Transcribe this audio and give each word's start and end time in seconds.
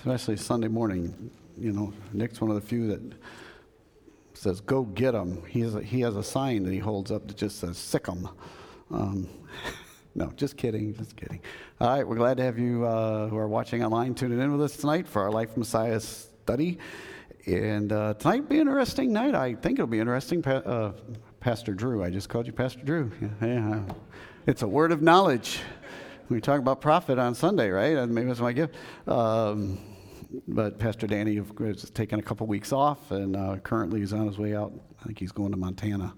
especially 0.00 0.36
Sunday 0.36 0.68
morning. 0.68 1.28
You 1.58 1.72
know, 1.72 1.92
Nick's 2.12 2.40
one 2.40 2.50
of 2.50 2.54
the 2.54 2.60
few 2.60 2.86
that 2.86 3.00
says, 4.32 4.60
"Go 4.60 4.84
get 4.84 5.12
him." 5.12 5.44
He 5.46 5.60
has 5.62 5.74
a, 5.74 5.82
he 5.82 6.00
has 6.02 6.14
a 6.14 6.22
sign 6.22 6.62
that 6.62 6.72
he 6.72 6.78
holds 6.78 7.10
up 7.10 7.26
that 7.26 7.36
just 7.36 7.58
says 7.58 7.76
"Sick 7.76 8.08
'em." 8.08 8.28
Um, 8.92 9.28
no, 10.14 10.30
just 10.36 10.56
kidding, 10.56 10.94
just 10.94 11.16
kidding. 11.16 11.40
All 11.80 11.88
right, 11.88 12.06
we're 12.06 12.14
glad 12.14 12.36
to 12.36 12.44
have 12.44 12.60
you 12.60 12.86
uh, 12.86 13.26
who 13.26 13.36
are 13.36 13.48
watching 13.48 13.82
online 13.82 14.14
tuning 14.14 14.38
in 14.38 14.52
with 14.52 14.62
us 14.62 14.76
tonight 14.76 15.08
for 15.08 15.20
our 15.22 15.32
Life 15.32 15.56
Messiah 15.56 15.98
study. 15.98 16.78
And 17.46 17.92
uh, 17.92 18.14
tonight 18.14 18.42
will 18.42 18.48
be 18.50 18.60
an 18.60 18.68
interesting 18.68 19.12
night. 19.12 19.34
I 19.34 19.54
think 19.54 19.80
it'll 19.80 19.88
be 19.88 19.98
interesting. 19.98 20.42
Pa- 20.42 20.50
uh, 20.50 20.92
Pastor 21.40 21.74
Drew, 21.74 22.04
I 22.04 22.10
just 22.10 22.28
called 22.28 22.46
you 22.46 22.52
Pastor 22.52 22.82
Drew. 22.84 23.10
Yeah, 23.20 23.28
yeah. 23.40 23.82
It's 24.46 24.62
a 24.62 24.68
word 24.68 24.92
of 24.92 25.02
knowledge. 25.02 25.58
We 26.28 26.40
talk 26.42 26.60
about 26.60 26.82
prophet 26.82 27.18
on 27.18 27.34
Sunday, 27.34 27.70
right? 27.70 28.06
Maybe 28.06 28.28
that's 28.28 28.38
my 28.38 28.52
gift. 28.52 28.74
Um, 29.06 29.78
but 30.46 30.78
Pastor 30.78 31.06
Danny 31.06 31.36
has 31.36 31.90
taken 31.90 32.18
a 32.18 32.22
couple 32.22 32.46
weeks 32.46 32.72
off, 32.72 33.10
and 33.10 33.36
uh, 33.36 33.56
currently 33.62 34.00
he's 34.00 34.12
on 34.12 34.26
his 34.26 34.38
way 34.38 34.54
out. 34.54 34.72
I 35.00 35.04
think 35.04 35.18
he's 35.18 35.32
going 35.32 35.52
to 35.52 35.56
Montana. 35.56 36.14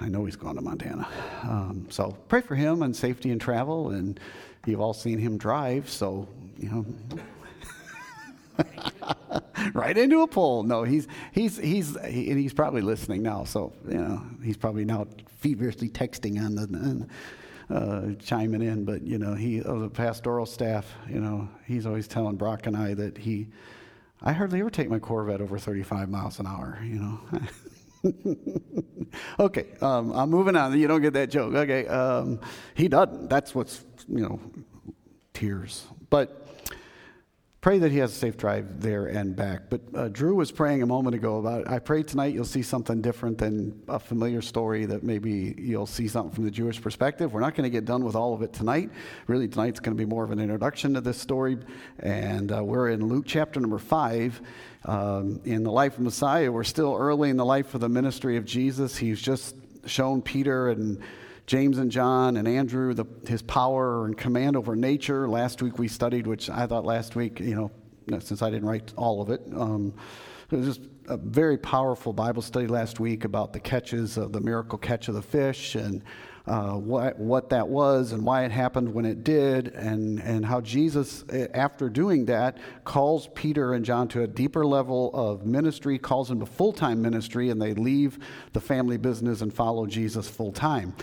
I 0.00 0.08
know 0.08 0.24
he's 0.24 0.36
going 0.36 0.56
to 0.56 0.62
Montana. 0.62 1.06
Um, 1.42 1.86
so 1.90 2.16
pray 2.28 2.40
for 2.40 2.54
him 2.54 2.82
and 2.82 2.94
safety 2.94 3.30
and 3.30 3.40
travel. 3.40 3.90
And 3.90 4.18
you've 4.66 4.80
all 4.80 4.94
seen 4.94 5.18
him 5.18 5.38
drive, 5.38 5.88
so 5.88 6.28
you 6.58 6.70
know. 6.70 6.86
right 9.74 9.96
into 9.96 10.22
a 10.22 10.26
pole. 10.26 10.62
No, 10.62 10.82
he's 10.82 11.08
he's 11.32 11.56
he's 11.56 11.96
he, 12.06 12.30
and 12.30 12.38
he's 12.38 12.52
probably 12.52 12.82
listening 12.82 13.22
now. 13.22 13.44
So 13.44 13.72
you 13.88 13.98
know 13.98 14.22
he's 14.42 14.56
probably 14.56 14.84
now 14.84 15.06
feverishly 15.38 15.88
texting 15.88 16.44
on 16.44 16.54
the. 16.54 17.06
Uh, 17.70 18.12
chiming 18.18 18.60
in, 18.60 18.84
but 18.84 19.02
you 19.02 19.18
know, 19.18 19.34
he 19.34 19.62
of 19.62 19.80
the 19.80 19.88
pastoral 19.88 20.44
staff, 20.46 20.92
you 21.08 21.20
know, 21.20 21.48
he's 21.66 21.86
always 21.86 22.06
telling 22.06 22.36
Brock 22.36 22.66
and 22.66 22.76
I 22.76 22.94
that 22.94 23.16
he, 23.16 23.48
I 24.20 24.32
hardly 24.32 24.60
ever 24.60 24.70
take 24.70 24.90
my 24.90 24.98
Corvette 24.98 25.40
over 25.40 25.58
35 25.58 26.08
miles 26.08 26.38
an 26.38 26.46
hour, 26.46 26.78
you 26.82 26.98
know. 27.00 27.20
okay, 29.40 29.66
um, 29.80 30.12
I'm 30.12 30.30
moving 30.30 30.56
on. 30.56 30.78
You 30.78 30.88
don't 30.88 31.02
get 31.02 31.14
that 31.14 31.30
joke. 31.30 31.54
Okay, 31.54 31.86
um, 31.86 32.40
he 32.74 32.88
doesn't. 32.88 33.28
That's 33.28 33.54
what's 33.54 33.84
you 34.08 34.20
know, 34.20 34.40
tears. 35.32 35.86
But 36.10 36.41
pray 37.62 37.78
that 37.78 37.92
he 37.92 37.98
has 37.98 38.10
a 38.10 38.14
safe 38.14 38.36
drive 38.36 38.80
there 38.80 39.06
and 39.06 39.36
back. 39.36 39.70
But 39.70 39.80
uh, 39.94 40.08
Drew 40.08 40.34
was 40.34 40.50
praying 40.50 40.82
a 40.82 40.86
moment 40.86 41.14
ago 41.14 41.38
about, 41.38 41.70
I 41.70 41.78
pray 41.78 42.02
tonight 42.02 42.34
you'll 42.34 42.44
see 42.44 42.62
something 42.62 43.00
different 43.00 43.38
than 43.38 43.80
a 43.86 44.00
familiar 44.00 44.42
story, 44.42 44.84
that 44.86 45.04
maybe 45.04 45.54
you'll 45.56 45.86
see 45.86 46.08
something 46.08 46.34
from 46.34 46.44
the 46.44 46.50
Jewish 46.50 46.82
perspective. 46.82 47.32
We're 47.32 47.40
not 47.40 47.54
going 47.54 47.62
to 47.62 47.70
get 47.70 47.84
done 47.84 48.02
with 48.02 48.16
all 48.16 48.34
of 48.34 48.42
it 48.42 48.52
tonight. 48.52 48.90
Really, 49.28 49.46
tonight's 49.46 49.78
going 49.78 49.96
to 49.96 49.98
be 49.98 50.04
more 50.04 50.24
of 50.24 50.32
an 50.32 50.40
introduction 50.40 50.94
to 50.94 51.00
this 51.00 51.18
story. 51.18 51.56
And 52.00 52.50
uh, 52.50 52.64
we're 52.64 52.90
in 52.90 53.06
Luke 53.06 53.26
chapter 53.28 53.60
number 53.60 53.78
five. 53.78 54.42
Um, 54.84 55.40
in 55.44 55.62
the 55.62 55.70
life 55.70 55.94
of 55.98 56.00
Messiah, 56.00 56.50
we're 56.50 56.64
still 56.64 56.96
early 56.98 57.30
in 57.30 57.36
the 57.36 57.44
life 57.44 57.74
of 57.74 57.80
the 57.80 57.88
ministry 57.88 58.36
of 58.36 58.44
Jesus. 58.44 58.96
He's 58.96 59.22
just 59.22 59.54
shown 59.86 60.20
Peter 60.20 60.70
and 60.70 61.00
James 61.52 61.76
and 61.76 61.90
John 61.90 62.38
and 62.38 62.48
Andrew, 62.48 62.94
the, 62.94 63.04
his 63.28 63.42
power 63.42 64.06
and 64.06 64.16
command 64.16 64.56
over 64.56 64.74
nature. 64.74 65.28
Last 65.28 65.60
week 65.60 65.78
we 65.78 65.86
studied, 65.86 66.26
which 66.26 66.48
I 66.48 66.66
thought 66.66 66.86
last 66.86 67.14
week, 67.14 67.40
you 67.40 67.54
know, 67.54 68.20
since 68.20 68.40
I 68.40 68.48
didn't 68.48 68.66
write 68.66 68.94
all 68.96 69.20
of 69.20 69.28
it, 69.28 69.42
um, 69.54 69.92
it 70.50 70.56
was 70.56 70.64
just 70.64 70.88
a 71.08 71.18
very 71.18 71.58
powerful 71.58 72.14
Bible 72.14 72.40
study 72.40 72.66
last 72.66 73.00
week 73.00 73.26
about 73.26 73.52
the 73.52 73.60
catches 73.60 74.16
of 74.16 74.32
the 74.32 74.40
miracle 74.40 74.78
catch 74.78 75.08
of 75.08 75.14
the 75.14 75.20
fish 75.20 75.74
and 75.74 76.02
uh, 76.46 76.72
what, 76.72 77.18
what 77.18 77.50
that 77.50 77.68
was 77.68 78.12
and 78.12 78.24
why 78.24 78.44
it 78.44 78.50
happened 78.50 78.92
when 78.92 79.04
it 79.04 79.22
did, 79.22 79.68
and, 79.74 80.20
and 80.20 80.46
how 80.46 80.62
Jesus, 80.62 81.22
after 81.52 81.90
doing 81.90 82.24
that, 82.24 82.56
calls 82.84 83.28
Peter 83.34 83.74
and 83.74 83.84
John 83.84 84.08
to 84.08 84.22
a 84.22 84.26
deeper 84.26 84.64
level 84.64 85.10
of 85.12 85.44
ministry, 85.44 85.98
calls 85.98 86.30
them 86.30 86.40
to 86.40 86.46
full 86.46 86.72
time 86.72 87.02
ministry, 87.02 87.50
and 87.50 87.60
they 87.60 87.74
leave 87.74 88.18
the 88.54 88.60
family 88.60 88.96
business 88.96 89.42
and 89.42 89.52
follow 89.52 89.84
Jesus 89.84 90.30
full 90.30 90.50
time. 90.50 90.94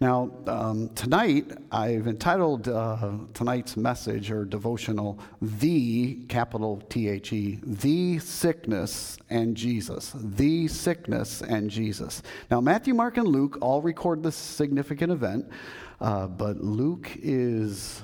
Now, 0.00 0.30
um, 0.46 0.88
tonight, 0.90 1.52
I've 1.70 2.06
entitled 2.06 2.68
uh, 2.68 3.12
tonight's 3.32 3.76
message 3.76 4.30
or 4.30 4.44
devotional, 4.44 5.20
The, 5.40 6.24
capital 6.28 6.82
T 6.88 7.08
H 7.08 7.32
E, 7.32 7.60
The 7.62 8.18
Sickness 8.18 9.18
and 9.30 9.56
Jesus. 9.56 10.12
The 10.16 10.66
Sickness 10.68 11.42
and 11.42 11.70
Jesus. 11.70 12.22
Now, 12.50 12.60
Matthew, 12.60 12.94
Mark, 12.94 13.18
and 13.18 13.28
Luke 13.28 13.58
all 13.60 13.82
record 13.82 14.22
this 14.22 14.36
significant 14.36 15.12
event, 15.12 15.48
uh, 16.00 16.26
but 16.26 16.56
Luke 16.60 17.10
is 17.16 18.02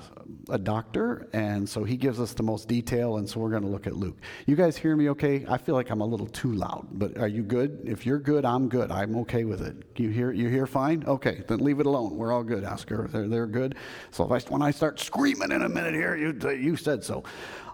a 0.49 0.59
doctor, 0.59 1.29
and 1.33 1.69
so 1.69 1.85
he 1.85 1.97
gives 1.97 2.21
us 2.21 2.33
the 2.33 2.43
most 2.43 2.69
detail, 2.69 3.19
and 3.19 3.29
so 3.29 3.41
we're 3.41 3.51
going 3.51 3.63
to 3.63 3.69
look 3.69 3.87
at 3.87 3.97
Luke. 3.97 4.19
You 4.47 4.57
guys 4.57 4.77
hear 4.77 4.97
me 4.97 5.09
okay? 5.11 5.45
I 5.49 5.59
feel 5.59 5.75
like 5.75 5.91
I'm 5.91 6.01
a 6.01 6.07
little 6.07 6.27
too 6.27 6.53
loud, 6.53 6.87
but 6.93 7.17
are 7.19 7.29
you 7.29 7.43
good? 7.43 7.81
If 7.85 8.07
you're 8.07 8.19
good, 8.19 8.45
I'm 8.45 8.69
good. 8.69 8.91
I'm 8.91 9.17
okay 9.19 9.45
with 9.45 9.63
it. 9.63 9.77
You 9.97 10.11
hear 10.11 10.33
you 10.33 10.49
hear 10.49 10.67
fine? 10.67 11.05
Okay, 11.07 11.43
then 11.47 11.59
leave 11.61 11.81
it 11.81 11.87
alone. 11.87 12.17
We're 12.17 12.33
all 12.33 12.43
good, 12.43 12.65
Oscar. 12.65 13.09
They're, 13.13 13.29
they're 13.29 13.47
good. 13.47 13.77
So 14.11 14.25
if 14.25 14.31
I, 14.31 14.51
when 14.51 14.63
I 14.63 14.71
start 14.71 14.99
screaming 15.01 15.53
in 15.53 15.63
a 15.63 15.69
minute 15.69 15.95
here, 15.95 16.17
you, 16.17 16.39
you 16.51 16.77
said 16.77 17.05
so. 17.05 17.25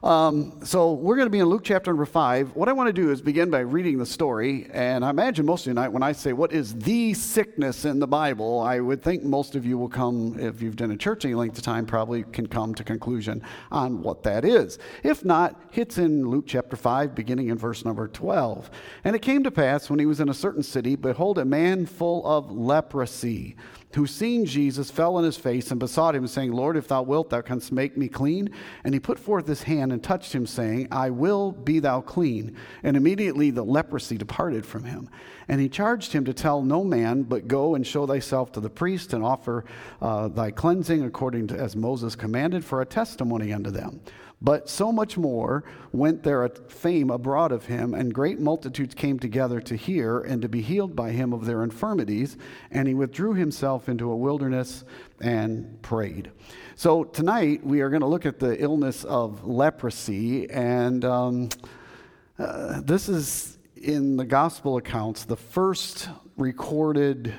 Um, 0.03 0.61
so 0.65 0.93
we're 0.93 1.17
going 1.17 1.27
to 1.27 1.31
be 1.31 1.39
in 1.39 1.47
Luke 1.47 1.65
chapter 1.65 1.91
number 1.91 2.07
five. 2.07 2.55
What 2.55 2.69
I 2.69 2.73
want 2.73 2.89
to 2.89 2.93
do 2.93 3.11
is 3.11 3.21
begin 3.21 3.51
by 3.51 3.61
reading 3.61 3.99
the 3.99 4.07
story. 4.07 4.69
And 4.73 5.05
I 5.05 5.11
imagine 5.11 5.47
most 5.47 5.63
of 5.63 5.67
you 5.69 5.75
tonight, 5.75 5.89
when 5.89 6.03
I 6.03 6.13
say 6.13 6.33
what 6.33 6.53
is 6.53 6.75
the 6.75 7.15
sickness 7.15 7.85
in 7.85 7.99
the 7.99 8.07
Bible, 8.07 8.61
I 8.61 8.79
would 8.79 9.03
think 9.03 9.25
most 9.25 9.57
of 9.57 9.65
you 9.65 9.79
will 9.79 9.89
come, 9.89 10.37
if 10.39 10.63
you've 10.63 10.77
done 10.77 10.91
a 10.91 10.97
church 10.97 11.25
any 11.25 11.35
length 11.35 11.59
of 11.59 11.65
time, 11.65 11.87
probably 11.87 12.25
can 12.25 12.46
come 12.49 12.75
to 12.75 12.85
conclusion 12.85 13.43
on 13.71 14.03
what 14.03 14.23
that 14.25 14.45
is. 14.45 14.79
If 15.03 15.25
not, 15.25 15.61
it's 15.75 15.99
in 15.99 16.29
Luke 16.29 16.45
chapter 16.47 16.77
five, 16.77 17.15
beginning 17.15 17.49
in 17.49 17.59
verse 17.59 17.85
number 17.85 18.09
12. 18.09 18.71
And 19.05 19.17
it 19.17 19.23
came 19.23 19.43
to 19.45 19.51
pass 19.51 19.89
when 19.91 19.99
he 19.99 20.07
was 20.07 20.21
in 20.21 20.29
a 20.29 20.35
certain 20.35 20.63
city, 20.63 20.97
behold, 20.97 21.39
a 21.39 21.45
man 21.45 21.87
full 21.87 22.27
of 22.27 22.51
leprosy 22.51 23.57
who 23.95 24.07
seeing 24.07 24.45
Jesus 24.45 24.91
fell 24.91 25.17
on 25.17 25.25
his 25.25 25.39
face 25.39 25.71
and 25.71 25.81
besought 25.81 26.15
him, 26.15 26.27
saying, 26.27 26.53
Lord, 26.53 26.77
if 26.77 26.89
thou 26.89 27.03
wilt, 27.03 27.31
thou 27.31 27.41
canst 27.41 27.73
make 27.73 27.97
me 27.97 28.09
clean. 28.09 28.51
And 28.85 28.93
he 28.93 29.01
put 29.01 29.19
forth 29.19 29.47
his 29.47 29.63
hand 29.63 29.93
and 29.93 30.03
touched 30.03 30.35
him, 30.35 30.47
saying, 30.47 30.89
I 30.91 31.11
will 31.11 31.53
be 31.53 31.79
thou 31.79 32.03
clean. 32.03 32.57
And 32.83 32.97
immediately 32.97 33.51
the 33.51 33.65
leprosy 33.65 34.19
departed 34.19 34.67
from 34.67 34.85
him. 34.85 35.09
And 35.49 35.61
he 35.61 35.69
charged 35.69 36.13
him 36.13 36.25
to 36.27 36.35
tell 36.35 36.61
no 36.61 36.85
man, 36.85 37.23
but 37.23 37.49
go 37.49 37.75
and 37.75 37.87
show 37.87 38.07
thyself 38.07 38.53
to 38.53 38.61
the 38.61 38.69
priest 38.69 39.13
and 39.15 39.25
offer 39.25 39.65
uh, 40.03 40.29
thy 40.29 40.51
cleansing 40.51 41.05
according 41.05 41.47
to 41.49 41.57
as 41.57 41.75
Moses 41.75 42.15
commanded 42.15 42.65
for 42.65 42.83
a 42.83 42.87
testimony 42.87 43.53
unto 43.53 43.71
them. 43.71 44.01
But 44.43 44.69
so 44.69 44.93
much 44.93 45.17
more 45.17 45.65
went 45.93 46.23
there 46.23 46.47
fame 46.49 47.11
abroad 47.11 47.53
of 47.53 47.67
him, 47.67 47.95
and 47.95 48.13
great 48.13 48.39
multitudes 48.39 48.95
came 48.95 49.19
together 49.19 49.61
to 49.63 49.77
hear 49.77 50.21
and 50.21 50.43
to 50.43 50.49
be 50.49 50.61
healed 50.61 50.95
by 50.95 51.13
him 51.13 51.33
of 51.33 51.47
their 51.47 51.63
infirmities. 51.63 52.37
And 52.71 52.87
he 52.87 52.93
withdrew 52.93 53.35
himself 53.35 53.89
into 53.89 54.11
a 54.11 54.17
wilderness 54.17 54.85
and 55.21 55.81
prayed. 55.81 56.31
So 56.75 57.05
tonight 57.05 57.65
we 57.65 57.81
are 57.81 57.89
going 57.89 58.03
to 58.03 58.07
look 58.07 58.27
at 58.27 58.39
the 58.39 58.63
illness 58.63 59.05
of 59.05 59.47
leprosy, 59.47 60.51
and 60.51 61.05
um, 61.05 61.49
uh, 62.39 62.83
this 62.83 63.09
is 63.09 63.57
in 63.75 64.17
the 64.17 64.25
gospel 64.25 64.77
accounts 64.77 65.25
the 65.25 65.37
first 65.37 66.09
recorded 66.37 67.33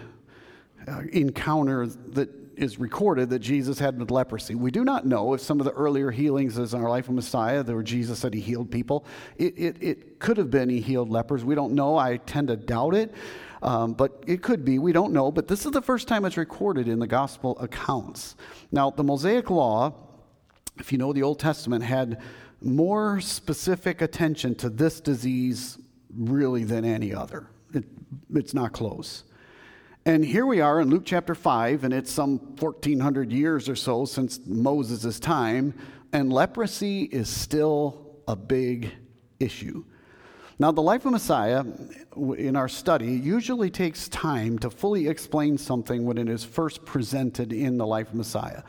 uh, 0.87 1.01
encounter 1.11 1.85
that 1.85 2.29
is 2.57 2.79
recorded 2.79 3.29
that 3.29 3.39
Jesus 3.39 3.79
had 3.79 4.11
leprosy. 4.11 4.55
We 4.55 4.71
do 4.71 4.83
not 4.83 5.05
know 5.05 5.33
if 5.33 5.41
some 5.41 5.59
of 5.59 5.65
the 5.65 5.71
earlier 5.73 6.11
healings 6.11 6.57
in 6.57 6.81
our 6.81 6.89
life 6.89 7.07
of 7.07 7.15
Messiah, 7.15 7.63
there 7.63 7.75
were 7.75 7.83
Jesus 7.83 8.19
said 8.19 8.33
he 8.33 8.41
healed 8.41 8.71
people. 8.71 9.05
It, 9.37 9.57
it, 9.57 9.77
it 9.81 10.19
could 10.19 10.37
have 10.37 10.49
been 10.49 10.69
he 10.69 10.81
healed 10.81 11.09
lepers. 11.09 11.45
We 11.45 11.55
don't 11.55 11.73
know. 11.73 11.97
I 11.97 12.17
tend 12.17 12.47
to 12.49 12.55
doubt 12.55 12.95
it. 12.95 13.13
Um, 13.61 13.93
but 13.93 14.23
it 14.27 14.43
could 14.43 14.63
be. 14.63 14.79
We 14.79 14.91
don't 14.91 15.13
know. 15.13 15.31
But 15.31 15.47
this 15.47 15.65
is 15.65 15.71
the 15.71 15.81
first 15.81 16.07
time 16.07 16.25
it's 16.25 16.37
recorded 16.37 16.87
in 16.87 16.99
the 16.99 17.07
gospel 17.07 17.57
accounts. 17.59 18.35
Now, 18.71 18.91
the 18.91 19.03
Mosaic 19.03 19.49
Law, 19.49 19.93
if 20.77 20.91
you 20.91 20.97
know 20.97 21.13
the 21.13 21.23
Old 21.23 21.39
Testament, 21.39 21.83
had 21.83 22.21
more 22.61 23.19
specific 23.19 24.01
attention 24.01 24.55
to 24.55 24.69
this 24.69 24.99
disease 24.99 25.77
really 26.15 26.63
than 26.63 26.85
any 26.85 27.13
other. 27.13 27.47
It, 27.73 27.85
it's 28.33 28.53
not 28.53 28.73
close. 28.73 29.23
And 30.07 30.23
here 30.23 30.45
we 30.45 30.61
are 30.61 30.79
in 30.79 30.89
Luke 30.89 31.03
chapter 31.03 31.35
5, 31.35 31.83
and 31.83 31.93
it's 31.93 32.09
some 32.09 32.37
1400 32.37 33.29
years 33.29 33.67
or 33.67 33.75
so 33.75 34.05
since 34.05 34.39
Moses' 34.45 35.19
time, 35.19 35.73
and 36.13 36.31
leprosy 36.31 37.03
is 37.03 37.27
still 37.27 38.15
a 38.25 38.33
big 38.33 38.93
issue. 39.41 39.83
Now, 40.59 40.71
the 40.71 40.81
life 40.81 41.05
of 41.05 41.11
Messiah 41.11 41.63
in 42.35 42.55
our 42.55 42.67
study 42.67 43.11
usually 43.11 43.69
takes 43.69 44.09
time 44.09 44.57
to 44.59 44.71
fully 44.71 45.07
explain 45.07 45.55
something 45.55 46.03
when 46.03 46.17
it 46.17 46.27
is 46.27 46.43
first 46.43 46.83
presented 46.83 47.53
in 47.53 47.77
the 47.77 47.85
life 47.85 48.09
of 48.09 48.15
Messiah. 48.15 48.63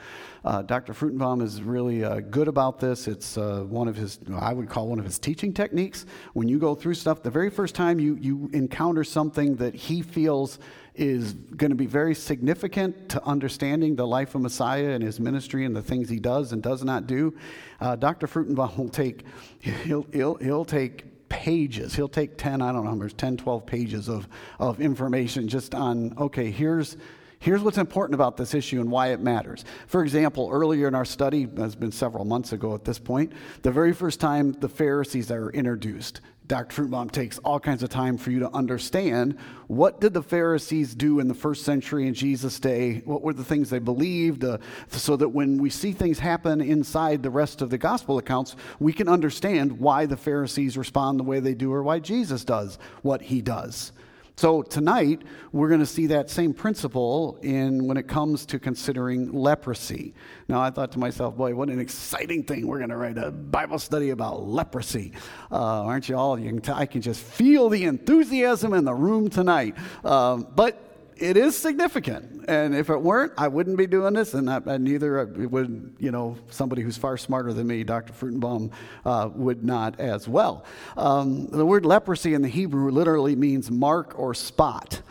Uh, 0.44 0.61
Dr. 0.61 0.93
Fruchtenbaum 0.93 1.40
is 1.40 1.62
really 1.62 2.05
uh, 2.05 2.20
good 2.20 2.46
about 2.46 2.79
this. 2.79 3.08
It's 3.08 3.38
uh, 3.38 3.64
one 3.67 3.88
of 3.88 3.96
his, 3.96 4.19
I 4.35 4.52
would 4.52 4.69
call 4.69 4.88
one 4.88 4.99
of 4.99 5.06
his 5.06 5.19
teaching 5.19 5.55
techniques. 5.55 6.05
When 6.35 6.46
you 6.46 6.58
go 6.58 6.75
through 6.75 6.93
stuff, 6.93 7.23
the 7.23 7.31
very 7.31 7.49
first 7.49 7.75
time 7.75 7.99
you, 7.99 8.17
you 8.20 8.50
encounter 8.52 9.02
something 9.02 9.56
that 9.56 9.75
he 9.75 10.02
feels 10.02 10.58
is 10.94 11.32
going 11.32 11.70
to 11.70 11.76
be 11.76 11.87
very 11.87 12.14
significant 12.14 13.08
to 13.08 13.25
understanding 13.25 13.96
the 13.96 14.06
life 14.06 14.35
of 14.35 14.43
Messiah 14.43 14.90
and 14.90 15.02
his 15.02 15.19
ministry 15.19 15.64
and 15.64 15.75
the 15.75 15.82
things 15.82 16.11
he 16.11 16.20
does 16.20 16.52
and 16.52 16.62
does 16.62 16.85
not 16.85 17.06
do, 17.06 17.35
uh, 17.81 17.96
Dr. 17.96 18.26
Fruchtenbaum 18.26 18.76
will 18.76 18.90
take, 18.90 19.25
he'll, 19.61 20.06
he'll, 20.12 20.35
he'll 20.35 20.67
take 20.67 21.18
pages. 21.28 21.94
He'll 21.94 22.08
take 22.08 22.36
10, 22.36 22.62
I 22.62 22.72
don't 22.72 22.84
know, 22.84 22.90
numbers, 22.90 23.12
10, 23.14 23.38
12 23.38 23.66
pages 23.66 24.08
of, 24.08 24.28
of 24.58 24.80
information 24.80 25.48
just 25.48 25.75
on, 25.75 26.14
okay, 26.19 26.50
here's, 26.50 26.96
here's 27.38 27.62
what's 27.62 27.79
important 27.79 28.14
about 28.14 28.37
this 28.37 28.55
issue 28.55 28.81
and 28.81 28.90
why 28.90 29.08
it 29.08 29.20
matters. 29.20 29.64
For 29.87 30.02
example, 30.02 30.49
earlier 30.52 30.88
in 30.88 30.94
our 30.94 31.05
study, 31.05 31.44
that's 31.46 31.75
been 31.75 31.93
several 31.93 32.25
months 32.25 32.52
ago 32.52 32.75
at 32.75 32.85
this 32.85 32.99
point, 32.99 33.32
the 33.62 33.70
very 33.70 33.93
first 33.93 34.20
time 34.20 34.52
the 34.52 34.69
Pharisees 34.69 35.31
are 35.31 35.50
introduced, 35.50 36.20
Dr. 36.49 36.82
Fruchtenbaum 36.85 37.11
takes 37.11 37.37
all 37.38 37.61
kinds 37.61 37.82
of 37.82 37.90
time 37.90 38.17
for 38.17 38.31
you 38.31 38.38
to 38.38 38.50
understand 38.52 39.38
what 39.67 40.00
did 40.00 40.14
the 40.14 40.23
Pharisees 40.23 40.94
do 40.94 41.20
in 41.20 41.29
the 41.29 41.35
first 41.35 41.62
century 41.62 42.08
in 42.08 42.14
Jesus' 42.14 42.58
day? 42.58 43.02
What 43.05 43.20
were 43.20 43.35
the 43.35 43.44
things 43.44 43.69
they 43.69 43.79
believed? 43.79 44.43
Uh, 44.43 44.56
so 44.88 45.14
that 45.17 45.29
when 45.29 45.58
we 45.58 45.69
see 45.69 45.93
things 45.93 46.19
happen 46.19 46.62
inside 46.62 47.23
the 47.23 47.31
rest 47.31 47.61
of 47.61 47.69
the 47.69 47.76
gospel 47.76 48.17
accounts, 48.17 48.56
we 48.81 48.94
can 48.94 49.08
understand 49.08 49.79
why 49.79 50.06
the 50.06 50.17
Pharisees 50.17 50.79
respond 50.79 51.20
the 51.20 51.25
way 51.25 51.38
they 51.38 51.55
do 51.55 51.70
or 51.70 51.82
why 51.82 51.99
Jesus 51.99 52.44
does 52.46 52.79
what 53.02 53.20
he 53.20 53.43
does. 53.43 53.93
So 54.38 54.62
tonight, 54.62 55.23
we're 55.50 55.67
going 55.67 55.81
to 55.81 55.87
see 55.87 56.06
that 56.06 56.31
same 56.31 56.55
principle 56.55 57.40
in 57.43 57.88
when 57.88 57.96
it 57.96 58.06
comes 58.06 58.46
to 58.46 58.61
considering 58.61 59.32
leprosy. 59.32 60.14
Now, 60.46 60.61
I 60.61 60.70
thought 60.70 60.93
to 60.93 61.00
myself, 61.00 61.37
boy, 61.37 61.56
what 61.56 61.70
an 61.70 61.81
exciting 61.81 62.44
thing. 62.44 62.69
We're 62.69 62.79
going 62.79 62.90
to 62.90 62.96
write 62.96 63.19
a 63.19 63.32
Bible 63.32 63.81
study 63.81 64.11
about 64.11 64.46
leprosy. 64.46 65.11
Uh, 65.50 65.82
aren't 65.82 66.08
you 66.08 66.17
all? 66.17 66.38
You 66.38 66.50
can 66.50 66.61
t- 66.61 66.70
I 66.70 66.87
can 66.87 67.02
just 67.02 67.20
feel 67.20 67.69
the 67.69 67.82
enthusiasm 67.82 68.75
in 68.75 68.85
the 68.85 68.94
room 68.94 69.29
tonight. 69.29 69.75
Uh, 70.05 70.37
but 70.37 70.88
it 71.19 71.37
is 71.37 71.56
significant. 71.56 72.44
And 72.49 72.75
if 72.75 72.91
it 72.91 73.00
weren't, 73.00 73.32
I 73.37 73.49
wouldn't 73.49 73.76
be 73.76 73.87
doing 73.87 74.15
this, 74.15 74.35
and, 74.35 74.49
I, 74.49 74.61
and 74.67 74.85
neither 74.85 75.26
would, 75.26 75.97
you 75.99 76.11
know, 76.11 76.37
somebody 76.50 76.82
who's 76.82 76.97
far 76.97 77.17
smarter 77.17 77.53
than 77.53 77.67
me, 77.67 77.85
Dr. 77.85 78.12
Fruchtenbaum, 78.12 78.70
uh, 79.05 79.29
would 79.35 79.65
not 79.65 79.99
as 80.00 80.29
well. 80.29 80.65
Um, 80.97 81.49
the 81.49 81.67
word 81.67 81.85
leprosy 81.85 82.35
in 82.35 82.43
the 82.43 82.49
Hebrew 82.49 82.91
literally 82.91 83.37
means 83.37 83.70
mark 83.70 84.19
or 84.19 84.35
spot. 84.35 85.03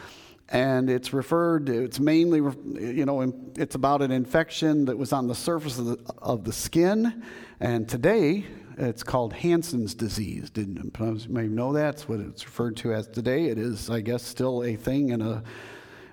And 0.50 0.90
it's 0.90 1.12
referred, 1.12 1.66
to 1.66 1.84
it's 1.84 2.00
mainly, 2.00 2.40
you 2.40 3.06
know, 3.06 3.34
it's 3.58 3.76
about 3.76 4.02
an 4.02 4.12
infection 4.12 4.86
that 4.86 4.98
was 4.98 5.12
on 5.12 5.28
the 5.28 5.36
surface 5.36 5.78
of 5.78 5.86
the, 5.86 6.14
of 6.20 6.46
the 6.46 6.54
skin. 6.54 7.24
And 7.60 7.88
today, 7.90 8.46
it's 8.78 9.04
called 9.04 9.34
Hansen's 9.34 9.96
disease. 9.96 10.50
Didn't 10.50 10.78
you 10.78 11.26
may 11.30 11.48
know 11.48 11.74
that's 11.74 12.08
what 12.08 12.20
it's 12.20 12.46
referred 12.46 12.78
to 12.78 12.94
as 12.94 13.08
today. 13.08 13.46
It 13.46 13.58
is, 13.58 13.90
I 13.90 14.02
guess, 14.02 14.24
still 14.24 14.64
a 14.64 14.76
thing 14.76 15.10
in 15.10 15.22
a 15.22 15.44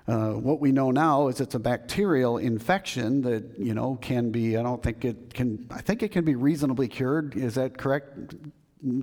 uh, 0.07 0.31
what 0.33 0.59
we 0.59 0.71
know 0.71 0.91
now 0.91 1.27
is 1.29 1.41
it's 1.41 1.55
a 1.55 1.59
bacterial 1.59 2.37
infection 2.37 3.21
that 3.23 3.57
you 3.57 3.73
know 3.73 3.97
can 4.01 4.29
be. 4.29 4.55
I 4.55 4.61
don't 4.61 4.81
think 4.81 5.03
it 5.03 5.33
can. 5.33 5.65
I 5.71 5.81
think 5.81 6.03
it 6.03 6.11
can 6.11 6.23
be 6.23 6.35
reasonably 6.35 6.87
cured. 6.87 7.35
Is 7.35 7.55
that 7.55 7.77
correct, 7.77 8.35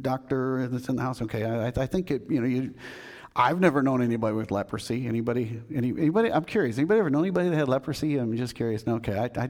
doctor? 0.02 0.68
That's 0.68 0.88
in 0.88 0.96
the 0.96 1.02
house. 1.02 1.20
Okay, 1.20 1.44
I, 1.44 1.68
I 1.68 1.86
think 1.86 2.10
it. 2.12 2.22
You 2.28 2.40
know, 2.40 2.46
you. 2.46 2.74
I've 3.34 3.60
never 3.60 3.82
known 3.82 4.02
anybody 4.02 4.36
with 4.36 4.50
leprosy. 4.50 5.06
Anybody? 5.08 5.60
Any, 5.74 5.88
anybody? 5.88 6.30
I'm 6.30 6.44
curious. 6.44 6.76
Anybody 6.76 7.00
ever 7.00 7.10
know 7.10 7.20
anybody 7.20 7.48
that 7.48 7.56
had 7.56 7.68
leprosy? 7.68 8.18
I'm 8.18 8.36
just 8.36 8.54
curious. 8.54 8.86
No, 8.86 8.96
okay. 8.96 9.18
I, 9.18 9.42
I, 9.42 9.48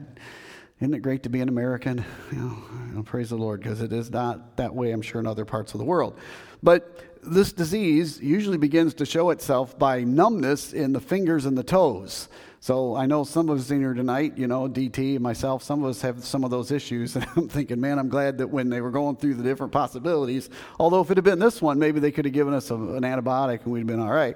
isn't 0.83 0.93
it 0.93 1.01
great 1.01 1.23
to 1.23 1.29
be 1.29 1.39
an 1.39 1.47
American? 1.47 2.03
You 2.29 2.57
know, 2.93 3.03
praise 3.03 3.29
the 3.29 3.37
Lord, 3.37 3.61
because 3.61 3.81
it 3.81 3.93
is 3.93 4.11
not 4.11 4.57
that 4.57 4.75
way. 4.75 4.91
I'm 4.91 5.01
sure 5.01 5.21
in 5.21 5.25
other 5.25 5.45
parts 5.45 5.73
of 5.73 5.77
the 5.77 5.85
world, 5.85 6.19
but 6.61 6.99
this 7.23 7.53
disease 7.53 8.19
usually 8.21 8.57
begins 8.57 8.93
to 8.95 9.05
show 9.05 9.29
itself 9.29 9.79
by 9.79 10.03
numbness 10.03 10.73
in 10.73 10.91
the 10.91 10.99
fingers 10.99 11.45
and 11.45 11.57
the 11.57 11.63
toes. 11.63 12.27
So 12.59 12.97
I 12.97 13.05
know 13.05 13.23
some 13.23 13.47
of 13.47 13.59
us 13.59 13.71
in 13.71 13.79
here 13.79 13.93
tonight, 13.93 14.37
you 14.37 14.47
know, 14.47 14.67
DT 14.67 15.19
myself, 15.21 15.63
some 15.63 15.83
of 15.83 15.89
us 15.89 16.01
have 16.01 16.25
some 16.25 16.43
of 16.43 16.51
those 16.51 16.69
issues. 16.69 17.15
And 17.23 17.25
I'm 17.37 17.47
thinking, 17.47 17.79
man, 17.79 17.97
I'm 17.97 18.09
glad 18.09 18.37
that 18.39 18.47
when 18.47 18.69
they 18.69 18.81
were 18.81 18.91
going 18.91 19.15
through 19.15 19.35
the 19.35 19.43
different 19.43 19.71
possibilities, 19.71 20.49
although 20.79 20.99
if 20.99 21.09
it 21.11 21.15
had 21.15 21.23
been 21.23 21.39
this 21.39 21.61
one, 21.61 21.79
maybe 21.79 22.01
they 22.01 22.11
could 22.11 22.25
have 22.25 22.33
given 22.33 22.53
us 22.53 22.71
a, 22.71 22.75
an 22.75 23.03
antibiotic 23.03 23.63
and 23.63 23.71
we'd 23.71 23.79
have 23.79 23.87
been 23.87 24.01
all 24.01 24.11
right. 24.11 24.35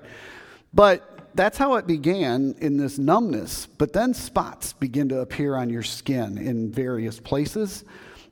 But 0.73 1.16
that's 1.37 1.57
how 1.57 1.75
it 1.75 1.87
began 1.87 2.55
in 2.59 2.77
this 2.77 2.97
numbness. 2.97 3.67
But 3.67 3.93
then 3.93 4.13
spots 4.13 4.73
begin 4.73 5.09
to 5.09 5.19
appear 5.19 5.55
on 5.55 5.69
your 5.69 5.83
skin 5.83 6.37
in 6.37 6.71
various 6.71 7.19
places. 7.19 7.85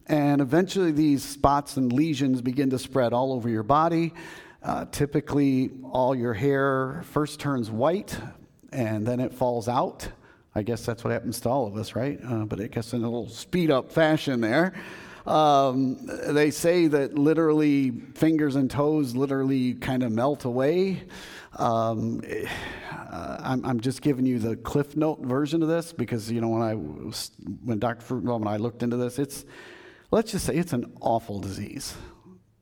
And 0.07 0.41
eventually, 0.41 0.91
these 0.91 1.23
spots 1.23 1.77
and 1.77 1.91
lesions 1.93 2.41
begin 2.41 2.69
to 2.71 2.79
spread 2.79 3.13
all 3.13 3.31
over 3.33 3.49
your 3.49 3.63
body. 3.63 4.13
Uh, 4.61 4.85
typically, 4.91 5.71
all 5.83 6.15
your 6.15 6.33
hair 6.33 7.03
first 7.11 7.39
turns 7.39 7.71
white 7.71 8.19
and 8.75 9.05
then 9.05 9.19
it 9.19 9.33
falls 9.33 9.67
out. 9.67 10.07
I 10.53 10.61
guess 10.61 10.85
that's 10.85 11.03
what 11.03 11.11
happens 11.11 11.39
to 11.41 11.49
all 11.49 11.67
of 11.67 11.75
us, 11.75 11.95
right? 11.95 12.19
Uh, 12.23 12.45
but 12.45 12.59
I 12.59 12.67
guess 12.67 12.93
in 12.93 13.01
a 13.01 13.03
little 13.03 13.29
speed 13.29 13.71
up 13.71 13.91
fashion 13.91 14.41
there. 14.41 14.73
Um, 15.25 16.05
they 16.27 16.51
say 16.51 16.87
that 16.87 17.17
literally 17.17 17.91
fingers 18.13 18.55
and 18.55 18.69
toes 18.69 19.15
literally 19.15 19.73
kind 19.73 20.03
of 20.03 20.11
melt 20.11 20.45
away. 20.45 21.03
Um, 21.55 22.21
uh, 22.91 23.37
I'm, 23.39 23.65
I'm, 23.65 23.79
just 23.79 24.01
giving 24.01 24.25
you 24.25 24.39
the 24.39 24.57
cliff 24.57 24.97
note 24.97 25.21
version 25.21 25.61
of 25.61 25.69
this 25.69 25.93
because 25.93 26.29
you 26.29 26.41
know 26.41 26.49
when 26.49 26.61
I 26.61 26.73
when 26.73 27.79
Dr. 27.79 28.03
Fruchtenbaum 28.03 28.41
and 28.41 28.49
I 28.49 28.57
looked 28.57 28.83
into 28.83 28.97
this, 28.97 29.19
it's 29.19 29.45
let's 30.11 30.31
just 30.33 30.45
say 30.45 30.55
it's 30.55 30.73
an 30.73 30.93
awful 30.99 31.39
disease. 31.39 31.95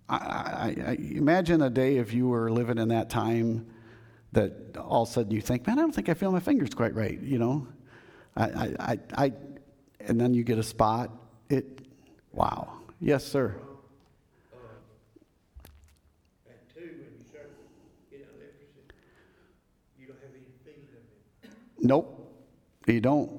I, 0.10 0.16
I, 0.16 0.76
I, 0.88 0.98
imagine 1.00 1.62
a 1.62 1.70
day 1.70 1.98
if 1.98 2.14
you 2.14 2.28
were 2.28 2.52
living 2.52 2.78
in 2.78 2.90
that 2.90 3.10
time 3.10 3.66
that 4.34 4.78
all 4.78 5.04
of 5.04 5.10
a 5.10 5.12
sudden 5.12 5.32
you 5.32 5.42
think, 5.42 5.66
man, 5.66 5.80
I 5.80 5.82
don't 5.82 5.94
think 5.94 6.10
I 6.10 6.14
feel 6.14 6.32
my 6.32 6.40
fingers 6.40 6.70
quite 6.72 6.94
right, 6.94 7.20
you 7.20 7.38
know? 7.38 7.68
I, 8.36 8.76
I, 8.80 9.00
I, 9.16 9.34
and 10.02 10.20
then 10.20 10.34
you 10.34 10.44
get 10.44 10.58
a 10.58 10.64
spot. 10.64 11.12
It, 11.50 11.88
wow. 12.32 12.74
Yes, 13.00 13.24
sir. 13.24 13.56
Nope, 21.84 22.08
you 22.88 23.00
don't. 23.00 23.32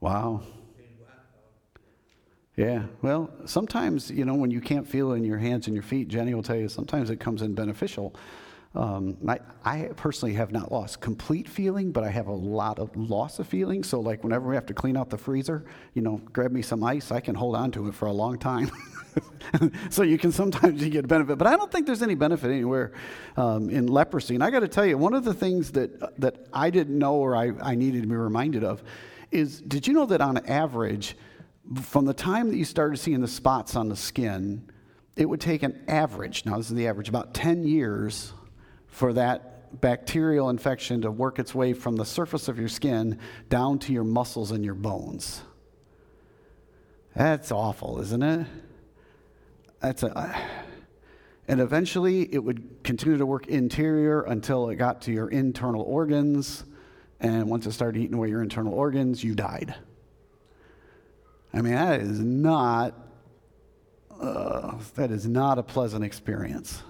Wow. 0.00 0.42
Yeah, 2.56 2.86
well, 3.00 3.30
sometimes, 3.46 4.10
you 4.10 4.24
know, 4.24 4.34
when 4.34 4.50
you 4.50 4.60
can't 4.60 4.86
feel 4.86 5.12
in 5.12 5.24
your 5.24 5.38
hands 5.38 5.66
and 5.66 5.74
your 5.74 5.82
feet, 5.82 6.08
Jenny 6.08 6.34
will 6.34 6.42
tell 6.42 6.56
you 6.56 6.68
sometimes 6.68 7.08
it 7.08 7.18
comes 7.20 7.42
in 7.42 7.54
beneficial. 7.54 8.14
Um, 8.72 9.16
I, 9.26 9.40
I, 9.64 9.88
personally 9.96 10.34
have 10.34 10.52
not 10.52 10.70
lost 10.70 11.00
complete 11.00 11.48
feeling, 11.48 11.90
but 11.90 12.04
I 12.04 12.08
have 12.08 12.28
a 12.28 12.32
lot 12.32 12.78
of 12.78 12.96
loss 12.96 13.40
of 13.40 13.48
feeling. 13.48 13.82
So, 13.82 13.98
like, 13.98 14.22
whenever 14.22 14.48
we 14.48 14.54
have 14.54 14.66
to 14.66 14.74
clean 14.74 14.96
out 14.96 15.10
the 15.10 15.18
freezer, 15.18 15.64
you 15.94 16.02
know, 16.02 16.20
grab 16.32 16.52
me 16.52 16.62
some 16.62 16.84
ice, 16.84 17.10
I 17.10 17.18
can 17.18 17.34
hold 17.34 17.56
on 17.56 17.72
to 17.72 17.88
it 17.88 17.94
for 17.96 18.06
a 18.06 18.12
long 18.12 18.38
time. 18.38 18.70
so 19.90 20.04
you 20.04 20.16
can 20.18 20.30
sometimes 20.30 20.84
you 20.84 20.88
get 20.88 21.04
a 21.04 21.08
benefit, 21.08 21.36
but 21.36 21.48
I 21.48 21.56
don't 21.56 21.72
think 21.72 21.84
there's 21.84 22.02
any 22.02 22.14
benefit 22.14 22.52
anywhere 22.52 22.92
um, 23.36 23.70
in 23.70 23.88
leprosy. 23.88 24.36
And 24.36 24.44
I 24.44 24.50
got 24.50 24.60
to 24.60 24.68
tell 24.68 24.86
you, 24.86 24.96
one 24.96 25.14
of 25.14 25.24
the 25.24 25.34
things 25.34 25.72
that 25.72 26.20
that 26.20 26.46
I 26.52 26.70
didn't 26.70 26.96
know 26.96 27.16
or 27.16 27.34
I, 27.34 27.50
I 27.60 27.74
needed 27.74 28.02
to 28.02 28.08
be 28.08 28.14
reminded 28.14 28.62
of 28.62 28.84
is 29.32 29.60
did 29.62 29.88
you 29.88 29.94
know 29.94 30.06
that 30.06 30.20
on 30.20 30.36
average, 30.46 31.16
from 31.82 32.04
the 32.04 32.14
time 32.14 32.48
that 32.50 32.56
you 32.56 32.64
started 32.64 32.98
seeing 32.98 33.20
the 33.20 33.28
spots 33.28 33.74
on 33.74 33.88
the 33.88 33.96
skin, 33.96 34.70
it 35.16 35.28
would 35.28 35.40
take 35.40 35.64
an 35.64 35.82
average, 35.88 36.46
now 36.46 36.56
this 36.56 36.70
is 36.70 36.76
the 36.76 36.86
average, 36.86 37.08
about 37.08 37.34
10 37.34 37.64
years 37.64 38.32
for 38.90 39.12
that 39.14 39.80
bacterial 39.80 40.50
infection 40.50 41.02
to 41.02 41.10
work 41.10 41.38
its 41.38 41.54
way 41.54 41.72
from 41.72 41.96
the 41.96 42.04
surface 42.04 42.48
of 42.48 42.58
your 42.58 42.68
skin 42.68 43.18
down 43.48 43.78
to 43.78 43.92
your 43.92 44.04
muscles 44.04 44.50
and 44.50 44.64
your 44.64 44.74
bones. 44.74 45.42
That's 47.14 47.50
awful, 47.52 48.00
isn't 48.00 48.22
it? 48.22 48.46
That's 49.80 50.02
a. 50.02 50.36
And 51.48 51.60
eventually 51.60 52.32
it 52.32 52.38
would 52.38 52.84
continue 52.84 53.18
to 53.18 53.26
work 53.26 53.48
interior 53.48 54.22
until 54.22 54.68
it 54.70 54.76
got 54.76 55.02
to 55.02 55.12
your 55.12 55.28
internal 55.28 55.82
organs 55.82 56.64
and 57.20 57.50
once 57.50 57.66
it 57.66 57.72
started 57.72 58.00
eating 58.00 58.14
away 58.14 58.28
your 58.28 58.42
internal 58.42 58.72
organs, 58.72 59.22
you 59.22 59.34
died. 59.34 59.74
I 61.52 61.60
mean, 61.60 61.74
that 61.74 62.00
is 62.00 62.18
not 62.18 62.94
uh, 64.18 64.78
that 64.96 65.10
is 65.10 65.26
not 65.26 65.58
a 65.58 65.62
pleasant 65.62 66.04
experience. 66.04 66.82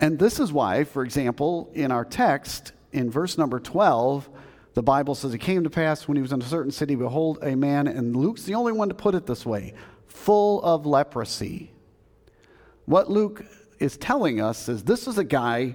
And 0.00 0.18
this 0.18 0.38
is 0.38 0.52
why, 0.52 0.84
for 0.84 1.02
example, 1.02 1.70
in 1.74 1.90
our 1.90 2.04
text, 2.04 2.72
in 2.92 3.10
verse 3.10 3.38
number 3.38 3.58
12, 3.58 4.28
the 4.74 4.82
Bible 4.82 5.14
says 5.14 5.32
it 5.32 5.38
came 5.38 5.64
to 5.64 5.70
pass 5.70 6.06
when 6.06 6.16
he 6.16 6.22
was 6.22 6.32
in 6.32 6.42
a 6.42 6.44
certain 6.44 6.70
city, 6.70 6.94
behold, 6.94 7.38
a 7.42 7.56
man, 7.56 7.86
and 7.86 8.14
Luke's 8.14 8.42
the 8.42 8.54
only 8.54 8.72
one 8.72 8.88
to 8.88 8.94
put 8.94 9.14
it 9.14 9.26
this 9.26 9.46
way, 9.46 9.72
full 10.06 10.62
of 10.62 10.84
leprosy. 10.84 11.72
What 12.84 13.10
Luke 13.10 13.44
is 13.78 13.96
telling 13.96 14.40
us 14.40 14.68
is 14.68 14.84
this 14.84 15.06
is 15.06 15.16
a 15.16 15.24
guy 15.24 15.74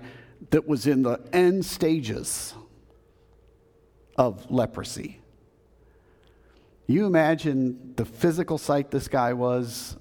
that 0.52 0.68
was 0.68 0.86
in 0.86 1.02
the 1.02 1.20
end 1.34 1.66
stages 1.66 2.54
of 4.18 4.50
leprosy. 4.52 5.20
You 6.86 7.06
imagine 7.06 7.94
the 7.96 8.06
physical 8.06 8.58
sight 8.58 8.92
this 8.92 9.08
guy 9.08 9.34
was. 9.34 9.98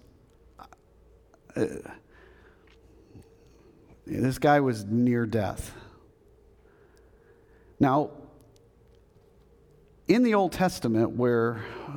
Uh, 1.56 1.66
this 4.10 4.38
guy 4.38 4.60
was 4.60 4.84
near 4.84 5.24
death. 5.26 5.72
Now, 7.78 8.10
in 10.08 10.22
the 10.24 10.34
Old 10.34 10.52
Testament, 10.52 11.12
where 11.12 11.62
uh, 11.88 11.92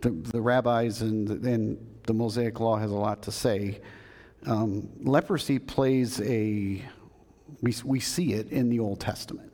the, 0.00 0.10
the 0.10 0.40
rabbis 0.40 1.02
and, 1.02 1.28
and, 1.44 1.86
the 2.04 2.14
Mosaic 2.14 2.58
Law 2.58 2.76
has 2.76 2.90
a 2.90 2.96
lot 2.96 3.22
to 3.22 3.30
say, 3.30 3.80
um, 4.46 4.88
leprosy 5.02 5.58
plays 5.58 6.20
a, 6.22 6.82
we, 7.60 7.74
we 7.84 8.00
see 8.00 8.32
it 8.32 8.50
in 8.50 8.68
the 8.68 8.80
Old 8.80 8.98
Testament. 8.98 9.52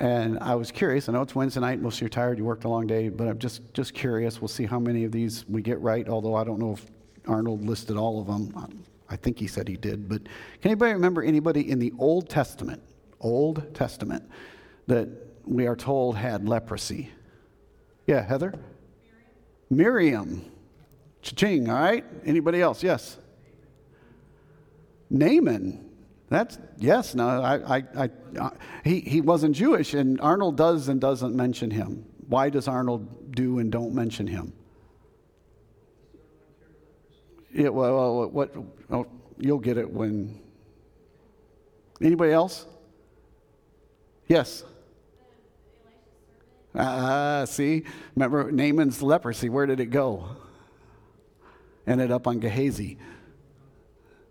And 0.00 0.38
I 0.40 0.54
was 0.54 0.72
curious. 0.72 1.08
I 1.08 1.12
know 1.12 1.22
it's 1.22 1.34
Wednesday 1.34 1.60
night. 1.60 1.80
Most 1.80 1.96
of 1.96 2.00
you 2.00 2.06
are 2.06 2.10
tired. 2.10 2.38
You 2.38 2.44
worked 2.44 2.64
a 2.64 2.68
long 2.68 2.86
day, 2.86 3.10
but 3.10 3.28
I'm 3.28 3.38
just 3.38 3.74
just 3.74 3.94
curious. 3.94 4.40
We'll 4.40 4.48
see 4.48 4.64
how 4.64 4.78
many 4.78 5.04
of 5.04 5.12
these 5.12 5.44
we 5.48 5.60
get 5.60 5.78
right. 5.80 6.08
Although 6.08 6.36
I 6.36 6.44
don't 6.44 6.58
know 6.58 6.72
if 6.72 6.86
Arnold 7.26 7.66
listed 7.66 7.96
all 7.96 8.20
of 8.20 8.26
them. 8.28 8.84
I 9.10 9.16
think 9.16 9.38
he 9.38 9.46
said 9.46 9.68
he 9.68 9.76
did. 9.76 10.08
But 10.08 10.24
can 10.24 10.70
anybody 10.70 10.92
remember 10.92 11.22
anybody 11.22 11.70
in 11.70 11.78
the 11.78 11.92
Old 11.98 12.28
Testament, 12.28 12.82
Old 13.20 13.74
Testament, 13.74 14.28
that 14.86 15.08
we 15.44 15.66
are 15.66 15.76
told 15.76 16.16
had 16.16 16.48
leprosy? 16.48 17.10
Yeah, 18.06 18.22
Heather. 18.22 18.54
Miriam. 19.70 20.28
Miriam. 20.30 20.52
Cha-ching. 21.22 21.68
All 21.68 21.80
right. 21.80 22.04
Anybody 22.24 22.60
else? 22.60 22.82
Yes. 22.82 23.18
Naaman. 25.10 25.84
That's 26.28 26.58
yes. 26.76 27.14
No, 27.14 27.26
I, 27.26 27.78
I, 27.78 27.84
I, 27.96 28.10
uh, 28.38 28.50
he 28.84 29.00
he 29.00 29.20
wasn't 29.22 29.56
Jewish, 29.56 29.94
and 29.94 30.20
Arnold 30.20 30.56
does 30.56 30.88
and 30.88 31.00
doesn't 31.00 31.34
mention 31.34 31.70
him. 31.70 32.04
Why 32.28 32.50
does 32.50 32.68
Arnold 32.68 33.34
do 33.34 33.58
and 33.58 33.72
don't 33.72 33.94
mention 33.94 34.26
him? 34.26 34.52
Yeah. 37.52 37.68
Well, 37.68 38.28
what? 38.30 38.54
Oh, 38.90 39.06
you'll 39.38 39.58
get 39.58 39.78
it 39.78 39.90
when. 39.90 40.40
Anybody 42.00 42.32
else? 42.32 42.66
Yes. 44.28 44.64
Ah, 46.74 47.40
uh, 47.40 47.46
see, 47.46 47.84
remember 48.14 48.52
Naaman's 48.52 49.02
leprosy? 49.02 49.48
Where 49.48 49.66
did 49.66 49.80
it 49.80 49.86
go? 49.86 50.28
Ended 51.86 52.12
up 52.12 52.26
on 52.26 52.38
Gehazi. 52.38 52.98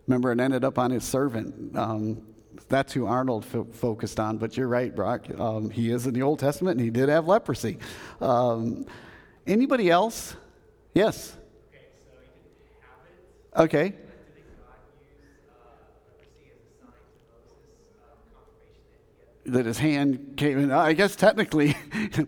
Remember, 0.06 0.32
it 0.32 0.40
ended 0.40 0.64
up 0.64 0.78
on 0.78 0.92
his 0.92 1.04
servant. 1.04 1.76
Um, 1.76 2.22
that's 2.70 2.94
who 2.94 3.06
Arnold 3.06 3.44
fo- 3.44 3.68
focused 3.74 4.20
on. 4.20 4.38
But 4.38 4.56
you're 4.56 4.68
right, 4.68 4.96
Brock. 4.96 5.28
Um, 5.38 5.70
he 5.70 5.92
is 5.92 6.08
in 6.08 6.14
the 6.14 6.22
Old 6.22 6.40
Testament, 6.40 6.78
and 6.78 6.86
he 6.86 6.92
did 6.92 7.10
have 7.10 7.28
leprosy. 7.28 7.80
Um, 8.22 8.86
anybody 9.46 9.90
else? 9.90 10.36
Yes. 10.94 11.36
Okay. 11.74 11.88
So 12.06 12.18
he 12.22 12.28
didn't 12.28 12.82
have 12.82 13.00
it. 13.06 13.47
Okay. 13.58 13.94
that 19.48 19.66
his 19.66 19.78
hand 19.78 20.34
came 20.36 20.60
in. 20.60 20.72
I 20.72 20.94
guess 20.94 21.16
technically, 21.16 21.76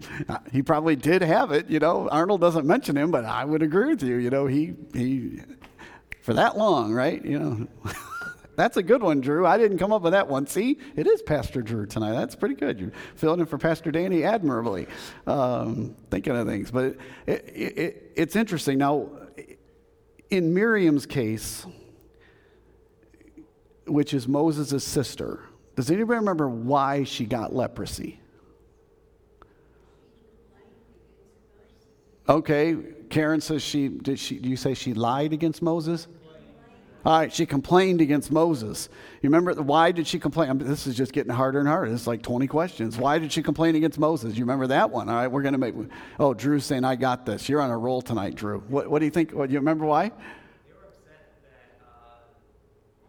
he 0.51 0.62
probably 0.62 0.95
did 0.95 1.21
have 1.21 1.51
it. 1.51 1.69
You 1.69 1.79
know, 1.79 2.07
Arnold 2.09 2.41
doesn't 2.41 2.65
mention 2.65 2.95
him, 2.98 3.12
but 3.12 3.25
I 3.25 3.45
would 3.45 3.62
agree 3.62 3.89
with 3.89 4.01
you. 4.03 4.15
You 4.15 4.29
know, 4.29 4.48
he 4.48 4.74
he 4.93 5.41
for 6.21 6.33
that 6.33 6.57
long, 6.57 6.93
right? 6.93 7.24
You 7.24 7.39
know, 7.39 7.67
that's 8.55 8.77
a 8.77 8.83
good 8.83 9.03
one, 9.03 9.19
Drew. 9.21 9.45
I 9.45 9.57
didn't 9.57 9.79
come 9.79 9.91
up 9.91 10.01
with 10.01 10.13
that 10.13 10.27
one. 10.27 10.48
See, 10.48 10.79
it 10.95 11.07
is 11.07 11.21
Pastor 11.21 11.62
Drew 11.62 11.86
tonight. 11.86 12.13
That's 12.13 12.36
pretty 12.36 12.55
good. 12.55 12.79
You're 12.79 12.91
filling 13.15 13.41
in 13.41 13.45
for 13.45 13.57
Pastor 13.57 13.91
Danny 13.91 14.24
admirably, 14.24 14.88
um, 15.27 15.95
thinking 16.09 16.36
of 16.36 16.48
things. 16.48 16.71
But 16.71 16.95
it, 17.25 17.51
it, 17.53 17.77
it, 17.77 18.12
it's 18.15 18.36
interesting. 18.38 18.77
Now, 18.77 19.09
in 20.29 20.53
Miriam's 20.53 21.05
case, 21.05 21.65
which 23.88 24.13
is 24.13 24.27
Moses' 24.27 24.83
sister, 24.83 25.41
does 25.75 25.89
anybody 25.89 26.19
remember 26.19 26.48
why 26.48 27.03
she 27.03 27.25
got 27.25 27.55
leprosy? 27.55 28.19
Okay, 32.27 32.75
Karen 33.09 33.41
says 33.41 33.63
she 33.63 33.88
did 33.88 34.19
she 34.19 34.36
you 34.36 34.55
say 34.55 34.75
she 34.75 34.93
lied 34.93 35.33
against 35.33 35.63
Moses? 35.63 36.07
All 37.06 37.18
right, 37.18 37.32
she 37.34 37.46
complained 37.46 38.01
against 38.01 38.29
Moses. 38.29 38.89
You 39.22 39.29
remember 39.29 39.53
why 39.62 39.94
did 39.94 40.06
she 40.06 40.20
complain? 40.20 40.50
I 40.50 40.53
mean, 40.53 40.68
this 40.68 40.86
is 40.86 40.98
just 40.98 41.13
getting 41.13 41.32
harder 41.32 41.60
and 41.60 41.68
harder. 41.68 41.94
It's 41.94 42.08
like 42.08 42.22
20 42.22 42.46
questions. 42.48 42.98
Why 42.98 43.20
did 43.20 43.32
she 43.32 43.41
complain 43.41 43.75
against 43.75 43.98
Moses? 43.98 44.36
You 44.38 44.44
remember 44.44 44.68
that 44.68 44.91
one? 44.91 45.08
All 45.08 45.15
right, 45.15 45.27
we're 45.27 45.41
going 45.41 45.53
to 45.53 45.60
make. 45.60 45.75
Oh, 46.20 46.34
Drew's 46.34 46.65
saying, 46.65 46.84
I 46.84 46.98
got 46.98 47.25
this. 47.25 47.48
You're 47.48 47.62
on 47.62 47.70
a 47.70 47.77
roll 47.77 48.01
tonight, 48.01 48.36
Drew. 48.36 48.60
What, 48.68 48.89
what 48.89 49.00
do 49.00 49.06
you 49.06 49.12
think? 49.12 49.32
What, 49.32 49.50
you 49.50 49.60
remember 49.60 49.86
why? 49.86 50.10
They 50.10 50.13
were 50.74 50.89
upset 50.89 51.39
that, 51.41 51.79
uh, 51.82 52.20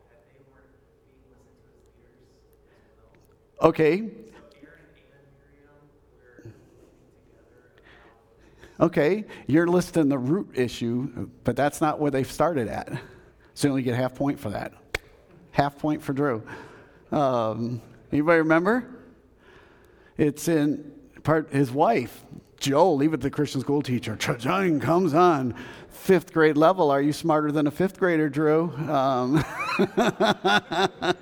that 0.09 0.23
they 0.29 0.39
weren't 0.53 0.71
being 0.71 1.35
listened 1.43 1.67
to 1.91 2.07
as 2.07 2.23
leaders 2.47 2.87
as 2.87 3.59
well. 3.61 3.71
Okay. 3.71 3.99
So 3.99 4.05
Aaron 4.63 4.87
and 4.87 5.35
Miriam 5.35 5.75
were 5.91 6.47
working 6.47 6.53
together 7.27 7.75
about 8.79 8.87
Okay, 8.87 9.25
you're 9.49 9.67
listing 9.67 10.09
the 10.09 10.19
root 10.19 10.51
issue, 10.55 11.29
but 11.43 11.57
that's 11.57 11.81
not 11.81 11.99
where 11.99 12.13
they 12.13 12.23
started 12.23 12.69
at. 12.69 12.89
So 13.55 13.69
you 13.69 13.73
only 13.73 13.83
get 13.83 13.95
half 13.97 14.15
point 14.15 14.39
for 14.39 14.51
that. 14.51 14.73
Half 15.53 15.79
point 15.79 16.03
for 16.03 16.13
Drew. 16.13 16.43
Um, 17.13 17.83
anybody 18.13 18.39
remember? 18.39 18.87
It's 20.17 20.49
in 20.49 20.93
part 21.25 21.51
his 21.51 21.71
wife, 21.71 22.25
Joe, 22.59 22.93
leave 22.93 23.15
it 23.15 23.19
to 23.19 23.23
the 23.25 23.31
Christian 23.31 23.61
school 23.61 23.83
teacher. 23.83 24.17
Cha-ching 24.17 24.81
comes 24.81 25.15
on. 25.15 25.55
Fifth 25.89 26.33
grade 26.33 26.57
level. 26.57 26.91
Are 26.91 27.01
you 27.01 27.13
smarter 27.13 27.51
than 27.51 27.67
a 27.67 27.71
fifth 27.71 27.99
grader, 27.99 28.29
Drew? 28.29 28.71
Um, 28.89 29.45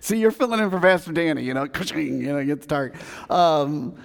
See, 0.00 0.18
you're 0.18 0.30
filling 0.30 0.60
in 0.60 0.70
for 0.70 0.80
Pastor 0.80 1.12
Danny, 1.12 1.42
you 1.42 1.54
know, 1.54 1.64
you 1.64 2.32
know, 2.32 2.44
get 2.44 2.62
the 2.62 2.66
target. 2.66 3.00
Um, 3.28 3.96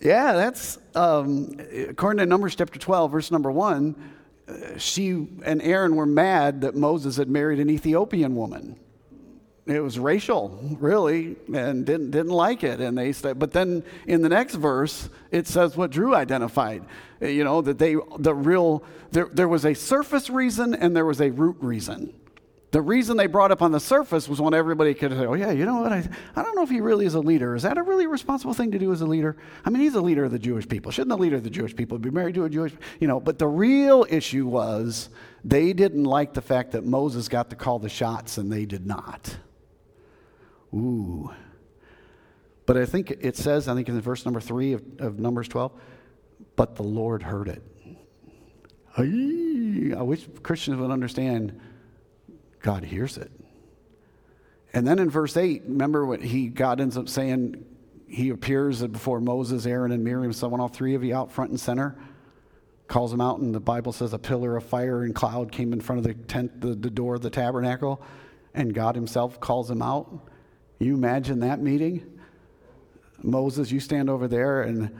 yeah, 0.00 0.32
that's, 0.32 0.78
um, 0.94 1.56
according 1.88 2.18
to 2.18 2.26
Numbers 2.26 2.56
chapter 2.56 2.78
12, 2.78 3.12
verse 3.12 3.30
number 3.30 3.50
1, 3.50 3.94
uh, 3.94 4.02
she 4.78 5.28
and 5.44 5.62
Aaron 5.62 5.96
were 5.96 6.06
mad 6.06 6.62
that 6.62 6.74
Moses 6.74 7.16
had 7.16 7.28
married 7.28 7.60
an 7.60 7.70
Ethiopian 7.70 8.34
woman. 8.34 8.76
It 9.64 9.80
was 9.80 9.96
racial, 9.96 10.76
really, 10.80 11.36
and 11.54 11.86
didn't, 11.86 12.10
didn't 12.10 12.32
like 12.32 12.64
it. 12.64 12.80
And 12.80 12.98
they 12.98 13.12
said, 13.12 13.38
but 13.38 13.52
then 13.52 13.84
in 14.08 14.22
the 14.22 14.28
next 14.28 14.56
verse, 14.56 15.08
it 15.30 15.46
says 15.46 15.76
what 15.76 15.92
Drew 15.92 16.16
identified. 16.16 16.84
You 17.20 17.44
know, 17.44 17.60
that 17.62 17.78
they, 17.78 17.94
the 18.18 18.34
real, 18.34 18.82
there, 19.12 19.28
there 19.32 19.46
was 19.46 19.64
a 19.64 19.74
surface 19.74 20.28
reason 20.28 20.74
and 20.74 20.96
there 20.96 21.06
was 21.06 21.20
a 21.20 21.30
root 21.30 21.56
reason. 21.60 22.12
The 22.72 22.80
reason 22.80 23.18
they 23.18 23.26
brought 23.26 23.52
up 23.52 23.60
on 23.60 23.70
the 23.70 23.78
surface 23.78 24.26
was 24.26 24.40
when 24.40 24.54
everybody 24.54 24.94
could 24.94 25.12
say, 25.12 25.26
oh, 25.26 25.34
yeah, 25.34 25.50
you 25.50 25.66
know 25.66 25.82
what? 25.82 25.92
I, 25.92 26.08
I 26.34 26.42
don't 26.42 26.56
know 26.56 26.62
if 26.62 26.70
he 26.70 26.80
really 26.80 27.04
is 27.04 27.12
a 27.12 27.20
leader. 27.20 27.54
Is 27.54 27.64
that 27.64 27.76
a 27.76 27.82
really 27.82 28.06
responsible 28.06 28.54
thing 28.54 28.70
to 28.72 28.78
do 28.78 28.90
as 28.92 29.02
a 29.02 29.06
leader? 29.06 29.36
I 29.62 29.68
mean, 29.68 29.82
he's 29.82 29.94
a 29.94 30.00
leader 30.00 30.24
of 30.24 30.32
the 30.32 30.38
Jewish 30.38 30.66
people. 30.66 30.90
Shouldn't 30.90 31.10
the 31.10 31.18
leader 31.18 31.36
of 31.36 31.44
the 31.44 31.50
Jewish 31.50 31.76
people 31.76 31.98
be 31.98 32.08
married 32.08 32.34
to 32.36 32.44
a 32.44 32.48
Jewish, 32.48 32.72
you 32.98 33.08
know? 33.08 33.20
But 33.20 33.38
the 33.38 33.46
real 33.46 34.06
issue 34.08 34.46
was 34.46 35.10
they 35.44 35.74
didn't 35.74 36.04
like 36.04 36.32
the 36.32 36.40
fact 36.40 36.72
that 36.72 36.82
Moses 36.82 37.28
got 37.28 37.50
to 37.50 37.56
call 37.56 37.78
the 37.78 37.90
shots 37.90 38.38
and 38.38 38.50
they 38.50 38.64
did 38.64 38.86
not. 38.86 39.36
Ooh. 40.74 41.30
But 42.64 42.78
I 42.78 42.86
think 42.86 43.10
it 43.20 43.36
says, 43.36 43.68
I 43.68 43.74
think 43.74 43.90
in 43.90 44.00
verse 44.00 44.24
number 44.24 44.40
three 44.40 44.72
of, 44.72 44.82
of 44.98 45.18
Numbers 45.18 45.48
12, 45.48 45.72
but 46.56 46.76
the 46.76 46.84
Lord 46.84 47.22
heard 47.22 47.48
it. 47.48 47.62
I 48.96 50.02
wish 50.02 50.26
Christians 50.42 50.78
would 50.78 50.90
understand 50.90 51.60
God 52.62 52.84
hears 52.84 53.18
it. 53.18 53.30
And 54.72 54.86
then 54.86 54.98
in 54.98 55.10
verse 55.10 55.36
8, 55.36 55.64
remember 55.66 56.06
what 56.06 56.22
he 56.22 56.48
God 56.48 56.80
ends 56.80 56.96
up 56.96 57.08
saying, 57.08 57.64
he 58.08 58.30
appears 58.30 58.82
before 58.86 59.20
Moses, 59.20 59.66
Aaron, 59.66 59.92
and 59.92 60.04
Miriam, 60.04 60.32
someone, 60.32 60.60
all 60.60 60.68
three 60.68 60.94
of 60.94 61.04
you 61.04 61.14
out 61.14 61.32
front 61.32 61.50
and 61.50 61.60
center, 61.60 61.96
calls 62.86 63.10
them 63.10 63.20
out, 63.20 63.38
and 63.40 63.54
the 63.54 63.60
Bible 63.60 63.92
says 63.92 64.12
a 64.12 64.18
pillar 64.18 64.56
of 64.56 64.64
fire 64.64 65.02
and 65.02 65.14
cloud 65.14 65.50
came 65.50 65.72
in 65.72 65.80
front 65.80 65.98
of 65.98 66.04
the 66.04 66.14
tent, 66.24 66.60
the, 66.60 66.74
the 66.74 66.90
door 66.90 67.14
of 67.14 67.22
the 67.22 67.30
tabernacle, 67.30 68.02
and 68.54 68.74
God 68.74 68.94
himself 68.94 69.40
calls 69.40 69.68
them 69.68 69.80
out. 69.80 70.28
You 70.78 70.94
imagine 70.94 71.40
that 71.40 71.60
meeting? 71.60 72.20
Moses, 73.22 73.70
you 73.70 73.80
stand 73.80 74.10
over 74.10 74.28
there, 74.28 74.62
and 74.62 74.94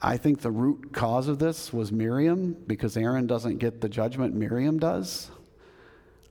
I 0.00 0.16
think 0.16 0.40
the 0.40 0.52
root 0.52 0.92
cause 0.92 1.26
of 1.26 1.38
this 1.38 1.72
was 1.72 1.90
Miriam, 1.90 2.56
because 2.66 2.96
Aaron 2.96 3.26
doesn't 3.26 3.58
get 3.58 3.80
the 3.80 3.88
judgment 3.88 4.34
Miriam 4.34 4.78
does. 4.78 5.30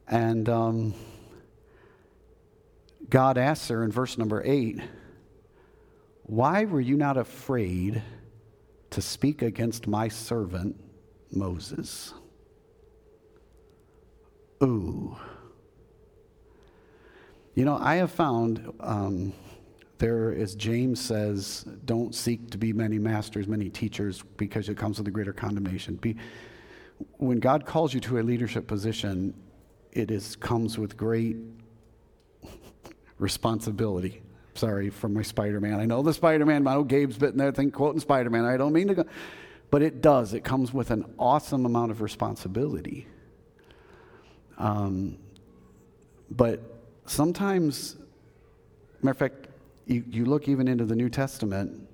And 0.07 0.49
um, 0.49 0.93
God 3.09 3.37
asks 3.37 3.67
her 3.69 3.83
in 3.83 3.91
verse 3.91 4.17
number 4.17 4.41
eight, 4.45 4.79
Why 6.23 6.65
were 6.65 6.81
you 6.81 6.97
not 6.97 7.17
afraid 7.17 8.01
to 8.91 9.01
speak 9.01 9.41
against 9.41 9.87
my 9.87 10.07
servant 10.07 10.79
Moses? 11.31 12.13
Ooh. 14.63 15.17
You 17.55 17.65
know, 17.65 17.77
I 17.79 17.95
have 17.95 18.11
found 18.11 18.73
um, 18.79 19.33
there, 19.99 20.33
as 20.33 20.55
James 20.55 20.99
says, 20.99 21.65
don't 21.85 22.15
seek 22.15 22.49
to 22.49 22.57
be 22.57 22.73
many 22.73 22.97
masters, 22.97 23.47
many 23.47 23.69
teachers, 23.69 24.23
because 24.37 24.69
it 24.69 24.77
comes 24.77 24.97
with 24.97 25.07
a 25.07 25.11
greater 25.11 25.33
condemnation. 25.33 25.95
Be, 25.95 26.15
when 27.17 27.39
God 27.39 27.65
calls 27.65 27.93
you 27.93 27.99
to 28.01 28.19
a 28.19 28.23
leadership 28.23 28.65
position, 28.65 29.35
it 29.93 30.11
is, 30.11 30.35
comes 30.35 30.77
with 30.77 30.97
great 30.97 31.37
responsibility. 33.19 34.21
Sorry 34.55 34.89
for 34.89 35.07
my 35.07 35.21
Spider 35.21 35.59
Man. 35.59 35.79
I 35.79 35.85
know 35.85 36.01
the 36.01 36.13
Spider 36.13 36.45
Man. 36.45 36.67
I 36.67 36.73
know 36.75 36.83
Gabe's 36.83 37.17
bitten 37.17 37.37
there, 37.37 37.51
think 37.51 37.73
quoting 37.73 37.99
Spider 37.99 38.29
Man. 38.29 38.45
I 38.45 38.57
don't 38.57 38.73
mean 38.73 38.87
to 38.87 38.95
go, 38.95 39.05
but 39.71 39.81
it 39.81 40.01
does. 40.01 40.33
It 40.33 40.43
comes 40.43 40.73
with 40.73 40.91
an 40.91 41.05
awesome 41.17 41.65
amount 41.65 41.91
of 41.91 42.01
responsibility. 42.01 43.07
Um, 44.57 45.17
but 46.29 46.61
sometimes, 47.05 47.97
matter 49.01 49.11
of 49.11 49.17
fact, 49.17 49.47
you, 49.85 50.03
you 50.09 50.25
look 50.25 50.47
even 50.47 50.67
into 50.67 50.85
the 50.85 50.95
New 50.95 51.09
Testament, 51.09 51.87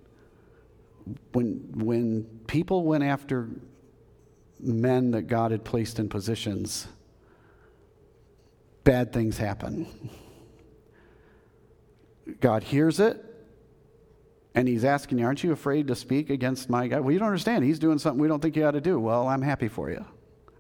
when, 1.34 1.70
when 1.76 2.24
people 2.48 2.84
went 2.84 3.04
after 3.04 3.50
men 4.60 5.12
that 5.12 5.24
God 5.24 5.52
had 5.52 5.64
placed 5.64 6.00
in 6.00 6.10
positions, 6.10 6.88
bad 8.90 9.14
things 9.14 9.38
happen. 9.38 9.86
God 12.40 12.64
hears 12.64 13.00
it, 13.00 13.24
and 14.56 14.68
He's 14.68 14.84
asking 14.84 15.20
you, 15.20 15.26
Aren't 15.26 15.44
you 15.44 15.52
afraid 15.52 15.88
to 15.90 15.96
speak 15.96 16.32
against 16.32 16.72
my 16.72 16.88
God? 16.88 17.02
Well, 17.02 17.12
you 17.12 17.20
don't 17.20 17.28
understand. 17.28 17.64
He's 17.64 17.78
doing 17.78 18.00
something 18.00 18.20
we 18.20 18.28
don't 18.28 18.42
think 18.42 18.56
you 18.56 18.66
ought 18.66 18.72
to 18.72 18.82
do. 18.82 19.00
Well, 19.00 19.28
I'm 19.28 19.44
happy 19.44 19.68
for 19.68 19.92
you. 19.92 20.04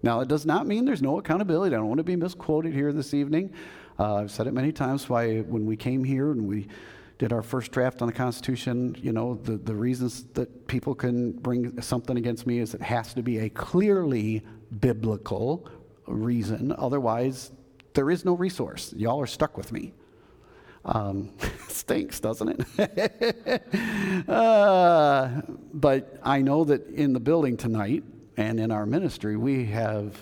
Now, 0.04 0.20
it 0.20 0.28
does 0.28 0.46
not 0.46 0.68
mean 0.68 0.86
there's 0.86 1.02
no 1.02 1.18
accountability. 1.18 1.76
I 1.76 1.80
don't 1.80 1.88
want 1.88 1.98
to 1.98 2.04
be 2.04 2.16
misquoted 2.16 2.72
here 2.72 2.94
this 2.94 3.16
evening. 3.16 3.52
Uh, 3.98 4.18
I've 4.18 4.30
said 4.30 4.46
it 4.46 4.54
many 4.54 4.72
times 4.72 5.10
why 5.10 5.40
when 5.40 5.66
we 5.66 5.76
came 5.76 6.04
here 6.04 6.30
and 6.30 6.48
we 6.48 6.68
did 7.18 7.34
our 7.34 7.42
first 7.42 7.72
draft 7.72 8.04
on 8.04 8.08
the 8.08 8.14
Constitution, 8.14 8.96
you 9.02 9.12
know, 9.12 9.40
the, 9.42 9.58
the 9.58 9.74
reasons 9.74 10.26
that 10.36 10.68
people 10.68 10.94
can 10.94 11.32
bring 11.32 11.82
something 11.82 12.16
against 12.16 12.46
me 12.46 12.60
is 12.60 12.76
it 12.76 12.82
has 12.84 13.12
to 13.16 13.24
be 13.24 13.40
a 13.40 13.50
clearly 13.50 14.44
biblical 14.80 15.68
reason. 16.06 16.76
Otherwise, 16.78 17.54
there 18.00 18.10
is 18.10 18.24
no 18.24 18.34
resource. 18.34 18.94
Y'all 18.96 19.20
are 19.20 19.28
stuck 19.28 19.58
with 19.58 19.74
me. 19.74 19.92
Um, 20.86 21.34
stinks, 21.68 22.22
doesn't 22.22 22.66
it? 22.78 24.26
uh, 24.30 25.42
but 25.74 26.18
I 26.24 26.42
know 26.42 26.64
that 26.64 26.88
in 26.92 27.12
the 27.12 27.20
building 27.20 27.58
tonight 27.58 28.06
and 28.38 28.58
in 28.58 28.72
our 28.72 28.86
ministry, 28.86 29.36
we 29.36 29.66
have, 29.66 30.18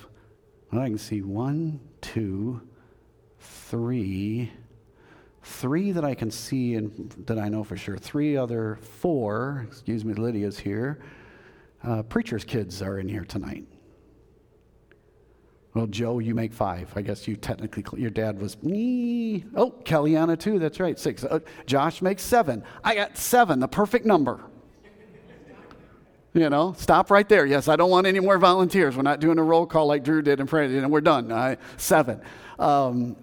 well, 0.71 0.81
I 0.81 0.87
can 0.87 0.97
see 0.97 1.21
one, 1.21 1.79
two, 2.01 2.63
three, 3.41 4.51
three 5.43 5.91
that 5.91 6.03
I 6.03 6.15
can 6.15 6.31
see 6.31 6.73
and 6.73 7.11
that 7.27 7.37
I 7.37 7.47
know 7.47 7.63
for 7.63 7.77
sure. 7.77 7.95
Three 7.95 8.35
other, 8.37 8.79
four, 8.81 9.67
excuse 9.67 10.03
me, 10.03 10.15
Lydia's 10.15 10.57
here. 10.57 10.97
Uh, 11.83 12.01
preacher's 12.01 12.43
kids 12.43 12.81
are 12.81 12.97
in 12.97 13.07
here 13.07 13.23
tonight. 13.23 13.67
Well, 15.77 15.85
Joe, 15.85 16.17
you 16.17 16.33
make 16.33 16.53
five. 16.53 16.91
I 16.95 17.03
guess 17.03 17.27
you 17.27 17.35
technically, 17.35 18.01
your 18.01 18.09
dad 18.09 18.41
was, 18.41 18.61
me. 18.63 19.45
oh, 19.55 19.75
Kellyanna 19.83 20.39
too, 20.39 20.57
that's 20.57 20.79
right, 20.79 20.97
six. 20.97 21.23
Uh, 21.23 21.37
Josh 21.67 22.01
makes 22.01 22.23
seven. 22.23 22.63
I 22.83 22.95
got 22.95 23.15
seven, 23.15 23.59
the 23.59 23.67
perfect 23.67 24.03
number. 24.03 24.43
You 26.33 26.49
know, 26.49 26.73
stop 26.79 27.11
right 27.11 27.29
there. 27.29 27.45
Yes, 27.45 27.67
I 27.67 27.75
don't 27.75 27.91
want 27.91 28.07
any 28.07 28.19
more 28.19 28.39
volunteers. 28.39 28.97
We're 28.97 29.03
not 29.03 29.19
doing 29.19 29.37
a 29.37 29.43
roll 29.43 29.67
call 29.67 29.85
like 29.85 30.03
Drew 30.03 30.23
did 30.23 30.39
and 30.39 30.49
prayed, 30.49 30.71
and 30.71 30.91
we're 30.91 30.99
done. 30.99 31.31
I, 31.31 31.57
seven. 31.77 32.21
Um, 32.57 33.15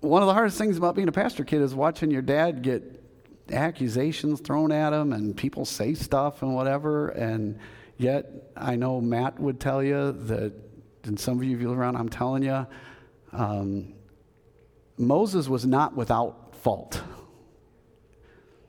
one 0.00 0.22
of 0.22 0.28
the 0.28 0.34
hardest 0.34 0.56
things 0.56 0.78
about 0.78 0.94
being 0.94 1.08
a 1.08 1.12
pastor 1.12 1.44
kid 1.44 1.60
is 1.60 1.74
watching 1.74 2.10
your 2.10 2.22
dad 2.22 2.62
get 2.62 3.04
accusations 3.50 4.40
thrown 4.40 4.72
at 4.72 4.94
him 4.94 5.12
and 5.12 5.36
people 5.36 5.66
say 5.66 5.92
stuff 5.92 6.40
and 6.40 6.54
whatever. 6.54 7.08
And 7.08 7.58
yet, 7.98 8.50
I 8.56 8.76
know 8.76 8.98
Matt 8.98 9.38
would 9.38 9.60
tell 9.60 9.82
you 9.82 10.12
that 10.12 10.71
and 11.04 11.18
some 11.18 11.38
of 11.38 11.44
you 11.44 11.72
around, 11.72 11.96
I'm 11.96 12.08
telling 12.08 12.42
you, 12.42 12.66
um, 13.32 13.94
Moses 14.98 15.48
was 15.48 15.66
not 15.66 15.96
without 15.96 16.54
fault. 16.56 17.02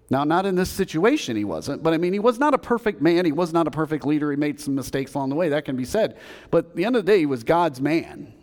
Now, 0.10 0.24
not 0.24 0.46
in 0.46 0.56
this 0.56 0.70
situation, 0.70 1.36
he 1.36 1.44
wasn't, 1.44 1.82
but 1.82 1.94
I 1.94 1.98
mean, 1.98 2.14
he 2.14 2.20
was 2.20 2.38
not 2.38 2.54
a 2.54 2.58
perfect 2.58 3.02
man. 3.02 3.26
He 3.26 3.32
was 3.32 3.52
not 3.52 3.68
a 3.68 3.72
perfect 3.72 4.06
leader. 4.06 4.30
He 4.30 4.38
made 4.38 4.60
some 4.60 4.76
mistakes 4.76 5.14
along 5.14 5.30
the 5.30 5.36
way. 5.36 5.50
That 5.50 5.66
can 5.66 5.76
be 5.76 5.86
said. 5.86 6.18
But 6.52 6.66
at 6.66 6.76
the 6.76 6.86
end 6.86 6.96
of 6.96 7.06
the 7.06 7.12
day, 7.12 7.20
he 7.20 7.26
was 7.26 7.44
God's 7.44 7.82
man. 7.82 8.34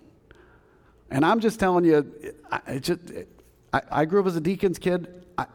And 1.11 1.25
I'm 1.25 1.41
just 1.41 1.61
telling 1.61 1.85
you, 1.85 2.35
I, 2.51 2.79
just, 2.79 3.01
I, 3.73 3.83
I 3.91 4.05
grew 4.05 4.21
up 4.21 4.27
as 4.27 4.37
a 4.37 4.41
deacon's 4.41 4.79
kid. 4.79 5.25
I, 5.37 5.47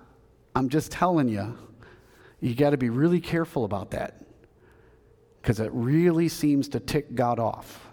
I'm 0.55 0.69
just 0.69 0.91
telling 0.91 1.27
you, 1.27 1.57
you 2.39 2.55
got 2.55 2.71
to 2.71 2.77
be 2.77 2.89
really 2.89 3.19
careful 3.19 3.65
about 3.65 3.91
that 3.91 4.21
because 5.41 5.59
it 5.59 5.71
really 5.73 6.27
seems 6.27 6.69
to 6.69 6.79
tick 6.79 7.15
God 7.15 7.39
off. 7.39 7.84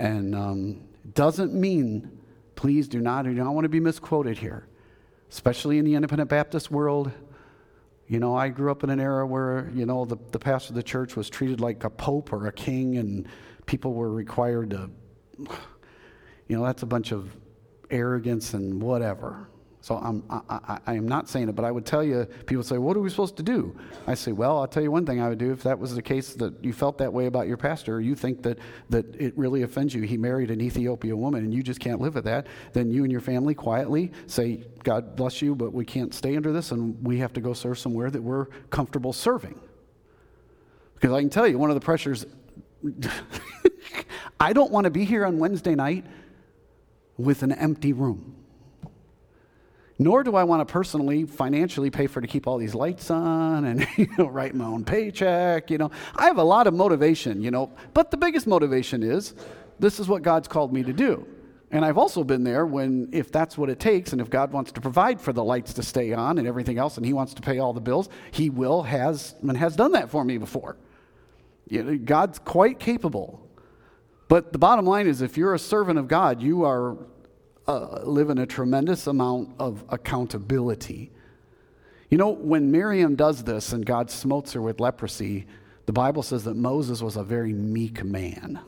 And 0.00 0.34
um, 0.34 0.80
doesn't 1.12 1.52
mean, 1.52 2.10
please 2.54 2.88
do 2.88 3.00
not, 3.00 3.26
I 3.26 3.34
don't 3.34 3.54
want 3.54 3.66
to 3.66 3.68
be 3.68 3.80
misquoted 3.80 4.38
here, 4.38 4.66
especially 5.30 5.76
in 5.76 5.84
the 5.84 5.94
independent 5.94 6.30
Baptist 6.30 6.70
world. 6.70 7.12
You 8.06 8.18
know, 8.18 8.34
I 8.34 8.48
grew 8.48 8.70
up 8.70 8.82
in 8.82 8.88
an 8.88 8.98
era 8.98 9.26
where, 9.26 9.70
you 9.74 9.84
know, 9.84 10.06
the, 10.06 10.16
the 10.30 10.38
pastor 10.38 10.70
of 10.70 10.76
the 10.76 10.82
church 10.82 11.16
was 11.16 11.28
treated 11.28 11.60
like 11.60 11.84
a 11.84 11.90
pope 11.90 12.32
or 12.32 12.46
a 12.46 12.52
king, 12.52 12.96
and 12.96 13.28
people 13.66 13.92
were 13.92 14.10
required 14.10 14.70
to, 14.70 14.90
you 15.38 16.56
know, 16.56 16.64
that's 16.64 16.82
a 16.82 16.86
bunch 16.86 17.12
of 17.12 17.36
arrogance 17.90 18.54
and 18.54 18.80
whatever. 18.80 19.49
So 19.82 19.96
I'm, 19.96 20.22
I, 20.28 20.40
I, 20.50 20.78
I, 20.88 20.94
am 20.94 21.08
not 21.08 21.26
saying 21.26 21.48
it, 21.48 21.56
but 21.56 21.64
I 21.64 21.70
would 21.70 21.86
tell 21.86 22.04
you, 22.04 22.26
people 22.44 22.62
say, 22.62 22.76
What 22.76 22.96
are 22.98 23.00
we 23.00 23.08
supposed 23.08 23.36
to 23.38 23.42
do? 23.42 23.74
I 24.06 24.12
say, 24.12 24.30
Well, 24.32 24.58
I'll 24.58 24.68
tell 24.68 24.82
you 24.82 24.90
one 24.90 25.06
thing 25.06 25.22
I 25.22 25.28
would 25.30 25.38
do 25.38 25.52
if 25.52 25.62
that 25.62 25.78
was 25.78 25.94
the 25.94 26.02
case 26.02 26.34
that 26.34 26.62
you 26.62 26.74
felt 26.74 26.98
that 26.98 27.10
way 27.10 27.26
about 27.26 27.48
your 27.48 27.56
pastor, 27.56 27.96
or 27.96 28.00
you 28.00 28.14
think 28.14 28.42
that, 28.42 28.58
that 28.90 29.06
it 29.18 29.36
really 29.38 29.62
offends 29.62 29.94
you. 29.94 30.02
He 30.02 30.18
married 30.18 30.50
an 30.50 30.60
Ethiopian 30.60 31.18
woman 31.18 31.44
and 31.44 31.54
you 31.54 31.62
just 31.62 31.80
can't 31.80 31.98
live 31.98 32.14
with 32.14 32.24
that. 32.24 32.46
Then 32.74 32.90
you 32.90 33.04
and 33.04 33.12
your 33.12 33.22
family 33.22 33.54
quietly 33.54 34.12
say, 34.26 34.64
God 34.84 35.16
bless 35.16 35.40
you, 35.40 35.54
but 35.54 35.72
we 35.72 35.86
can't 35.86 36.12
stay 36.12 36.36
under 36.36 36.52
this 36.52 36.72
and 36.72 37.02
we 37.02 37.18
have 37.18 37.32
to 37.32 37.40
go 37.40 37.54
serve 37.54 37.78
somewhere 37.78 38.10
that 38.10 38.22
we're 38.22 38.46
comfortable 38.68 39.14
serving. 39.14 39.58
Because 40.94 41.12
I 41.12 41.20
can 41.20 41.30
tell 41.30 41.48
you, 41.48 41.58
one 41.58 41.70
of 41.70 41.74
the 41.74 41.80
pressures, 41.80 42.26
I 44.40 44.52
don't 44.52 44.70
want 44.70 44.84
to 44.84 44.90
be 44.90 45.06
here 45.06 45.24
on 45.24 45.38
Wednesday 45.38 45.74
night 45.74 46.04
with 47.16 47.42
an 47.42 47.52
empty 47.52 47.94
room 47.94 48.36
nor 50.00 50.24
do 50.24 50.34
I 50.34 50.44
want 50.44 50.66
to 50.66 50.72
personally, 50.72 51.24
financially 51.24 51.90
pay 51.90 52.06
for 52.06 52.22
to 52.22 52.26
keep 52.26 52.46
all 52.46 52.56
these 52.56 52.74
lights 52.74 53.10
on 53.10 53.66
and 53.66 53.86
you 53.98 54.08
know, 54.16 54.28
write 54.28 54.54
my 54.54 54.64
own 54.64 54.82
paycheck. 54.82 55.70
You 55.70 55.76
know, 55.76 55.90
I 56.16 56.24
have 56.24 56.38
a 56.38 56.42
lot 56.42 56.66
of 56.66 56.72
motivation. 56.72 57.42
You 57.42 57.50
know, 57.50 57.70
but 57.92 58.10
the 58.10 58.16
biggest 58.16 58.46
motivation 58.46 59.02
is 59.02 59.34
this 59.78 60.00
is 60.00 60.08
what 60.08 60.22
God's 60.22 60.48
called 60.48 60.72
me 60.72 60.82
to 60.84 60.94
do. 60.94 61.26
And 61.70 61.84
I've 61.84 61.98
also 61.98 62.24
been 62.24 62.44
there 62.44 62.64
when, 62.64 63.10
if 63.12 63.30
that's 63.30 63.58
what 63.58 63.68
it 63.68 63.78
takes, 63.78 64.12
and 64.12 64.22
if 64.22 64.30
God 64.30 64.52
wants 64.52 64.72
to 64.72 64.80
provide 64.80 65.20
for 65.20 65.34
the 65.34 65.44
lights 65.44 65.74
to 65.74 65.82
stay 65.82 66.14
on 66.14 66.38
and 66.38 66.48
everything 66.48 66.78
else, 66.78 66.96
and 66.96 67.04
He 67.04 67.12
wants 67.12 67.34
to 67.34 67.42
pay 67.42 67.58
all 67.58 67.74
the 67.74 67.80
bills, 67.80 68.08
He 68.30 68.48
will, 68.48 68.82
has, 68.82 69.34
and 69.42 69.56
has 69.56 69.76
done 69.76 69.92
that 69.92 70.10
for 70.10 70.24
me 70.24 70.38
before. 70.38 70.78
You 71.68 71.84
know, 71.84 71.98
God's 71.98 72.38
quite 72.38 72.80
capable. 72.80 73.46
But 74.28 74.52
the 74.52 74.58
bottom 74.58 74.86
line 74.86 75.06
is, 75.06 75.20
if 75.20 75.36
you're 75.36 75.54
a 75.54 75.58
servant 75.58 75.98
of 75.98 76.08
God, 76.08 76.42
you 76.42 76.64
are 76.64 76.96
uh, 77.70 78.02
live 78.02 78.30
in 78.30 78.38
a 78.38 78.46
tremendous 78.46 79.06
amount 79.06 79.50
of 79.60 79.84
accountability. 79.90 81.12
You 82.08 82.18
know, 82.18 82.30
when 82.30 82.72
Miriam 82.72 83.14
does 83.14 83.44
this 83.44 83.72
and 83.72 83.86
God 83.86 84.10
smotes 84.10 84.52
her 84.54 84.60
with 84.60 84.80
leprosy, 84.80 85.46
the 85.86 85.92
Bible 85.92 86.24
says 86.24 86.42
that 86.44 86.56
Moses 86.56 87.00
was 87.00 87.16
a 87.16 87.22
very 87.22 87.52
meek 87.52 88.02
man. 88.02 88.58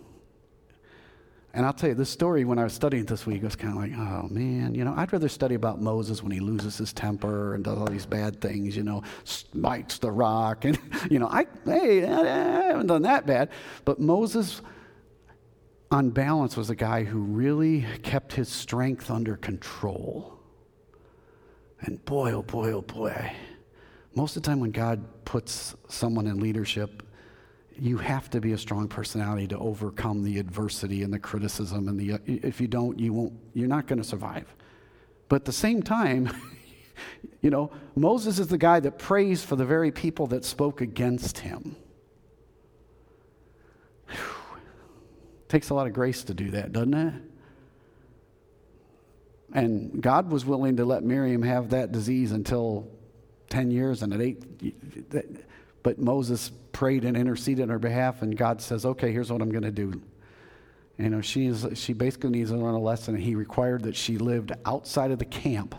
And 1.52 1.66
I'll 1.66 1.72
tell 1.72 1.88
you, 1.88 1.94
this 1.96 2.10
story, 2.10 2.44
when 2.44 2.60
I 2.60 2.64
was 2.64 2.72
studying 2.72 3.04
this 3.04 3.26
week, 3.26 3.42
it 3.42 3.44
was 3.44 3.56
kind 3.56 3.74
of 3.74 3.82
like, 3.82 3.92
oh 3.98 4.28
man, 4.28 4.74
you 4.74 4.84
know, 4.84 4.94
I'd 4.96 5.12
rather 5.12 5.28
study 5.28 5.56
about 5.56 5.82
Moses 5.82 6.22
when 6.22 6.30
he 6.30 6.38
loses 6.38 6.78
his 6.78 6.92
temper 6.92 7.54
and 7.54 7.64
does 7.64 7.76
all 7.76 7.88
these 7.88 8.06
bad 8.06 8.40
things, 8.40 8.76
you 8.76 8.84
know, 8.84 9.02
smites 9.24 9.98
the 9.98 10.12
rock. 10.12 10.64
And, 10.64 10.78
you 11.10 11.18
know, 11.18 11.28
I, 11.28 11.46
hey, 11.66 12.06
I 12.06 12.68
haven't 12.68 12.86
done 12.86 13.02
that 13.02 13.26
bad. 13.26 13.50
But 13.84 13.98
Moses 13.98 14.62
on 15.92 16.10
balance, 16.10 16.56
was 16.56 16.70
a 16.70 16.74
guy 16.74 17.04
who 17.04 17.18
really 17.18 17.86
kept 18.02 18.32
his 18.32 18.48
strength 18.48 19.10
under 19.10 19.36
control. 19.36 20.38
And 21.80 22.04
boy, 22.04 22.32
oh 22.32 22.42
boy, 22.42 22.72
oh 22.72 22.82
boy, 22.82 23.32
most 24.14 24.36
of 24.36 24.42
the 24.42 24.48
time 24.48 24.60
when 24.60 24.70
God 24.70 25.04
puts 25.24 25.74
someone 25.88 26.26
in 26.26 26.40
leadership, 26.40 27.02
you 27.78 27.98
have 27.98 28.28
to 28.30 28.40
be 28.40 28.52
a 28.52 28.58
strong 28.58 28.88
personality 28.88 29.46
to 29.48 29.58
overcome 29.58 30.22
the 30.22 30.38
adversity 30.38 31.02
and 31.02 31.12
the 31.12 31.18
criticism 31.18 31.88
and 31.88 31.98
the 31.98 32.20
if 32.26 32.60
you 32.60 32.68
don't 32.68 32.98
you 32.98 33.14
won't 33.14 33.32
you're 33.54 33.66
not 33.66 33.86
going 33.86 33.98
to 33.98 34.04
survive 34.04 34.54
but 35.30 35.36
at 35.36 35.44
the 35.46 35.52
same 35.52 35.82
time 35.82 36.28
You 37.40 37.50
know, 37.50 37.72
Moses 37.96 38.38
is 38.38 38.46
the 38.46 38.58
guy 38.58 38.80
that 38.80 38.98
prays 38.98 39.44
for 39.44 39.56
the 39.56 39.64
very 39.64 39.90
people 39.90 40.26
that 40.28 40.44
spoke 40.44 40.80
against 40.80 41.38
him. 41.38 41.76
Takes 45.52 45.68
a 45.68 45.74
lot 45.74 45.86
of 45.86 45.92
grace 45.92 46.24
to 46.24 46.32
do 46.32 46.50
that, 46.52 46.72
doesn't 46.72 46.94
it? 46.94 47.14
And 49.52 50.00
God 50.00 50.32
was 50.32 50.46
willing 50.46 50.78
to 50.78 50.86
let 50.86 51.02
Miriam 51.02 51.42
have 51.42 51.68
that 51.70 51.92
disease 51.92 52.32
until 52.32 52.88
10 53.50 53.70
years 53.70 54.02
and 54.02 54.14
at 54.14 54.22
eight. 54.22 55.12
But 55.82 55.98
Moses 55.98 56.52
prayed 56.72 57.04
and 57.04 57.18
interceded 57.18 57.64
on 57.64 57.68
her 57.68 57.78
behalf, 57.78 58.22
and 58.22 58.34
God 58.34 58.62
says, 58.62 58.86
okay, 58.86 59.12
here's 59.12 59.30
what 59.30 59.42
I'm 59.42 59.50
going 59.50 59.64
to 59.64 59.70
do. 59.70 60.00
You 60.96 61.10
know, 61.10 61.20
she's, 61.20 61.66
she 61.74 61.92
basically 61.92 62.30
needs 62.30 62.48
to 62.48 62.56
learn 62.56 62.72
a 62.72 62.80
lesson. 62.80 63.14
He 63.14 63.34
required 63.34 63.82
that 63.82 63.94
she 63.94 64.16
lived 64.16 64.52
outside 64.64 65.10
of 65.10 65.18
the 65.18 65.26
camp 65.26 65.74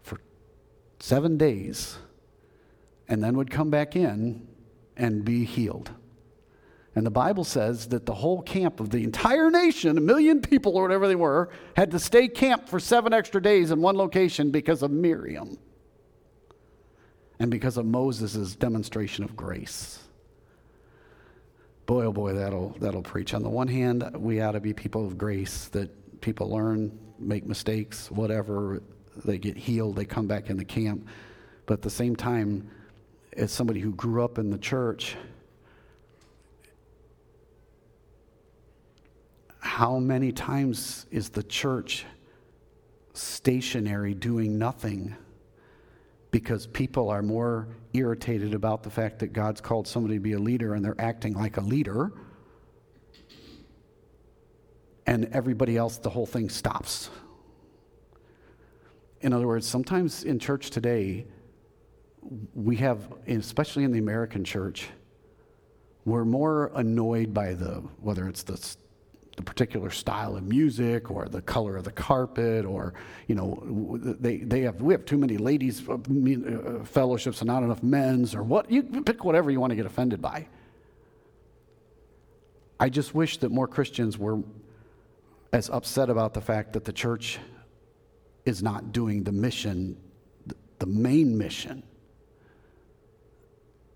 for 0.00 0.22
seven 1.00 1.36
days 1.36 1.98
and 3.08 3.22
then 3.22 3.36
would 3.36 3.50
come 3.50 3.68
back 3.68 3.94
in 3.94 4.48
and 4.96 5.22
be 5.22 5.44
healed. 5.44 5.90
And 6.96 7.04
the 7.04 7.10
Bible 7.10 7.42
says 7.42 7.88
that 7.88 8.06
the 8.06 8.14
whole 8.14 8.40
camp 8.42 8.78
of 8.78 8.90
the 8.90 9.02
entire 9.02 9.50
nation, 9.50 9.98
a 9.98 10.00
million 10.00 10.40
people 10.40 10.76
or 10.76 10.82
whatever 10.82 11.08
they 11.08 11.16
were, 11.16 11.50
had 11.76 11.90
to 11.90 11.98
stay 11.98 12.28
camped 12.28 12.68
for 12.68 12.78
seven 12.78 13.12
extra 13.12 13.42
days 13.42 13.72
in 13.72 13.80
one 13.80 13.96
location 13.96 14.50
because 14.50 14.82
of 14.82 14.92
Miriam 14.92 15.58
and 17.40 17.50
because 17.50 17.76
of 17.76 17.84
Moses' 17.84 18.54
demonstration 18.54 19.24
of 19.24 19.36
grace. 19.36 19.98
Boy, 21.86 22.04
oh 22.04 22.12
boy, 22.12 22.32
that'll, 22.32 22.70
that'll 22.78 23.02
preach. 23.02 23.34
On 23.34 23.42
the 23.42 23.50
one 23.50 23.68
hand, 23.68 24.08
we 24.16 24.40
ought 24.40 24.52
to 24.52 24.60
be 24.60 24.72
people 24.72 25.04
of 25.04 25.18
grace 25.18 25.66
that 25.68 26.20
people 26.20 26.48
learn, 26.48 26.96
make 27.18 27.44
mistakes, 27.44 28.10
whatever, 28.10 28.82
they 29.24 29.36
get 29.36 29.56
healed, 29.56 29.96
they 29.96 30.04
come 30.04 30.26
back 30.26 30.48
in 30.48 30.56
the 30.56 30.64
camp. 30.64 31.06
But 31.66 31.74
at 31.74 31.82
the 31.82 31.90
same 31.90 32.14
time, 32.14 32.70
as 33.36 33.50
somebody 33.50 33.80
who 33.80 33.92
grew 33.92 34.24
up 34.24 34.38
in 34.38 34.50
the 34.50 34.58
church, 34.58 35.16
how 39.64 39.98
many 39.98 40.30
times 40.30 41.06
is 41.10 41.30
the 41.30 41.42
church 41.42 42.04
stationary 43.14 44.12
doing 44.12 44.58
nothing 44.58 45.16
because 46.30 46.66
people 46.66 47.08
are 47.08 47.22
more 47.22 47.66
irritated 47.94 48.52
about 48.52 48.82
the 48.82 48.90
fact 48.90 49.20
that 49.20 49.32
God's 49.32 49.62
called 49.62 49.88
somebody 49.88 50.16
to 50.16 50.20
be 50.20 50.34
a 50.34 50.38
leader 50.38 50.74
and 50.74 50.84
they're 50.84 51.00
acting 51.00 51.32
like 51.32 51.56
a 51.56 51.62
leader. 51.62 52.12
And 55.06 55.30
everybody 55.32 55.78
else, 55.78 55.96
the 55.96 56.10
whole 56.10 56.26
thing 56.26 56.50
stops. 56.50 57.08
In 59.22 59.32
other 59.32 59.46
words, 59.46 59.66
sometimes 59.66 60.24
in 60.24 60.38
church 60.38 60.68
today, 60.68 61.24
we 62.52 62.76
have, 62.76 63.08
especially 63.26 63.84
in 63.84 63.92
the 63.92 63.98
American 63.98 64.44
church, 64.44 64.88
we're 66.04 66.26
more 66.26 66.70
annoyed 66.74 67.32
by 67.32 67.54
the, 67.54 67.82
whether 68.02 68.28
it's 68.28 68.42
the 68.42 68.58
the 69.36 69.42
particular 69.42 69.90
style 69.90 70.36
of 70.36 70.44
music 70.44 71.10
or 71.10 71.26
the 71.26 71.42
color 71.42 71.76
of 71.76 71.84
the 71.84 71.90
carpet 71.90 72.64
or 72.64 72.94
you 73.26 73.34
know 73.34 73.98
they, 74.00 74.38
they 74.38 74.60
have 74.60 74.80
we 74.80 74.94
have 74.94 75.04
too 75.04 75.18
many 75.18 75.36
ladies 75.36 75.88
uh, 75.88 75.94
uh, 75.94 76.84
fellowships 76.84 77.40
and 77.40 77.48
not 77.48 77.62
enough 77.62 77.82
men's 77.82 78.34
or 78.34 78.42
what 78.42 78.70
you 78.70 78.82
pick 78.82 79.24
whatever 79.24 79.50
you 79.50 79.60
want 79.60 79.70
to 79.70 79.76
get 79.76 79.86
offended 79.86 80.22
by. 80.22 80.46
I 82.78 82.88
just 82.88 83.14
wish 83.14 83.38
that 83.38 83.50
more 83.50 83.66
christians 83.66 84.16
were 84.18 84.40
as 85.52 85.68
upset 85.70 86.10
about 86.10 86.34
the 86.34 86.40
fact 86.40 86.72
that 86.74 86.84
the 86.84 86.92
church 86.92 87.38
is 88.44 88.62
not 88.62 88.92
doing 88.92 89.24
the 89.24 89.32
mission 89.32 89.96
the 90.78 90.86
main 90.86 91.36
mission 91.36 91.82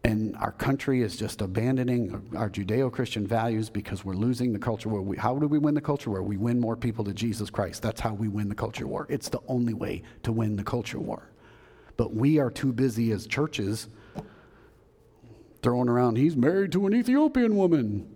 and 0.09 0.35
our 0.37 0.53
country 0.53 1.03
is 1.03 1.19
just 1.19 1.43
abandoning 1.43 2.31
our 2.35 2.49
Judeo 2.49 2.91
Christian 2.91 3.27
values 3.27 3.69
because 3.69 4.07
we're 4.07 4.15
losing 4.15 4.55
the 4.55 4.59
culture 4.59 4.89
war. 4.89 5.03
We, 5.03 5.19
how 5.19 5.39
do 5.39 5.47
we 5.47 5.59
win 5.59 5.75
the 5.75 5.83
culture 5.83 6.09
war? 6.09 6.23
We 6.23 6.39
win 6.39 6.59
more 6.59 6.77
people 6.77 7.05
to 7.05 7.13
Jesus 7.13 7.51
Christ. 7.51 7.83
That's 7.83 8.01
how 8.01 8.15
we 8.15 8.27
win 8.27 8.49
the 8.49 8.55
culture 8.55 8.87
war. 8.87 9.07
It's 9.11 9.29
the 9.29 9.41
only 9.49 9.75
way 9.75 10.03
to 10.23 10.33
win 10.33 10.57
the 10.57 10.65
culture 10.65 10.99
war. 10.99 11.31
But 11.99 12.15
we 12.15 12.39
are 12.39 12.51
too 12.51 12.73
busy 12.73 13.13
as 13.13 13.27
churches 13.27 13.89
throwing 15.61 15.91
around, 15.91 16.17
he's 16.17 16.37
married 16.37 16.73
to 16.73 16.87
an 16.87 16.95
Ethiopian 16.95 17.55
woman. 17.55 18.09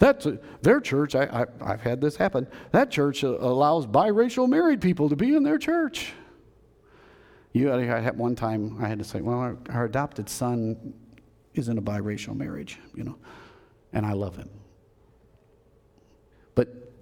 That's 0.00 0.26
a, 0.26 0.40
their 0.62 0.80
church. 0.80 1.14
I, 1.14 1.24
I, 1.62 1.72
I've 1.72 1.82
had 1.82 2.00
this 2.00 2.16
happen. 2.16 2.48
That 2.72 2.90
church 2.90 3.22
allows 3.22 3.86
biracial 3.86 4.48
married 4.48 4.80
people 4.80 5.08
to 5.08 5.14
be 5.14 5.36
in 5.36 5.44
their 5.44 5.58
church. 5.58 6.14
You, 7.52 7.72
I 7.72 8.00
had 8.00 8.16
one 8.16 8.36
time 8.36 8.78
I 8.80 8.88
had 8.88 8.98
to 8.98 9.04
say, 9.04 9.20
well, 9.20 9.38
our, 9.38 9.56
our 9.70 9.84
adopted 9.84 10.28
son 10.28 10.94
is 11.54 11.68
in 11.68 11.78
a 11.78 11.82
biracial 11.82 12.36
marriage, 12.36 12.78
you 12.94 13.02
know, 13.02 13.18
and 13.92 14.06
I 14.06 14.12
love 14.12 14.36
him. 14.36 14.48
But 16.54 16.92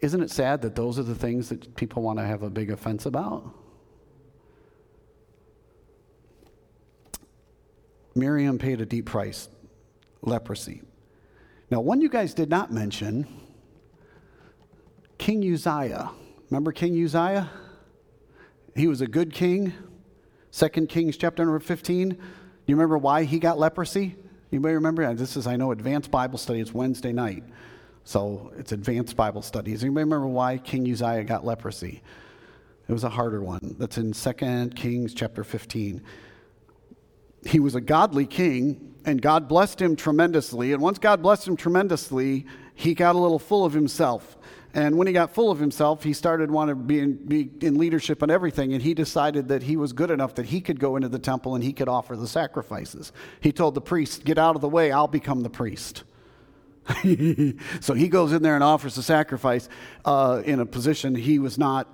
isn't 0.00 0.22
it 0.22 0.30
sad 0.30 0.62
that 0.62 0.76
those 0.76 0.98
are 0.98 1.02
the 1.02 1.16
things 1.16 1.48
that 1.48 1.74
people 1.74 2.02
want 2.02 2.18
to 2.20 2.24
have 2.24 2.42
a 2.42 2.50
big 2.50 2.70
offense 2.70 3.06
about? 3.06 3.52
Miriam 8.14 8.58
paid 8.58 8.80
a 8.80 8.86
deep 8.86 9.06
price 9.06 9.48
leprosy. 10.22 10.82
Now, 11.70 11.80
one 11.80 12.00
you 12.00 12.08
guys 12.08 12.34
did 12.34 12.48
not 12.48 12.72
mention 12.72 13.26
King 15.18 15.42
Uzziah. 15.52 16.10
Remember 16.50 16.72
King 16.72 17.02
Uzziah? 17.04 17.50
He 18.74 18.86
was 18.86 19.00
a 19.00 19.06
good 19.06 19.32
king. 19.32 19.72
Second 20.50 20.88
Kings 20.88 21.16
chapter 21.16 21.44
number 21.44 21.60
15. 21.60 22.10
You 22.66 22.74
remember 22.74 22.98
why 22.98 23.24
he 23.24 23.38
got 23.38 23.58
leprosy? 23.58 24.16
Anybody 24.50 24.74
remember? 24.74 25.12
This 25.14 25.36
is, 25.36 25.46
I 25.46 25.56
know, 25.56 25.72
advanced 25.72 26.10
Bible 26.10 26.38
study. 26.38 26.60
It's 26.60 26.72
Wednesday 26.72 27.12
night. 27.12 27.44
So 28.04 28.52
it's 28.56 28.72
advanced 28.72 29.16
Bible 29.16 29.42
studies. 29.42 29.84
Anybody 29.84 30.04
remember 30.04 30.26
why 30.26 30.56
King 30.56 30.90
Uzziah 30.90 31.24
got 31.24 31.44
leprosy? 31.44 32.02
It 32.88 32.92
was 32.92 33.04
a 33.04 33.10
harder 33.10 33.42
one. 33.42 33.76
That's 33.78 33.98
in 33.98 34.14
Second 34.14 34.74
Kings 34.74 35.12
chapter 35.12 35.44
15. 35.44 36.02
He 37.44 37.60
was 37.60 37.74
a 37.74 37.82
godly 37.82 38.24
king, 38.24 38.94
and 39.04 39.20
God 39.20 39.46
blessed 39.46 39.82
him 39.82 39.94
tremendously. 39.94 40.72
And 40.72 40.80
once 40.80 40.98
God 40.98 41.20
blessed 41.20 41.46
him 41.46 41.56
tremendously, 41.56 42.46
he 42.74 42.94
got 42.94 43.14
a 43.14 43.18
little 43.18 43.38
full 43.38 43.66
of 43.66 43.74
himself. 43.74 44.37
And 44.74 44.98
when 44.98 45.06
he 45.06 45.12
got 45.12 45.34
full 45.34 45.50
of 45.50 45.58
himself, 45.58 46.04
he 46.04 46.12
started 46.12 46.50
wanting 46.50 46.76
to 46.76 46.82
be 46.82 47.00
in, 47.00 47.14
be 47.14 47.50
in 47.62 47.78
leadership 47.78 48.20
and 48.20 48.30
everything. 48.30 48.74
And 48.74 48.82
he 48.82 48.92
decided 48.92 49.48
that 49.48 49.62
he 49.62 49.76
was 49.76 49.92
good 49.92 50.10
enough 50.10 50.34
that 50.34 50.46
he 50.46 50.60
could 50.60 50.78
go 50.78 50.96
into 50.96 51.08
the 51.08 51.18
temple 51.18 51.54
and 51.54 51.64
he 51.64 51.72
could 51.72 51.88
offer 51.88 52.16
the 52.16 52.28
sacrifices. 52.28 53.12
He 53.40 53.50
told 53.50 53.74
the 53.74 53.80
priest, 53.80 54.24
Get 54.24 54.36
out 54.38 54.56
of 54.56 54.60
the 54.60 54.68
way, 54.68 54.92
I'll 54.92 55.08
become 55.08 55.42
the 55.42 55.50
priest. 55.50 56.04
so 57.80 57.94
he 57.94 58.08
goes 58.08 58.32
in 58.32 58.42
there 58.42 58.54
and 58.54 58.64
offers 58.64 58.94
the 58.94 59.02
sacrifice 59.02 59.68
uh, 60.04 60.42
in 60.44 60.60
a 60.60 60.66
position 60.66 61.14
he 61.14 61.38
was 61.38 61.58
not 61.58 61.88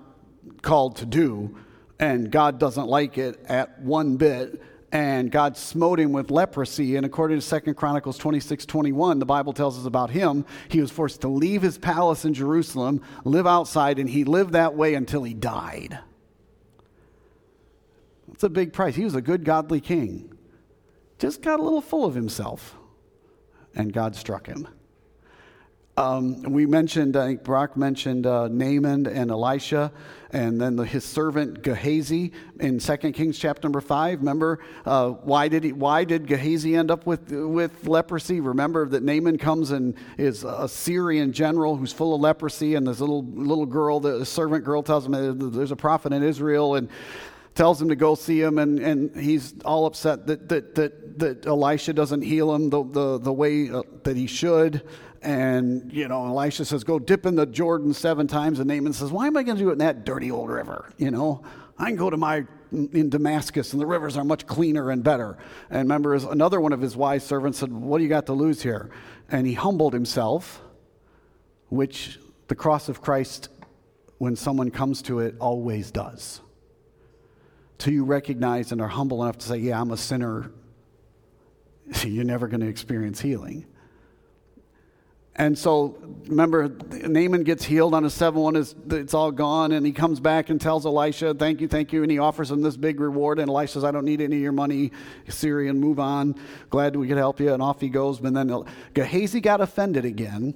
called 0.62 0.96
to 0.96 1.06
do. 1.06 1.56
And 1.98 2.30
God 2.30 2.58
doesn't 2.58 2.86
like 2.86 3.18
it 3.18 3.40
at 3.46 3.80
one 3.80 4.16
bit 4.16 4.60
and 4.94 5.28
God 5.32 5.56
smote 5.56 5.98
him 5.98 6.12
with 6.12 6.30
leprosy. 6.30 6.94
And 6.94 7.04
according 7.04 7.40
to 7.40 7.60
2 7.60 7.74
Chronicles 7.74 8.16
26 8.16 8.64
21, 8.64 9.18
the 9.18 9.26
Bible 9.26 9.52
tells 9.52 9.76
us 9.76 9.86
about 9.86 10.10
him. 10.10 10.46
He 10.68 10.80
was 10.80 10.92
forced 10.92 11.20
to 11.22 11.28
leave 11.28 11.62
his 11.62 11.76
palace 11.76 12.24
in 12.24 12.32
Jerusalem, 12.32 13.02
live 13.24 13.46
outside, 13.46 13.98
and 13.98 14.08
he 14.08 14.22
lived 14.22 14.52
that 14.52 14.76
way 14.76 14.94
until 14.94 15.24
he 15.24 15.34
died. 15.34 15.98
That's 18.28 18.44
a 18.44 18.48
big 18.48 18.72
price. 18.72 18.94
He 18.94 19.04
was 19.04 19.16
a 19.16 19.20
good, 19.20 19.44
godly 19.44 19.80
king. 19.80 20.32
Just 21.18 21.42
got 21.42 21.58
a 21.58 21.62
little 21.62 21.80
full 21.80 22.04
of 22.04 22.14
himself, 22.14 22.76
and 23.74 23.92
God 23.92 24.14
struck 24.14 24.46
him. 24.46 24.68
Um, 25.96 26.42
we 26.42 26.66
mentioned, 26.66 27.16
I 27.16 27.26
think 27.26 27.44
Brock 27.44 27.76
mentioned 27.76 28.26
uh, 28.26 28.48
Naaman 28.48 29.06
and 29.06 29.30
Elisha, 29.30 29.92
and 30.32 30.60
then 30.60 30.74
the, 30.74 30.84
his 30.84 31.04
servant 31.04 31.62
Gehazi 31.62 32.32
in 32.58 32.80
2 32.80 32.96
Kings 33.12 33.38
chapter 33.38 33.68
number 33.68 33.80
5. 33.80 34.18
Remember, 34.18 34.58
uh, 34.84 35.10
why, 35.10 35.46
did 35.46 35.62
he, 35.62 35.70
why 35.70 36.02
did 36.02 36.26
Gehazi 36.26 36.74
end 36.74 36.90
up 36.90 37.06
with, 37.06 37.30
with 37.30 37.86
leprosy? 37.86 38.40
Remember 38.40 38.88
that 38.88 39.04
Naaman 39.04 39.38
comes 39.38 39.70
and 39.70 39.94
is 40.18 40.42
a 40.42 40.68
Syrian 40.68 41.32
general 41.32 41.76
who's 41.76 41.92
full 41.92 42.12
of 42.12 42.20
leprosy, 42.20 42.74
and 42.74 42.88
this 42.88 42.98
little, 42.98 43.24
little 43.24 43.66
girl, 43.66 44.00
the 44.00 44.26
servant 44.26 44.64
girl, 44.64 44.82
tells 44.82 45.06
him 45.06 45.52
there's 45.52 45.70
a 45.70 45.76
prophet 45.76 46.12
in 46.12 46.24
Israel, 46.24 46.74
and 46.74 46.88
tells 47.54 47.80
him 47.80 47.88
to 47.88 47.96
go 47.96 48.16
see 48.16 48.40
him, 48.40 48.58
and, 48.58 48.80
and 48.80 49.14
he's 49.14 49.54
all 49.64 49.86
upset 49.86 50.26
that, 50.26 50.48
that, 50.48 50.74
that, 50.74 51.18
that 51.20 51.46
Elisha 51.46 51.92
doesn't 51.92 52.22
heal 52.22 52.52
him 52.52 52.68
the, 52.68 52.82
the, 52.82 53.18
the 53.18 53.32
way 53.32 53.70
uh, 53.70 53.82
that 54.02 54.16
he 54.16 54.26
should. 54.26 54.82
And, 55.24 55.90
you 55.90 56.06
know, 56.06 56.26
Elisha 56.26 56.66
says, 56.66 56.84
go 56.84 56.98
dip 56.98 57.24
in 57.24 57.34
the 57.34 57.46
Jordan 57.46 57.94
seven 57.94 58.26
times. 58.26 58.60
And 58.60 58.68
Naaman 58.68 58.92
says, 58.92 59.10
why 59.10 59.26
am 59.26 59.38
I 59.38 59.42
going 59.42 59.56
to 59.56 59.62
do 59.62 59.70
it 59.70 59.72
in 59.72 59.78
that 59.78 60.04
dirty 60.04 60.30
old 60.30 60.50
river? 60.50 60.92
You 60.98 61.10
know, 61.10 61.42
I 61.78 61.86
can 61.86 61.96
go 61.96 62.10
to 62.10 62.18
my, 62.18 62.46
in 62.70 63.08
Damascus, 63.08 63.72
and 63.72 63.80
the 63.80 63.86
rivers 63.86 64.18
are 64.18 64.24
much 64.24 64.46
cleaner 64.46 64.90
and 64.90 65.02
better. 65.02 65.38
And 65.70 65.78
remember, 65.78 66.14
another 66.14 66.60
one 66.60 66.74
of 66.74 66.80
his 66.82 66.94
wise 66.94 67.24
servants 67.24 67.58
said, 67.58 67.72
what 67.72 67.98
do 67.98 68.04
you 68.04 68.10
got 68.10 68.26
to 68.26 68.34
lose 68.34 68.62
here? 68.62 68.90
And 69.30 69.46
he 69.46 69.54
humbled 69.54 69.94
himself, 69.94 70.60
which 71.70 72.20
the 72.48 72.54
cross 72.54 72.90
of 72.90 73.00
Christ, 73.00 73.48
when 74.18 74.36
someone 74.36 74.70
comes 74.70 75.00
to 75.02 75.20
it, 75.20 75.36
always 75.40 75.90
does. 75.90 76.42
till 77.78 77.94
you 77.94 78.04
recognize 78.04 78.72
and 78.72 78.80
are 78.82 78.88
humble 78.88 79.22
enough 79.22 79.38
to 79.38 79.46
say, 79.46 79.56
Yeah, 79.56 79.80
I'm 79.80 79.90
a 79.90 79.96
sinner, 79.96 80.52
you're 82.04 82.24
never 82.24 82.46
going 82.46 82.60
to 82.60 82.68
experience 82.68 83.20
healing. 83.20 83.64
And 85.36 85.58
so, 85.58 85.96
remember, 86.28 86.68
Naaman 86.92 87.42
gets 87.42 87.64
healed 87.64 87.92
on 87.92 88.04
a 88.04 88.10
seven 88.10 88.40
one. 88.40 88.56
Is 88.56 88.74
it's 88.90 89.14
all 89.14 89.32
gone, 89.32 89.72
and 89.72 89.84
he 89.84 89.90
comes 89.90 90.20
back 90.20 90.48
and 90.48 90.60
tells 90.60 90.86
Elisha, 90.86 91.34
"Thank 91.34 91.60
you, 91.60 91.66
thank 91.66 91.92
you," 91.92 92.02
and 92.02 92.10
he 92.10 92.18
offers 92.18 92.52
him 92.52 92.62
this 92.62 92.76
big 92.76 93.00
reward. 93.00 93.40
And 93.40 93.48
Elisha 93.48 93.74
says, 93.74 93.84
"I 93.84 93.90
don't 93.90 94.04
need 94.04 94.20
any 94.20 94.36
of 94.36 94.42
your 94.42 94.52
money, 94.52 94.92
Syrian. 95.28 95.80
Move 95.80 95.98
on. 95.98 96.36
Glad 96.70 96.94
we 96.94 97.08
could 97.08 97.16
help 97.16 97.40
you." 97.40 97.52
And 97.52 97.60
off 97.60 97.80
he 97.80 97.88
goes. 97.88 98.20
But 98.20 98.34
then 98.34 98.64
Gehazi 98.94 99.40
got 99.40 99.60
offended 99.60 100.04
again 100.04 100.54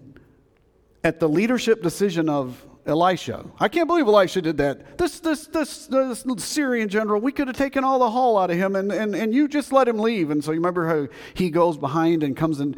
at 1.03 1.19
the 1.19 1.29
leadership 1.29 1.83
decision 1.83 2.29
of 2.29 2.65
Elisha. 2.87 3.45
I 3.61 3.69
can't 3.69 3.87
believe 3.87 4.07
Elisha 4.07 4.41
did 4.41 4.57
that. 4.59 4.97
This, 4.97 5.21
this, 5.21 5.47
this, 5.49 5.87
this 5.89 6.25
Syrian 6.39 6.89
general, 6.89 7.21
we 7.21 7.33
could 7.33 7.47
have 7.47 7.57
taken 7.57 7.85
all 7.85 7.99
the 7.99 8.11
haul 8.11 8.39
out 8.39 8.51
of 8.51 8.57
him, 8.57 8.77
and, 8.77 8.91
and, 8.91 9.15
and 9.15 9.35
you 9.35 9.47
just 9.47 9.73
let 9.73 9.87
him 9.87 9.99
leave. 9.99 10.31
And 10.31 10.43
so 10.43 10.53
you 10.53 10.59
remember 10.59 10.87
how 10.87 11.09
he 11.35 11.51
goes 11.51 11.77
behind 11.77 12.23
and 12.23 12.37
comes 12.37 12.61
and 12.61 12.77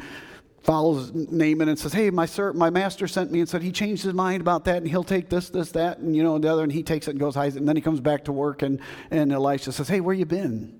follows 0.63 1.11
Naaman 1.13 1.69
and 1.69 1.77
says, 1.77 1.93
"Hey, 1.93 2.09
my 2.09 2.25
sir, 2.25 2.53
my 2.53 2.69
master 2.69 3.07
sent 3.07 3.31
me 3.31 3.39
and 3.39 3.49
said 3.49 3.61
he 3.61 3.71
changed 3.71 4.03
his 4.03 4.13
mind 4.13 4.41
about 4.41 4.65
that, 4.65 4.77
and 4.77 4.87
he'll 4.87 5.03
take 5.03 5.29
this, 5.29 5.49
this, 5.49 5.71
that, 5.71 5.99
and 5.99 6.15
you 6.15 6.23
know 6.23 6.37
the 6.37 6.51
other." 6.51 6.63
And 6.63 6.71
he 6.71 6.83
takes 6.83 7.07
it 7.07 7.11
and 7.11 7.19
goes 7.19 7.35
hides 7.35 7.55
it, 7.55 7.59
and 7.59 7.67
then 7.67 7.75
he 7.75 7.81
comes 7.81 7.99
back 7.99 8.25
to 8.25 8.31
work, 8.31 8.61
and 8.61 8.79
and 9.09 9.31
Elisha 9.31 9.71
says, 9.71 9.87
"Hey, 9.87 10.01
where 10.01 10.15
you 10.15 10.25
been?" 10.25 10.79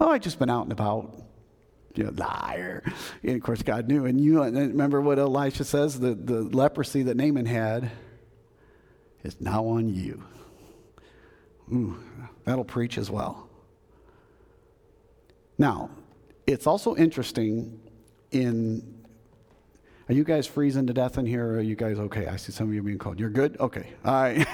"Oh, 0.00 0.08
I 0.08 0.18
just 0.18 0.38
been 0.38 0.50
out 0.50 0.64
and 0.64 0.72
about." 0.72 1.14
You 1.94 2.10
liar. 2.12 2.84
And 3.24 3.34
of 3.34 3.42
course, 3.42 3.62
God 3.62 3.88
knew. 3.88 4.04
And 4.04 4.20
you 4.20 4.42
and 4.42 4.56
remember 4.56 5.00
what 5.00 5.18
Elisha 5.18 5.64
says: 5.64 5.98
the 5.98 6.14
the 6.14 6.42
leprosy 6.42 7.02
that 7.02 7.16
Naaman 7.16 7.46
had 7.46 7.90
is 9.24 9.40
now 9.40 9.66
on 9.66 9.88
you. 9.88 10.22
Ooh, 11.72 11.98
that'll 12.44 12.64
preach 12.64 12.98
as 12.98 13.10
well. 13.10 13.48
Now, 15.58 15.90
it's 16.46 16.66
also 16.68 16.94
interesting 16.94 17.80
in 18.30 18.97
are 20.08 20.14
you 20.14 20.24
guys 20.24 20.46
freezing 20.46 20.86
to 20.86 20.94
death 20.94 21.18
in 21.18 21.26
here? 21.26 21.46
Or 21.46 21.56
are 21.56 21.60
you 21.60 21.76
guys 21.76 21.98
okay? 21.98 22.26
I 22.26 22.36
see 22.36 22.50
some 22.50 22.68
of 22.68 22.74
you 22.74 22.82
being 22.82 22.98
cold. 22.98 23.20
You're 23.20 23.28
good? 23.28 23.58
Okay. 23.60 23.90
All 24.04 24.14
right. 24.14 24.46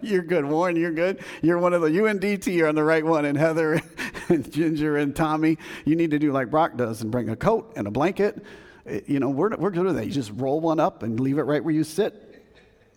you're 0.02 0.22
good. 0.22 0.44
Warren, 0.44 0.76
you're 0.76 0.92
good. 0.92 1.20
You're 1.40 1.58
one 1.58 1.72
of 1.72 1.80
the, 1.80 1.90
you 1.90 2.06
and 2.06 2.20
DT 2.20 2.62
are 2.62 2.68
on 2.68 2.74
the 2.74 2.84
right 2.84 3.04
one. 3.04 3.24
And 3.24 3.38
Heather 3.38 3.80
and 4.28 4.50
Ginger 4.52 4.98
and 4.98 5.16
Tommy, 5.16 5.56
you 5.86 5.96
need 5.96 6.10
to 6.10 6.18
do 6.18 6.32
like 6.32 6.50
Brock 6.50 6.76
does 6.76 7.00
and 7.00 7.10
bring 7.10 7.30
a 7.30 7.36
coat 7.36 7.72
and 7.76 7.86
a 7.86 7.90
blanket. 7.90 8.44
Eh, 8.84 9.00
you 9.06 9.20
know, 9.20 9.30
we're, 9.30 9.56
we're 9.56 9.70
good 9.70 9.86
with 9.86 9.96
that. 9.96 10.04
You 10.04 10.12
just 10.12 10.32
roll 10.34 10.60
one 10.60 10.78
up 10.78 11.02
and 11.02 11.18
leave 11.18 11.38
it 11.38 11.44
right 11.44 11.64
where 11.64 11.74
you 11.74 11.84
sit 11.84 12.28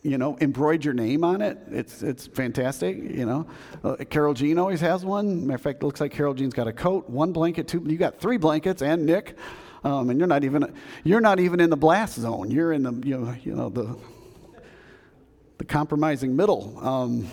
you 0.03 0.19
know, 0.19 0.37
embroider 0.39 0.83
your 0.83 0.93
name 0.93 1.23
on 1.23 1.41
it. 1.41 1.57
It's, 1.71 2.03
it's 2.03 2.27
fantastic, 2.27 2.95
you 2.95 3.25
know. 3.25 3.47
Uh, 3.83 3.95
Carol 4.07 4.35
Jean 4.35 4.59
always 4.59 4.79
has 4.81 5.03
one. 5.03 5.47
Matter 5.47 5.55
of 5.55 5.61
fact, 5.61 5.81
it 5.81 5.85
looks 5.85 5.99
like 5.99 6.11
Carol 6.11 6.35
Jean's 6.35 6.53
got 6.53 6.67
a 6.67 6.73
coat, 6.73 7.09
one 7.09 7.31
blanket, 7.31 7.67
two, 7.67 7.83
you 7.87 7.97
got 7.97 8.19
three 8.19 8.37
blankets, 8.37 8.83
and 8.83 9.07
Nick. 9.07 9.35
Um, 9.85 10.09
and 10.09 10.19
you're 10.19 10.27
not 10.27 10.43
even 10.43 10.73
you're 11.03 11.21
not 11.21 11.39
even 11.39 11.59
in 11.59 11.69
the 11.69 11.77
blast 11.77 12.15
zone. 12.15 12.49
You're 12.49 12.73
in 12.73 12.81
the 12.81 13.07
you 13.07 13.17
know 13.19 13.35
you 13.43 13.53
know 13.53 13.69
the 13.69 13.95
the 15.59 15.65
compromising 15.65 16.35
middle. 16.35 16.77
Um, 16.81 17.29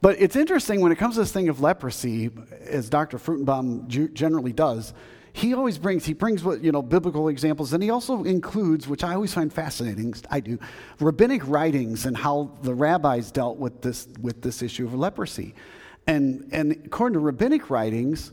but 0.00 0.20
it's 0.20 0.36
interesting 0.36 0.80
when 0.80 0.92
it 0.92 0.96
comes 0.96 1.16
to 1.16 1.22
this 1.22 1.32
thing 1.32 1.48
of 1.48 1.60
leprosy, 1.60 2.30
as 2.66 2.88
Dr. 2.88 3.18
Fruchtenbaum 3.18 4.14
generally 4.14 4.52
does. 4.52 4.94
He 5.32 5.54
always 5.54 5.76
brings 5.76 6.06
he 6.06 6.12
brings 6.12 6.44
what 6.44 6.62
you 6.62 6.70
know 6.70 6.82
biblical 6.82 7.28
examples, 7.28 7.72
and 7.72 7.82
he 7.82 7.90
also 7.90 8.22
includes, 8.22 8.86
which 8.86 9.02
I 9.02 9.14
always 9.14 9.34
find 9.34 9.52
fascinating. 9.52 10.14
I 10.30 10.38
do 10.38 10.56
rabbinic 11.00 11.48
writings 11.48 12.06
and 12.06 12.16
how 12.16 12.52
the 12.62 12.74
rabbis 12.74 13.32
dealt 13.32 13.58
with 13.58 13.82
this 13.82 14.06
with 14.20 14.40
this 14.40 14.62
issue 14.62 14.86
of 14.86 14.94
leprosy, 14.94 15.52
and 16.06 16.48
and 16.52 16.72
according 16.84 17.14
to 17.14 17.20
rabbinic 17.20 17.70
writings, 17.70 18.30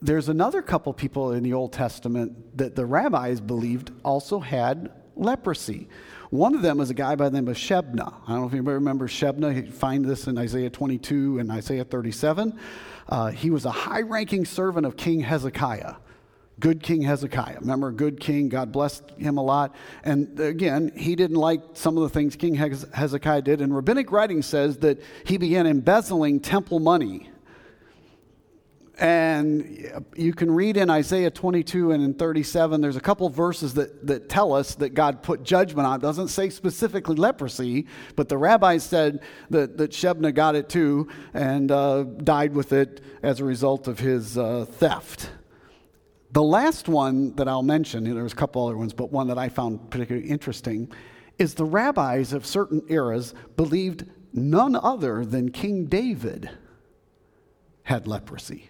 there's 0.00 0.28
another 0.28 0.62
couple 0.62 0.92
people 0.92 1.32
in 1.32 1.42
the 1.42 1.52
Old 1.52 1.72
Testament 1.72 2.56
that 2.56 2.76
the 2.76 2.86
rabbis 2.86 3.40
believed 3.40 3.90
also 4.04 4.38
had 4.38 4.92
leprosy. 5.16 5.88
One 6.30 6.54
of 6.54 6.62
them 6.62 6.80
is 6.80 6.90
a 6.90 6.94
guy 6.94 7.16
by 7.16 7.28
the 7.28 7.34
name 7.36 7.48
of 7.48 7.56
Shebna. 7.56 8.12
I 8.26 8.32
don't 8.32 8.42
know 8.42 8.46
if 8.46 8.52
anybody 8.52 8.74
remembers 8.74 9.10
Shebna. 9.10 9.66
You 9.66 9.72
find 9.72 10.04
this 10.04 10.26
in 10.26 10.38
Isaiah 10.38 10.70
22 10.70 11.38
and 11.38 11.50
Isaiah 11.50 11.84
37. 11.84 12.58
Uh, 13.08 13.30
he 13.30 13.50
was 13.50 13.64
a 13.64 13.70
high 13.70 14.02
ranking 14.02 14.44
servant 14.44 14.86
of 14.86 14.96
King 14.96 15.20
Hezekiah. 15.20 15.94
Good 16.60 16.82
King 16.82 17.02
Hezekiah. 17.02 17.58
Remember, 17.60 17.92
good 17.92 18.18
king, 18.18 18.48
God 18.48 18.72
blessed 18.72 19.12
him 19.16 19.38
a 19.38 19.42
lot. 19.42 19.76
And 20.02 20.38
again, 20.40 20.90
he 20.96 21.14
didn't 21.14 21.36
like 21.36 21.60
some 21.74 21.96
of 21.96 22.02
the 22.02 22.08
things 22.08 22.34
King 22.34 22.54
Hezekiah 22.54 23.42
did. 23.42 23.60
And 23.60 23.74
rabbinic 23.74 24.10
writing 24.10 24.42
says 24.42 24.78
that 24.78 25.00
he 25.24 25.38
began 25.38 25.68
embezzling 25.68 26.40
temple 26.40 26.80
money 26.80 27.30
and 28.98 30.02
you 30.16 30.32
can 30.32 30.50
read 30.50 30.76
in 30.76 30.90
Isaiah 30.90 31.30
22 31.30 31.92
and 31.92 32.02
in 32.02 32.14
37, 32.14 32.80
there's 32.80 32.96
a 32.96 33.00
couple 33.00 33.28
verses 33.28 33.74
that, 33.74 34.06
that 34.06 34.28
tell 34.28 34.52
us 34.52 34.74
that 34.76 34.90
God 34.90 35.22
put 35.22 35.44
judgment 35.44 35.86
on. 35.86 36.00
It 36.00 36.02
doesn't 36.02 36.28
say 36.28 36.50
specifically 36.50 37.14
leprosy, 37.14 37.86
but 38.16 38.28
the 38.28 38.36
rabbis 38.36 38.82
said 38.82 39.20
that, 39.50 39.76
that 39.78 39.92
Shebna 39.92 40.34
got 40.34 40.56
it 40.56 40.68
too 40.68 41.08
and 41.32 41.70
uh, 41.70 42.02
died 42.02 42.54
with 42.54 42.72
it 42.72 43.00
as 43.22 43.38
a 43.38 43.44
result 43.44 43.86
of 43.86 44.00
his 44.00 44.36
uh, 44.36 44.64
theft. 44.64 45.30
The 46.32 46.42
last 46.42 46.88
one 46.88 47.36
that 47.36 47.46
I'll 47.46 47.62
mention, 47.62 48.02
there 48.02 48.22
was 48.22 48.32
a 48.32 48.36
couple 48.36 48.66
other 48.66 48.76
ones, 48.76 48.92
but 48.92 49.12
one 49.12 49.28
that 49.28 49.38
I 49.38 49.48
found 49.48 49.90
particularly 49.90 50.28
interesting, 50.28 50.92
is 51.38 51.54
the 51.54 51.64
rabbis 51.64 52.32
of 52.32 52.44
certain 52.44 52.82
eras 52.88 53.32
believed 53.56 54.06
none 54.32 54.74
other 54.74 55.24
than 55.24 55.50
King 55.50 55.84
David 55.84 56.50
had 57.84 58.08
leprosy. 58.08 58.68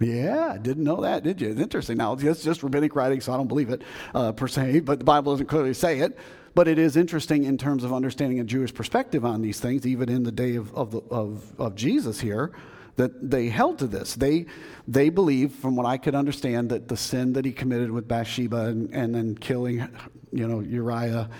Yeah, 0.00 0.58
didn't 0.60 0.84
know 0.84 1.02
that, 1.02 1.22
did 1.22 1.40
you? 1.40 1.50
It's 1.50 1.60
interesting. 1.60 1.96
Now, 1.96 2.14
it's 2.14 2.42
just 2.42 2.62
rabbinic 2.62 2.96
writing, 2.96 3.20
so 3.20 3.32
I 3.32 3.36
don't 3.36 3.46
believe 3.46 3.70
it 3.70 3.82
uh, 4.14 4.32
per 4.32 4.48
se, 4.48 4.80
but 4.80 4.98
the 4.98 5.04
Bible 5.04 5.32
doesn't 5.32 5.46
clearly 5.46 5.74
say 5.74 6.00
it. 6.00 6.18
But 6.54 6.68
it 6.68 6.78
is 6.78 6.96
interesting 6.96 7.44
in 7.44 7.56
terms 7.56 7.82
of 7.82 7.92
understanding 7.94 8.40
a 8.40 8.44
Jewish 8.44 8.74
perspective 8.74 9.24
on 9.24 9.40
these 9.40 9.58
things, 9.58 9.86
even 9.86 10.08
in 10.10 10.22
the 10.22 10.32
day 10.32 10.56
of, 10.56 10.74
of, 10.74 10.90
the, 10.90 10.98
of, 11.10 11.52
of 11.58 11.74
Jesus 11.74 12.20
here, 12.20 12.52
that 12.96 13.30
they 13.30 13.48
held 13.48 13.78
to 13.78 13.86
this. 13.86 14.16
They, 14.16 14.46
they 14.86 15.08
believe, 15.08 15.52
from 15.52 15.76
what 15.76 15.86
I 15.86 15.96
could 15.96 16.14
understand, 16.14 16.68
that 16.68 16.88
the 16.88 16.96
sin 16.96 17.32
that 17.34 17.44
he 17.44 17.52
committed 17.52 17.90
with 17.90 18.06
Bathsheba 18.06 18.66
and, 18.66 18.92
and 18.92 19.14
then 19.14 19.34
killing, 19.36 19.88
you 20.30 20.46
know, 20.46 20.60
Uriah, 20.60 21.30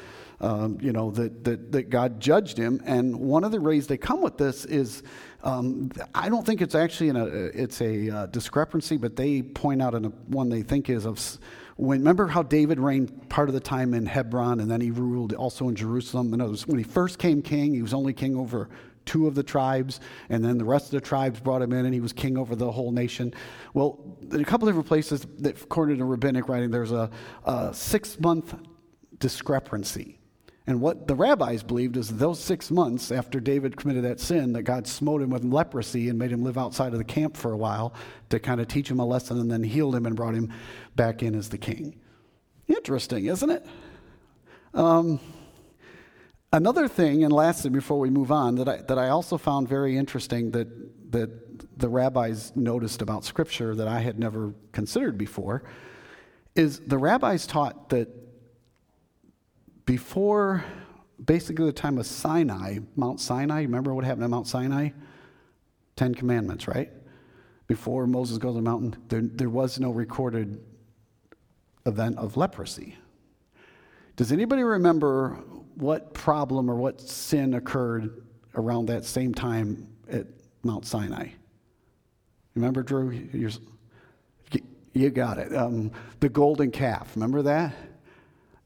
um, 0.42 0.76
you 0.80 0.92
know, 0.92 1.10
that, 1.12 1.44
that, 1.44 1.72
that 1.72 1.88
God 1.88 2.20
judged 2.20 2.58
him. 2.58 2.82
And 2.84 3.16
one 3.16 3.44
of 3.44 3.52
the 3.52 3.60
ways 3.60 3.86
they 3.86 3.96
come 3.96 4.20
with 4.20 4.36
this 4.36 4.64
is 4.64 5.04
um, 5.44 5.90
I 6.14 6.28
don't 6.28 6.44
think 6.44 6.60
it's 6.60 6.74
actually 6.74 7.10
a, 7.10 7.24
it's 7.24 7.80
a 7.80 8.10
uh, 8.10 8.26
discrepancy, 8.26 8.96
but 8.96 9.16
they 9.16 9.42
point 9.42 9.80
out 9.80 9.94
in 9.94 10.04
a, 10.04 10.08
one 10.08 10.48
they 10.48 10.62
think 10.62 10.90
is 10.90 11.06
of 11.06 11.20
when 11.76 12.00
remember 12.00 12.26
how 12.26 12.42
David 12.42 12.78
reigned 12.78 13.28
part 13.30 13.48
of 13.48 13.54
the 13.54 13.60
time 13.60 13.94
in 13.94 14.04
Hebron 14.04 14.60
and 14.60 14.70
then 14.70 14.80
he 14.80 14.90
ruled 14.90 15.32
also 15.32 15.68
in 15.68 15.74
Jerusalem. 15.74 16.34
In 16.34 16.40
other 16.40 16.54
when 16.66 16.78
he 16.78 16.84
first 16.84 17.18
came 17.18 17.40
king, 17.40 17.74
he 17.74 17.82
was 17.82 17.94
only 17.94 18.12
king 18.12 18.36
over 18.36 18.68
two 19.04 19.26
of 19.26 19.34
the 19.34 19.42
tribes, 19.42 19.98
and 20.28 20.44
then 20.44 20.58
the 20.58 20.64
rest 20.64 20.86
of 20.86 20.90
the 20.92 21.00
tribes 21.00 21.40
brought 21.40 21.60
him 21.60 21.72
in, 21.72 21.86
and 21.86 21.92
he 21.92 21.98
was 21.98 22.12
king 22.12 22.38
over 22.38 22.54
the 22.54 22.70
whole 22.70 22.92
nation. 22.92 23.34
Well, 23.74 23.98
in 24.30 24.40
a 24.40 24.44
couple 24.44 24.66
different 24.66 24.86
places, 24.86 25.26
that, 25.38 25.60
according 25.60 25.98
to 25.98 26.04
rabbinic 26.04 26.48
writing, 26.48 26.70
there's 26.70 26.92
a, 26.92 27.10
a 27.44 27.74
six 27.74 28.20
month 28.20 28.54
discrepancy 29.18 30.20
and 30.66 30.80
what 30.80 31.08
the 31.08 31.14
rabbis 31.16 31.62
believed 31.62 31.96
is 31.96 32.08
those 32.08 32.38
six 32.38 32.70
months 32.70 33.10
after 33.10 33.40
David 33.40 33.76
committed 33.76 34.04
that 34.04 34.20
sin, 34.20 34.52
that 34.52 34.62
God 34.62 34.86
smote 34.86 35.20
him 35.20 35.30
with 35.30 35.44
leprosy 35.44 36.08
and 36.08 36.18
made 36.18 36.30
him 36.30 36.44
live 36.44 36.56
outside 36.56 36.92
of 36.92 36.98
the 36.98 37.04
camp 37.04 37.36
for 37.36 37.52
a 37.52 37.56
while 37.56 37.92
to 38.30 38.38
kind 38.38 38.60
of 38.60 38.68
teach 38.68 38.88
him 38.88 39.00
a 39.00 39.04
lesson 39.04 39.40
and 39.40 39.50
then 39.50 39.64
healed 39.64 39.96
him 39.96 40.06
and 40.06 40.14
brought 40.14 40.34
him 40.34 40.52
back 40.94 41.22
in 41.22 41.34
as 41.34 41.48
the 41.48 41.58
king. 41.58 41.96
Interesting, 42.68 43.26
isn't 43.26 43.50
it? 43.50 43.66
Um, 44.72 45.18
another 46.52 46.86
thing, 46.86 47.24
and 47.24 47.32
lastly, 47.32 47.70
before 47.70 47.98
we 47.98 48.08
move 48.08 48.30
on, 48.30 48.54
that 48.54 48.68
I, 48.68 48.76
that 48.82 48.98
I 48.98 49.08
also 49.08 49.38
found 49.38 49.68
very 49.68 49.96
interesting 49.96 50.52
that, 50.52 51.10
that 51.10 51.78
the 51.78 51.88
rabbis 51.88 52.52
noticed 52.54 53.02
about 53.02 53.24
Scripture 53.24 53.74
that 53.74 53.88
I 53.88 53.98
had 53.98 54.16
never 54.16 54.54
considered 54.70 55.18
before 55.18 55.64
is 56.54 56.78
the 56.80 56.98
rabbis 56.98 57.48
taught 57.48 57.88
that 57.88 58.08
before 59.92 60.64
basically 61.22 61.66
the 61.66 61.70
time 61.70 61.98
of 61.98 62.06
Sinai, 62.06 62.78
Mount 62.96 63.20
Sinai, 63.20 63.60
remember 63.60 63.92
what 63.92 64.06
happened 64.06 64.24
at 64.24 64.30
Mount 64.30 64.46
Sinai? 64.46 64.88
Ten 65.96 66.14
Commandments, 66.14 66.66
right? 66.66 66.90
Before 67.66 68.06
Moses 68.06 68.38
goes 68.38 68.52
to 68.52 68.56
the 68.56 68.62
mountain, 68.62 68.96
there, 69.08 69.20
there 69.22 69.50
was 69.50 69.78
no 69.78 69.90
recorded 69.90 70.64
event 71.84 72.16
of 72.16 72.38
leprosy. 72.38 72.96
Does 74.16 74.32
anybody 74.32 74.62
remember 74.62 75.34
what 75.74 76.14
problem 76.14 76.70
or 76.70 76.76
what 76.76 76.98
sin 76.98 77.52
occurred 77.52 78.22
around 78.54 78.86
that 78.86 79.04
same 79.04 79.34
time 79.34 79.88
at 80.10 80.26
Mount 80.62 80.86
Sinai? 80.86 81.28
Remember, 82.54 82.82
Drew? 82.82 83.10
you 84.94 85.10
got 85.10 85.36
it. 85.36 85.54
Um, 85.54 85.92
the 86.20 86.30
golden 86.30 86.70
calf. 86.70 87.14
Remember 87.14 87.42
that? 87.42 87.74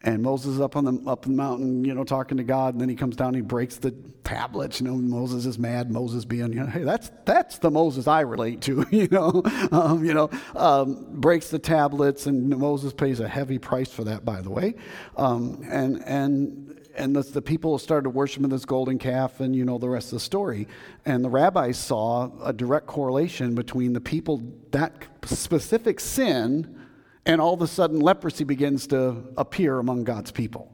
And 0.07 0.23
Moses 0.23 0.55
is 0.55 0.61
up 0.61 0.77
on 0.77 0.85
the 0.85 1.11
up 1.11 1.23
the 1.23 1.31
mountain, 1.31 1.85
you 1.85 1.93
know, 1.93 2.05
talking 2.05 2.37
to 2.37 2.45
God, 2.45 2.75
and 2.75 2.81
then 2.81 2.89
he 2.89 2.95
comes 2.95 3.17
down 3.17 3.29
and 3.29 3.37
he 3.37 3.43
breaks 3.43 3.77
the 3.77 3.91
tablets. 4.23 4.81
You 4.81 4.87
know, 4.87 4.95
Moses 4.95 5.47
is 5.47 5.59
mad. 5.59 5.91
Moses 5.91 6.25
being, 6.25 6.53
you 6.53 6.61
know, 6.61 6.67
hey, 6.67 6.85
that's 6.85 7.11
that's 7.25 7.59
the 7.59 7.73
Moses 7.73 8.07
I 8.07 8.21
relate 8.21 8.61
to. 8.63 8.87
You 8.97 9.09
know, 9.09 9.43
um, 9.73 10.05
you 10.05 10.15
know, 10.15 10.31
um, 10.55 11.07
breaks 11.21 11.51
the 11.51 11.59
tablets, 11.59 12.27
and 12.27 12.49
Moses 12.57 12.93
pays 12.93 13.19
a 13.19 13.29
heavy 13.29 13.59
price 13.59 13.91
for 13.91 14.05
that, 14.05 14.25
by 14.25 14.41
the 14.41 14.49
way. 14.49 14.77
Um, 15.17 15.63
and 15.69 16.03
and 16.05 16.81
and 16.95 17.15
the, 17.15 17.23
the, 17.23 17.43
people 17.43 17.77
started 17.79 18.11
worshiping 18.11 18.49
this 18.49 18.65
golden 18.65 18.99
calf, 18.99 19.41
and 19.41 19.55
you 19.57 19.65
know 19.65 19.77
the 19.77 19.89
rest 19.89 20.09
of 20.09 20.13
the 20.13 20.21
story. 20.21 20.69
And 21.05 21.25
the 21.25 21.29
rabbis 21.29 21.79
saw 21.79 22.31
a 22.45 22.53
direct 22.53 22.87
correlation 22.87 23.57
between 23.57 23.93
the 23.93 24.01
people 24.01 24.43
that 24.71 24.93
specific 25.25 25.99
sin 25.99 26.86
and 27.27 27.41
all 27.41 27.53
of 27.53 27.61
a 27.61 27.67
sudden 27.67 28.01
leprosy 28.01 28.45
begins 28.45 28.87
to 28.87 29.25
appear 29.37 29.79
among 29.79 30.05
God's 30.05 30.31
people. 30.31 30.73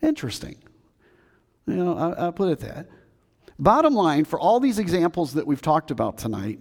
Interesting. 0.00 0.56
You 1.66 1.74
know, 1.74 1.96
I, 1.96 2.24
will 2.24 2.32
put 2.32 2.50
it 2.50 2.60
that. 2.60 2.88
Bottom 3.58 3.94
line, 3.94 4.24
for 4.24 4.40
all 4.40 4.60
these 4.60 4.78
examples 4.78 5.34
that 5.34 5.46
we've 5.46 5.62
talked 5.62 5.90
about 5.90 6.18
tonight, 6.18 6.60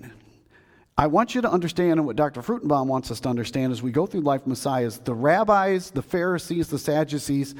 I 0.97 1.07
want 1.07 1.33
you 1.33 1.41
to 1.41 1.49
understand, 1.49 1.93
and 1.93 2.05
what 2.05 2.15
Dr. 2.15 2.41
Fruchtenbaum 2.41 2.87
wants 2.87 3.09
us 3.09 3.19
to 3.21 3.29
understand 3.29 3.71
as 3.71 3.81
we 3.81 3.91
go 3.91 4.05
through 4.05 4.21
Life 4.21 4.45
Messiahs, 4.45 4.99
the 4.99 5.15
rabbis, 5.15 5.91
the 5.91 6.01
Pharisees, 6.01 6.67
the 6.67 6.77
Sadducees, 6.77 7.55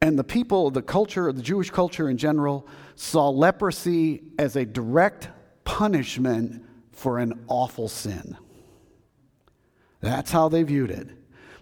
and 0.00 0.18
the 0.18 0.24
people, 0.24 0.70
the 0.70 0.80
culture, 0.80 1.30
the 1.32 1.42
Jewish 1.42 1.70
culture 1.70 2.08
in 2.08 2.16
general, 2.16 2.66
saw 2.94 3.28
leprosy 3.28 4.22
as 4.38 4.56
a 4.56 4.64
direct 4.64 5.28
punishment 5.64 6.64
for 6.92 7.18
an 7.18 7.44
awful 7.48 7.88
sin. 7.88 8.36
That's 10.00 10.30
how 10.30 10.48
they 10.48 10.62
viewed 10.62 10.90
it. 10.90 11.08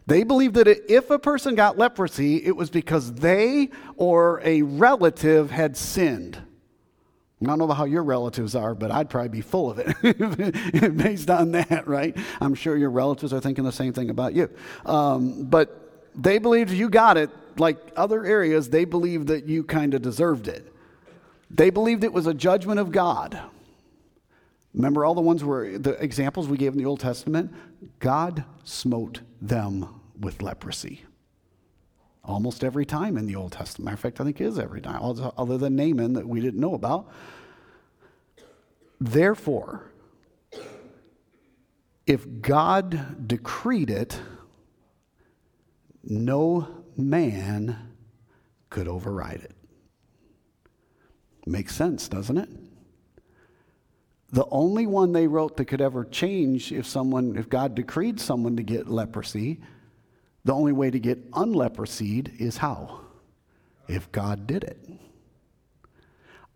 They 0.07 0.25
believed 0.25 0.55
that 0.55 0.69
if 0.91 1.11
a 1.11 1.19
person 1.19 1.55
got 1.55 1.77
leprosy, 1.77 2.37
it 2.45 2.57
was 2.57 2.71
because 2.71 3.13
they 3.13 3.69
or 3.97 4.41
a 4.43 4.63
relative 4.63 5.51
had 5.51 5.77
sinned. 5.77 6.43
I 7.43 7.47
don't 7.47 7.59
know 7.59 7.69
how 7.69 7.85
your 7.85 8.03
relatives 8.03 8.57
are, 8.57 8.75
but 8.75 8.91
I'd 8.91 9.11
probably 9.11 9.29
be 9.29 9.43
full 9.43 9.71
of 9.71 9.79
it 9.79 10.97
based 10.97 11.31
on 11.31 11.53
that, 11.53 11.87
right? 11.87 12.17
I'm 12.41 12.55
sure 12.55 12.77
your 12.77 12.91
relatives 12.91 13.33
are 13.33 13.41
thinking 13.41 13.65
the 13.65 13.71
same 13.71 13.93
thing 13.93 14.11
about 14.11 14.35
you. 14.35 14.51
Um, 14.87 15.45
but 15.45 16.11
they 16.17 16.39
believed 16.39 16.71
you 16.71 16.89
got 16.89 17.17
it. 17.17 17.31
Like 17.57 17.77
other 17.97 18.25
areas, 18.25 18.71
they 18.71 18.85
believed 18.85 19.29
that 19.29 19.47
you 19.47 19.63
kind 19.63 19.95
of 19.95 20.03
deserved 20.03 20.49
it. 20.49 20.73
They 21.51 21.71
believed 21.71 22.03
it 22.03 22.13
was 22.13 22.27
a 22.27 22.35
judgment 22.35 22.81
of 22.81 22.91
God. 22.93 23.41
Remember 24.79 25.05
all 25.05 25.17
the 25.17 25.21
ones 25.21 25.45
where 25.45 25.77
the 25.77 26.03
examples 26.03 26.49
we 26.49 26.57
gave 26.57 26.73
in 26.73 26.79
the 26.79 26.87
Old 26.87 27.01
Testament? 27.01 27.53
God 27.99 28.45
smote 28.63 29.23
them 29.43 30.01
with 30.19 30.41
leprosy. 30.41 31.03
Almost 32.23 32.63
every 32.63 32.87
time 32.87 33.19
in 33.19 33.27
the 33.27 33.35
Old 33.35 33.53
Testament. 33.53 33.87
Matter 33.87 33.95
of 33.95 34.01
fact, 34.01 34.21
I 34.21 34.25
think 34.25 34.41
it 34.41 34.47
is 34.47 34.57
every 34.57 34.81
time, 34.81 35.01
other 35.37 35.59
than 35.59 35.75
Naaman 35.75 36.13
that 36.13 36.29
we 36.29 36.41
didn't 36.41 36.61
know 36.61 36.75
about. 36.75 37.11
Therefore, 39.01 39.91
if 42.07 42.25
God 42.41 43.27
decreed 43.27 43.91
it, 43.91 44.21
no 46.05 46.85
man 46.97 47.95
could 48.71 48.87
override 48.87 49.41
it. 49.43 49.57
Makes 51.47 51.75
sense, 51.75 52.09
doesn't 52.09 52.39
it? 52.39 52.49
The 54.31 54.47
only 54.51 54.87
one 54.87 55.13
they 55.13 55.27
wrote 55.27 55.57
that 55.57 55.65
could 55.67 55.81
ever 55.81 56.05
change 56.05 56.73
if 56.73 56.87
someone, 56.87 57.37
if 57.37 57.49
God 57.49 57.75
decreed 57.75 58.21
someone 58.21 58.57
to 58.57 58.63
get 58.63 58.89
leprosy, 58.89 59.61
the 60.45 60.55
only 60.55 60.73
way 60.73 60.91
to 60.91 60.99
get 60.99 61.31
unleprosied 61.33 62.39
is 62.41 62.59
how? 62.59 63.01
If 63.89 64.11
God 64.13 64.47
did 64.47 64.65
it. 64.65 64.79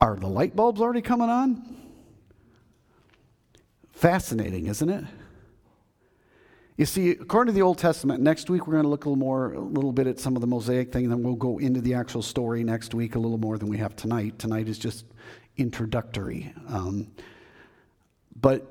Are 0.01 0.17
the 0.17 0.27
light 0.27 0.55
bulbs 0.55 0.81
already 0.81 1.01
coming 1.01 1.31
on? 1.31 1.77
Fascinating, 3.93 4.67
isn't 4.67 4.89
it? 4.89 5.05
You 6.77 6.87
see, 6.87 7.11
according 7.11 7.53
to 7.53 7.55
the 7.55 7.63
Old 7.63 7.79
Testament, 7.79 8.23
next 8.23 8.51
week 8.51 8.67
we're 8.67 8.73
going 8.73 8.85
to 8.85 8.89
look 8.89 9.05
a 9.05 9.09
little 9.09 9.23
more, 9.23 9.53
a 9.53 9.61
little 9.61 9.93
bit 9.93 10.07
at 10.07 10.19
some 10.19 10.35
of 10.35 10.41
the 10.41 10.47
Mosaic 10.47 10.93
thing, 10.93 11.05
and 11.05 11.13
then 11.13 11.23
we'll 11.23 11.37
go 11.37 11.59
into 11.59 11.81
the 11.81 11.95
actual 11.95 12.23
story 12.23 12.65
next 12.65 12.95
week 12.95 13.15
a 13.15 13.19
little 13.19 13.39
more 13.39 13.59
than 13.59 13.69
we 13.69 13.79
have 13.79 13.95
tonight. 13.95 14.39
Tonight 14.39 14.69
is 14.69 14.79
just 14.79 15.05
introductory. 15.57 16.53
Um, 16.69 17.13
but 18.41 18.67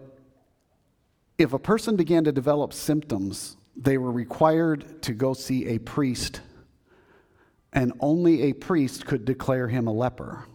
if 1.37 1.53
a 1.53 1.59
person 1.59 1.95
began 1.95 2.23
to 2.25 2.31
develop 2.31 2.73
symptoms, 2.73 3.57
they 3.75 3.97
were 3.97 4.11
required 4.11 5.01
to 5.03 5.13
go 5.13 5.33
see 5.33 5.67
a 5.67 5.79
priest, 5.79 6.41
and 7.73 7.93
only 7.99 8.43
a 8.43 8.53
priest 8.53 9.05
could 9.05 9.25
declare 9.25 9.67
him 9.67 9.87
a 9.87 9.93
leper. 9.93 10.45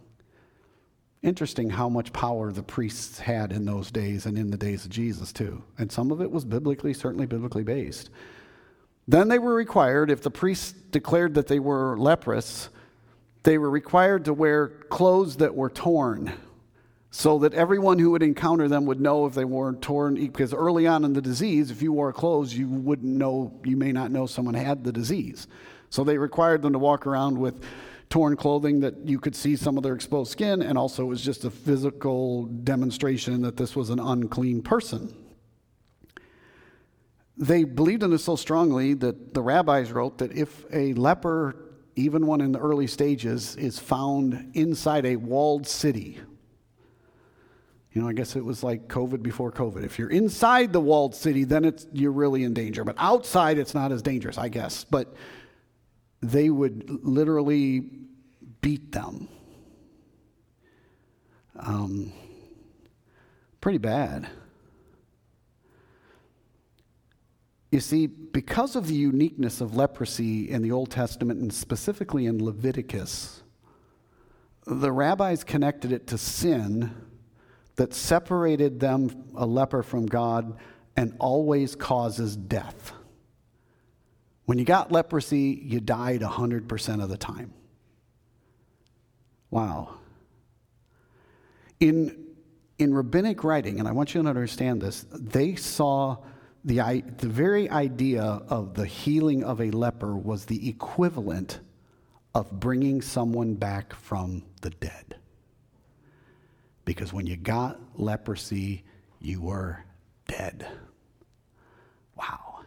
Interesting 1.23 1.71
how 1.71 1.88
much 1.88 2.12
power 2.12 2.53
the 2.53 2.62
priests 2.62 3.19
had 3.19 3.53
in 3.53 3.64
those 3.64 3.90
days 3.90 4.27
and 4.27 4.38
in 4.38 4.51
the 4.51 4.57
days 4.57 4.85
of 4.85 4.90
Jesus, 4.90 5.33
too. 5.33 5.62
And 5.79 5.90
some 5.90 6.12
of 6.12 6.21
it 6.21 6.31
was 6.31 6.45
biblically, 6.45 6.95
certainly 6.95 7.27
biblically 7.27 7.64
based. 7.64 8.11
Then 9.09 9.29
they 9.29 9.38
were 9.38 9.55
required, 9.55 10.11
if 10.11 10.23
the 10.23 10.31
priests 10.31 10.73
declared 10.73 11.35
that 11.35 11.47
they 11.49 11.59
were 11.59 11.97
leprous, 11.99 12.69
they 13.42 13.59
were 13.59 13.71
required 13.71 14.25
to 14.27 14.35
wear 14.35 14.69
clothes 14.69 15.37
that 15.37 15.55
were 15.55 15.71
torn 15.71 16.33
so 17.11 17.38
that 17.38 17.55
everyone 17.55 17.99
who 17.99 18.11
would 18.11 18.23
encounter 18.23 18.69
them 18.69 18.85
would 18.87 19.01
know 19.01 19.27
if 19.27 19.35
they 19.35 19.45
were 19.45 19.73
torn 19.75 20.14
because 20.14 20.53
early 20.53 20.87
on 20.87 21.05
in 21.05 21.12
the 21.12 21.23
disease 21.23 21.71
if 21.71 21.81
you 21.81 21.92
wore 21.92 22.12
clothes 22.12 22.55
you 22.55 22.69
wouldn't 22.69 23.16
know 23.16 23.59
you 23.64 23.77
may 23.77 23.92
not 23.92 24.11
know 24.11 24.27
someone 24.27 24.55
had 24.55 24.85
the 24.85 24.92
disease. 24.92 25.47
So 25.88 26.05
they 26.05 26.19
required 26.19 26.62
them 26.62 26.73
to 26.73 26.79
walk 26.79 27.07
around 27.07 27.38
with 27.38 27.62
torn 28.11 28.37
clothing 28.37 28.81
that 28.81 28.95
you 29.05 29.19
could 29.19 29.35
see 29.35 29.57
some 29.57 29.77
of 29.77 29.83
their 29.83 29.95
exposed 29.95 30.31
skin 30.31 30.62
and 30.62 30.77
also 30.77 31.05
it 31.05 31.07
was 31.07 31.23
just 31.23 31.45
a 31.45 31.51
physical 31.51 32.47
demonstration 32.47 33.42
that 33.42 33.57
this 33.57 33.75
was 33.75 33.90
an 33.90 33.99
unclean 33.99 34.62
person. 34.62 35.14
They 37.38 37.64
believed 37.64 38.03
in 38.03 38.11
this 38.11 38.25
so 38.25 38.37
strongly 38.37 38.95
that 38.95 39.35
the 39.35 39.42
rabbis 39.42 39.92
wrote 39.92 40.19
that 40.19 40.33
if 40.33 40.64
a 40.73 40.95
leper 40.95 41.57
even 41.95 42.27
one 42.27 42.40
in 42.40 42.53
the 42.53 42.59
early 42.59 42.87
stages 42.87 43.57
is 43.57 43.79
found 43.79 44.51
inside 44.55 45.07
a 45.07 45.16
walled 45.16 45.66
city 45.66 46.21
you 47.96 48.02
know, 48.02 48.09
I 48.09 48.12
guess 48.12 48.37
it 48.37 48.44
was 48.44 48.62
like 48.62 48.88
COVID 48.88 49.22
before 49.22 49.50
COVID. 49.50 49.82
If 49.82 49.98
you're 49.98 50.11
inside 50.11 50.70
the 50.70 50.82
walled 50.82 51.14
city, 51.14 51.44
then 51.44 51.64
it's 51.64 51.87
you're 51.94 52.12
really 52.12 52.44
in 52.44 52.52
danger. 52.52 52.85
But 52.85 52.94
outside, 52.98 53.56
it's 53.56 53.72
not 53.72 53.90
as 53.90 54.02
dangerous, 54.02 54.37
I 54.37 54.50
guess. 54.50 54.85
But 54.85 55.14
they 56.20 56.50
would 56.50 57.02
literally 57.02 57.88
beat 58.61 58.92
them. 58.92 59.28
Um, 61.59 62.12
pretty 63.62 63.78
bad. 63.78 64.28
You 67.70 67.80
see, 67.80 68.09
because 68.09 68.76
of 68.76 68.88
the 68.88 68.94
uniqueness 68.94 69.62
of 69.62 69.74
leprosy 69.74 70.50
in 70.50 70.61
the 70.61 70.70
Old 70.70 70.90
Testament 70.90 71.40
and 71.40 71.50
specifically 71.50 72.26
in 72.26 72.44
Leviticus, 72.44 73.42
the 74.66 74.92
rabbis 74.92 75.42
connected 75.42 75.92
it 75.92 76.06
to 76.09 76.18
sin 76.18 77.06
that 77.77 77.93
separated 77.95 78.81
them, 78.81 79.25
a 79.37 79.47
leper, 79.47 79.83
from 79.83 80.07
God 80.07 80.57
and 80.97 81.15
always 81.19 81.77
causes 81.77 82.37
death. 82.37 82.93
When 84.47 84.59
you 84.59 84.65
got 84.65 84.91
leprosy, 84.91 85.61
you 85.62 85.81
died 85.81 86.23
100% 86.23 87.03
of 87.03 87.09
the 87.09 87.19
time. 87.19 87.53
Wow. 89.51 89.97
In, 91.81 92.27
in 92.79 92.95
rabbinic 92.95 93.45
writing, 93.45 93.79
and 93.79 93.87
I 93.87 93.93
want 93.93 94.15
you 94.15 94.23
to 94.23 94.29
understand 94.29 94.81
this, 94.81 95.05
they 95.12 95.57
saw 95.57 96.17
the, 96.65 97.03
the 97.19 97.29
very 97.29 97.69
idea 97.69 98.23
of 98.23 98.75
the 98.75 98.87
healing 98.87 99.45
of 99.45 99.61
a 99.61 99.71
leper 99.71 100.17
was 100.17 100.47
the 100.47 100.69
equivalent 100.69 101.61
of 102.35 102.51
bringing 102.59 103.03
someone 103.03 103.55
back 103.55 103.93
from 103.93 104.43
the 104.62 104.71
dead 104.71 105.15
because 106.87 107.12
when 107.12 107.27
you 107.27 107.37
got 107.37 107.79
leprosy, 107.96 108.85
you 109.20 109.42
were 109.42 109.85
dead. 110.27 110.66
Wow. 112.16 112.61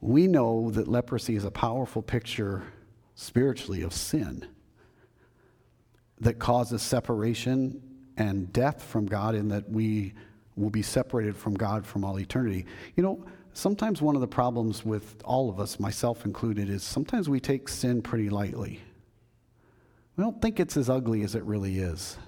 We 0.00 0.26
know 0.26 0.72
that 0.72 0.88
leprosy 0.88 1.36
is 1.36 1.44
a 1.44 1.50
powerful 1.50 2.02
picture 2.02 2.64
spiritually 3.14 3.82
of 3.82 3.92
sin 3.92 4.48
that 6.20 6.40
causes 6.40 6.82
separation 6.82 7.80
and 8.16 8.52
death 8.52 8.82
from 8.82 9.06
God, 9.06 9.34
in 9.34 9.48
that 9.48 9.70
we 9.70 10.14
will 10.56 10.70
be 10.70 10.82
separated 10.82 11.36
from 11.36 11.54
God 11.54 11.86
from 11.86 12.04
all 12.04 12.18
eternity. 12.18 12.66
You 12.96 13.02
know, 13.02 13.24
sometimes 13.52 14.00
one 14.00 14.14
of 14.14 14.20
the 14.20 14.28
problems 14.28 14.84
with 14.84 15.16
all 15.24 15.50
of 15.50 15.60
us, 15.60 15.78
myself 15.78 16.24
included, 16.24 16.68
is 16.68 16.82
sometimes 16.82 17.28
we 17.28 17.40
take 17.40 17.68
sin 17.68 18.02
pretty 18.02 18.30
lightly. 18.30 18.80
We 20.16 20.24
don't 20.24 20.40
think 20.40 20.60
it's 20.60 20.76
as 20.76 20.88
ugly 20.88 21.22
as 21.22 21.34
it 21.34 21.42
really 21.44 21.78
is. 21.78 22.18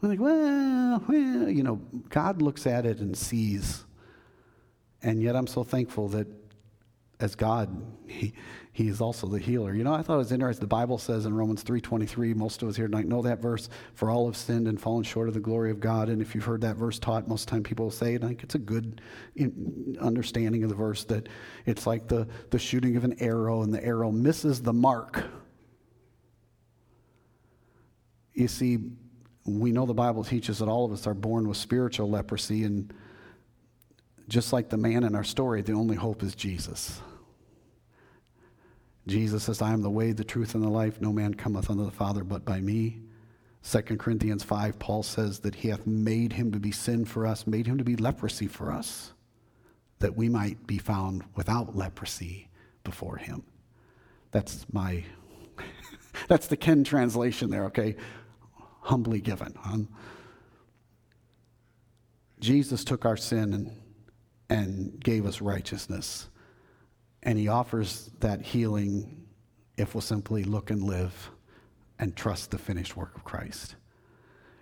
We're 0.00 0.08
like, 0.10 0.20
well, 0.20 1.02
well, 1.08 1.48
you 1.48 1.62
know, 1.62 1.80
God 2.08 2.40
looks 2.40 2.66
at 2.66 2.86
it 2.86 2.98
and 3.00 3.16
sees. 3.16 3.84
And 5.02 5.22
yet 5.22 5.34
I'm 5.34 5.46
so 5.46 5.64
thankful 5.64 6.08
that 6.08 6.26
as 7.20 7.34
God, 7.34 7.82
he, 8.06 8.32
he 8.72 8.86
is 8.86 9.00
also 9.00 9.26
the 9.26 9.40
healer. 9.40 9.74
You 9.74 9.82
know, 9.82 9.92
I 9.92 10.02
thought 10.02 10.14
it 10.14 10.18
was 10.18 10.30
interesting. 10.30 10.60
The 10.60 10.68
Bible 10.68 10.98
says 10.98 11.26
in 11.26 11.34
Romans 11.34 11.64
3.23, 11.64 12.36
most 12.36 12.62
of 12.62 12.68
us 12.68 12.76
here 12.76 12.86
tonight 12.86 13.08
know 13.08 13.22
that 13.22 13.40
verse, 13.40 13.68
for 13.94 14.08
all 14.08 14.26
have 14.26 14.36
sinned 14.36 14.68
and 14.68 14.80
fallen 14.80 15.02
short 15.02 15.26
of 15.26 15.34
the 15.34 15.40
glory 15.40 15.72
of 15.72 15.80
God. 15.80 16.08
And 16.08 16.22
if 16.22 16.34
you've 16.34 16.44
heard 16.44 16.60
that 16.60 16.76
verse 16.76 17.00
taught, 17.00 17.26
most 17.26 17.42
of 17.42 17.46
the 17.46 17.50
time 17.50 17.62
people 17.64 17.86
will 17.86 17.90
say, 17.90 18.14
and 18.14 18.24
I 18.24 18.28
think 18.28 18.44
it's 18.44 18.54
a 18.54 18.60
good 18.60 19.00
understanding 20.00 20.62
of 20.62 20.68
the 20.68 20.76
verse, 20.76 21.02
that 21.04 21.28
it's 21.66 21.88
like 21.88 22.06
the, 22.06 22.28
the 22.50 22.58
shooting 22.58 22.96
of 22.96 23.02
an 23.02 23.16
arrow 23.20 23.62
and 23.62 23.74
the 23.74 23.84
arrow 23.84 24.12
misses 24.12 24.62
the 24.62 24.72
mark. 24.72 25.24
You 28.32 28.46
see, 28.46 28.78
we 29.48 29.72
know 29.72 29.86
the 29.86 29.94
Bible 29.94 30.24
teaches 30.24 30.58
that 30.58 30.68
all 30.68 30.84
of 30.84 30.92
us 30.92 31.06
are 31.06 31.14
born 31.14 31.48
with 31.48 31.56
spiritual 31.56 32.10
leprosy, 32.10 32.64
and 32.64 32.92
just 34.28 34.52
like 34.52 34.68
the 34.68 34.76
man 34.76 35.04
in 35.04 35.14
our 35.14 35.24
story, 35.24 35.62
the 35.62 35.72
only 35.72 35.96
hope 35.96 36.22
is 36.22 36.34
Jesus. 36.34 37.00
Jesus 39.06 39.44
says, 39.44 39.62
I 39.62 39.72
am 39.72 39.82
the 39.82 39.90
way, 39.90 40.12
the 40.12 40.24
truth, 40.24 40.54
and 40.54 40.62
the 40.62 40.68
life. 40.68 41.00
No 41.00 41.12
man 41.12 41.34
cometh 41.34 41.70
unto 41.70 41.84
the 41.84 41.90
Father 41.90 42.22
but 42.22 42.44
by 42.44 42.60
me. 42.60 43.00
2 43.68 43.80
Corinthians 43.96 44.44
5, 44.44 44.78
Paul 44.78 45.02
says 45.02 45.40
that 45.40 45.56
he 45.56 45.68
hath 45.68 45.86
made 45.86 46.34
him 46.34 46.52
to 46.52 46.60
be 46.60 46.70
sin 46.70 47.04
for 47.04 47.26
us, 47.26 47.46
made 47.46 47.66
him 47.66 47.78
to 47.78 47.84
be 47.84 47.96
leprosy 47.96 48.46
for 48.46 48.70
us, 48.70 49.12
that 49.98 50.16
we 50.16 50.28
might 50.28 50.66
be 50.66 50.78
found 50.78 51.24
without 51.34 51.74
leprosy 51.74 52.48
before 52.84 53.16
him. 53.16 53.42
That's 54.30 54.66
my, 54.72 55.04
that's 56.28 56.46
the 56.46 56.56
Ken 56.56 56.84
translation 56.84 57.50
there, 57.50 57.64
okay? 57.66 57.96
Humbly 58.88 59.20
given. 59.20 59.54
Jesus 62.40 62.84
took 62.84 63.04
our 63.04 63.18
sin 63.18 63.52
and, 63.52 63.72
and 64.48 65.04
gave 65.04 65.26
us 65.26 65.42
righteousness. 65.42 66.30
And 67.22 67.38
he 67.38 67.48
offers 67.48 68.08
that 68.20 68.40
healing 68.40 69.26
if 69.76 69.94
we'll 69.94 70.00
simply 70.00 70.42
look 70.42 70.70
and 70.70 70.82
live 70.82 71.30
and 71.98 72.16
trust 72.16 72.50
the 72.50 72.56
finished 72.56 72.96
work 72.96 73.14
of 73.14 73.24
Christ. 73.24 73.76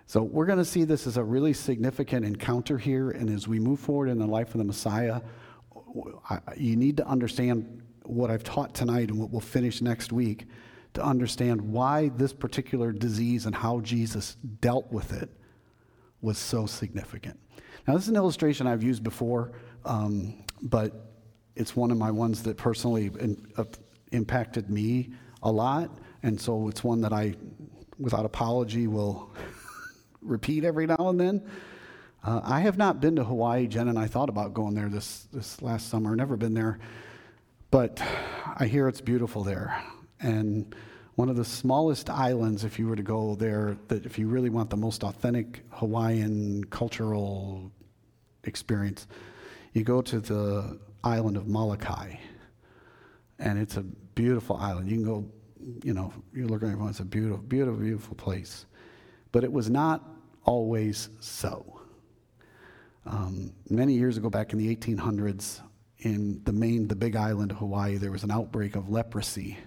So 0.07 0.23
we're 0.23 0.45
going 0.45 0.57
to 0.57 0.65
see 0.65 0.83
this 0.83 1.07
as 1.07 1.15
a 1.15 1.23
really 1.23 1.53
significant 1.53 2.25
encounter 2.25 2.77
here. 2.77 3.11
And 3.11 3.29
as 3.29 3.47
we 3.47 3.59
move 3.59 3.79
forward 3.79 4.09
in 4.09 4.19
the 4.19 4.27
life 4.27 4.53
of 4.53 4.57
the 4.57 4.65
Messiah, 4.65 5.21
you 6.57 6.75
need 6.75 6.97
to 6.97 7.07
understand 7.07 7.81
what 8.03 8.29
I've 8.29 8.43
taught 8.43 8.73
tonight 8.73 9.07
and 9.07 9.17
what 9.17 9.29
we'll 9.29 9.39
finish 9.39 9.81
next 9.81 10.11
week 10.11 10.47
to 10.93 11.03
understand 11.03 11.61
why 11.61 12.09
this 12.15 12.33
particular 12.33 12.91
disease 12.91 13.45
and 13.45 13.55
how 13.55 13.79
Jesus 13.81 14.35
dealt 14.61 14.91
with 14.91 15.13
it 15.13 15.29
was 16.21 16.37
so 16.37 16.65
significant. 16.65 17.39
Now, 17.87 17.93
this 17.93 18.03
is 18.03 18.09
an 18.09 18.15
illustration 18.15 18.67
I've 18.67 18.83
used 18.83 19.03
before, 19.03 19.51
um, 19.85 20.43
but 20.61 21.13
it's 21.55 21.75
one 21.75 21.91
of 21.91 21.97
my 21.97 22.11
ones 22.11 22.43
that 22.43 22.57
personally 22.57 23.11
in, 23.19 23.47
uh, 23.57 23.63
impacted 24.11 24.69
me 24.69 25.11
a 25.43 25.51
lot. 25.51 25.89
And 26.23 26.39
so 26.39 26.67
it's 26.67 26.83
one 26.83 27.01
that 27.01 27.13
I, 27.13 27.35
without 27.97 28.25
apology, 28.25 28.87
will 28.87 29.31
repeat 30.21 30.63
every 30.63 30.85
now 30.87 31.09
and 31.09 31.19
then. 31.19 31.49
Uh, 32.23 32.41
I 32.43 32.59
have 32.61 32.77
not 32.77 32.99
been 32.99 33.15
to 33.15 33.23
Hawaii. 33.23 33.67
Jen 33.67 33.87
and 33.87 33.97
I 33.97 34.07
thought 34.07 34.29
about 34.29 34.53
going 34.53 34.75
there 34.75 34.89
this, 34.89 35.27
this 35.31 35.61
last 35.61 35.89
summer. 35.89 36.15
Never 36.15 36.35
been 36.35 36.53
there. 36.53 36.79
But 37.71 38.01
I 38.57 38.65
hear 38.65 38.87
it's 38.87 39.01
beautiful 39.01 39.43
there. 39.43 39.81
And 40.19 40.75
one 41.15 41.29
of 41.29 41.35
the 41.35 41.45
smallest 41.45 42.09
islands, 42.09 42.63
if 42.63 42.77
you 42.77 42.87
were 42.87 42.95
to 42.95 43.03
go 43.03 43.35
there, 43.35 43.77
that 43.87 44.05
if 44.05 44.19
you 44.19 44.27
really 44.27 44.49
want 44.49 44.69
the 44.69 44.77
most 44.77 45.03
authentic 45.03 45.63
Hawaiian 45.71 46.63
cultural 46.65 47.71
experience, 48.43 49.07
you 49.73 49.83
go 49.83 50.01
to 50.01 50.19
the 50.19 50.79
island 51.03 51.37
of 51.37 51.47
Molokai. 51.47 52.15
And 53.39 53.59
it's 53.59 53.77
a 53.77 53.83
beautiful 53.83 54.57
island. 54.57 54.89
You 54.89 54.97
can 54.97 55.05
go, 55.05 55.31
you 55.83 55.93
know, 55.93 56.13
you're 56.33 56.47
looking 56.47 56.69
at 56.69 56.77
it, 56.77 56.89
it's 56.89 56.99
a 56.99 57.05
beautiful, 57.05 57.37
beautiful, 57.37 57.79
beautiful 57.79 58.15
place. 58.15 58.65
But 59.31 59.43
it 59.43 59.51
was 59.51 59.69
not 59.69 60.03
always 60.43 61.09
so. 61.19 61.81
Um, 63.05 63.53
many 63.69 63.93
years 63.93 64.17
ago, 64.17 64.29
back 64.29 64.53
in 64.53 64.59
the 64.59 64.75
1800s, 64.75 65.61
in 65.99 66.41
the 66.43 66.51
main, 66.51 66.87
the 66.87 66.95
big 66.95 67.15
island 67.15 67.51
of 67.51 67.57
Hawaii, 67.57 67.97
there 67.97 68.11
was 68.11 68.23
an 68.23 68.31
outbreak 68.31 68.75
of 68.75 68.89
leprosy. 68.89 69.57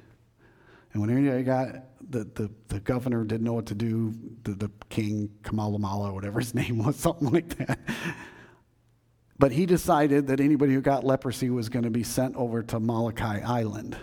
And 0.93 1.03
when 1.03 1.25
you 1.25 1.43
got 1.43 1.85
the, 2.11 2.25
the, 2.35 2.51
the 2.69 2.81
governor 2.81 3.25
didn't 3.25 3.45
know 3.45 3.53
what 3.53 3.67
to 3.67 3.75
do, 3.75 4.13
the, 4.43 4.53
the 4.53 4.71
king, 4.89 5.31
Kamalamala, 5.43 6.13
whatever 6.13 6.41
his 6.41 6.55
name 6.55 6.79
was, 6.79 6.97
something 6.97 7.31
like 7.31 7.57
that, 7.59 7.79
but 9.39 9.53
he 9.53 9.65
decided 9.65 10.27
that 10.27 10.41
anybody 10.41 10.75
who 10.75 10.81
got 10.81 11.05
leprosy 11.05 11.49
was 11.49 11.69
going 11.69 11.85
to 11.85 11.91
be 11.91 12.03
sent 12.03 12.37
over 12.37 12.63
to 12.65 12.79
Molokai 12.79 13.41
Island 13.41 13.97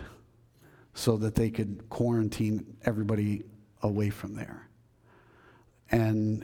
so 0.93 1.15
that 1.17 1.35
they 1.35 1.51
could 1.51 1.88
quarantine 1.89 2.75
everybody 2.85 3.43
away 3.83 4.09
from 4.09 4.33
there. 4.33 4.67
And 5.91 6.43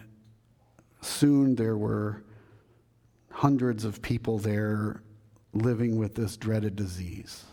soon 1.01 1.55
there 1.55 1.75
were 1.75 2.23
hundreds 3.31 3.83
of 3.83 3.99
people 4.01 4.37
there 4.37 5.01
living 5.53 5.97
with 5.97 6.13
this 6.13 6.37
dreaded 6.37 6.75
disease. 6.75 7.45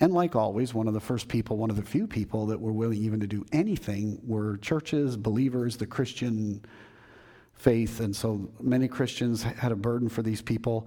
And 0.00 0.12
like 0.12 0.36
always, 0.36 0.72
one 0.72 0.86
of 0.86 0.94
the 0.94 1.00
first 1.00 1.28
people, 1.28 1.56
one 1.56 1.70
of 1.70 1.76
the 1.76 1.82
few 1.82 2.06
people 2.06 2.46
that 2.46 2.60
were 2.60 2.72
willing 2.72 2.98
even 2.98 3.18
to 3.20 3.26
do 3.26 3.44
anything 3.52 4.20
were 4.24 4.56
churches, 4.58 5.16
believers, 5.16 5.76
the 5.76 5.86
Christian 5.86 6.64
faith. 7.54 7.98
And 7.98 8.14
so 8.14 8.48
many 8.60 8.86
Christians 8.86 9.42
had 9.42 9.72
a 9.72 9.76
burden 9.76 10.08
for 10.08 10.22
these 10.22 10.40
people. 10.40 10.86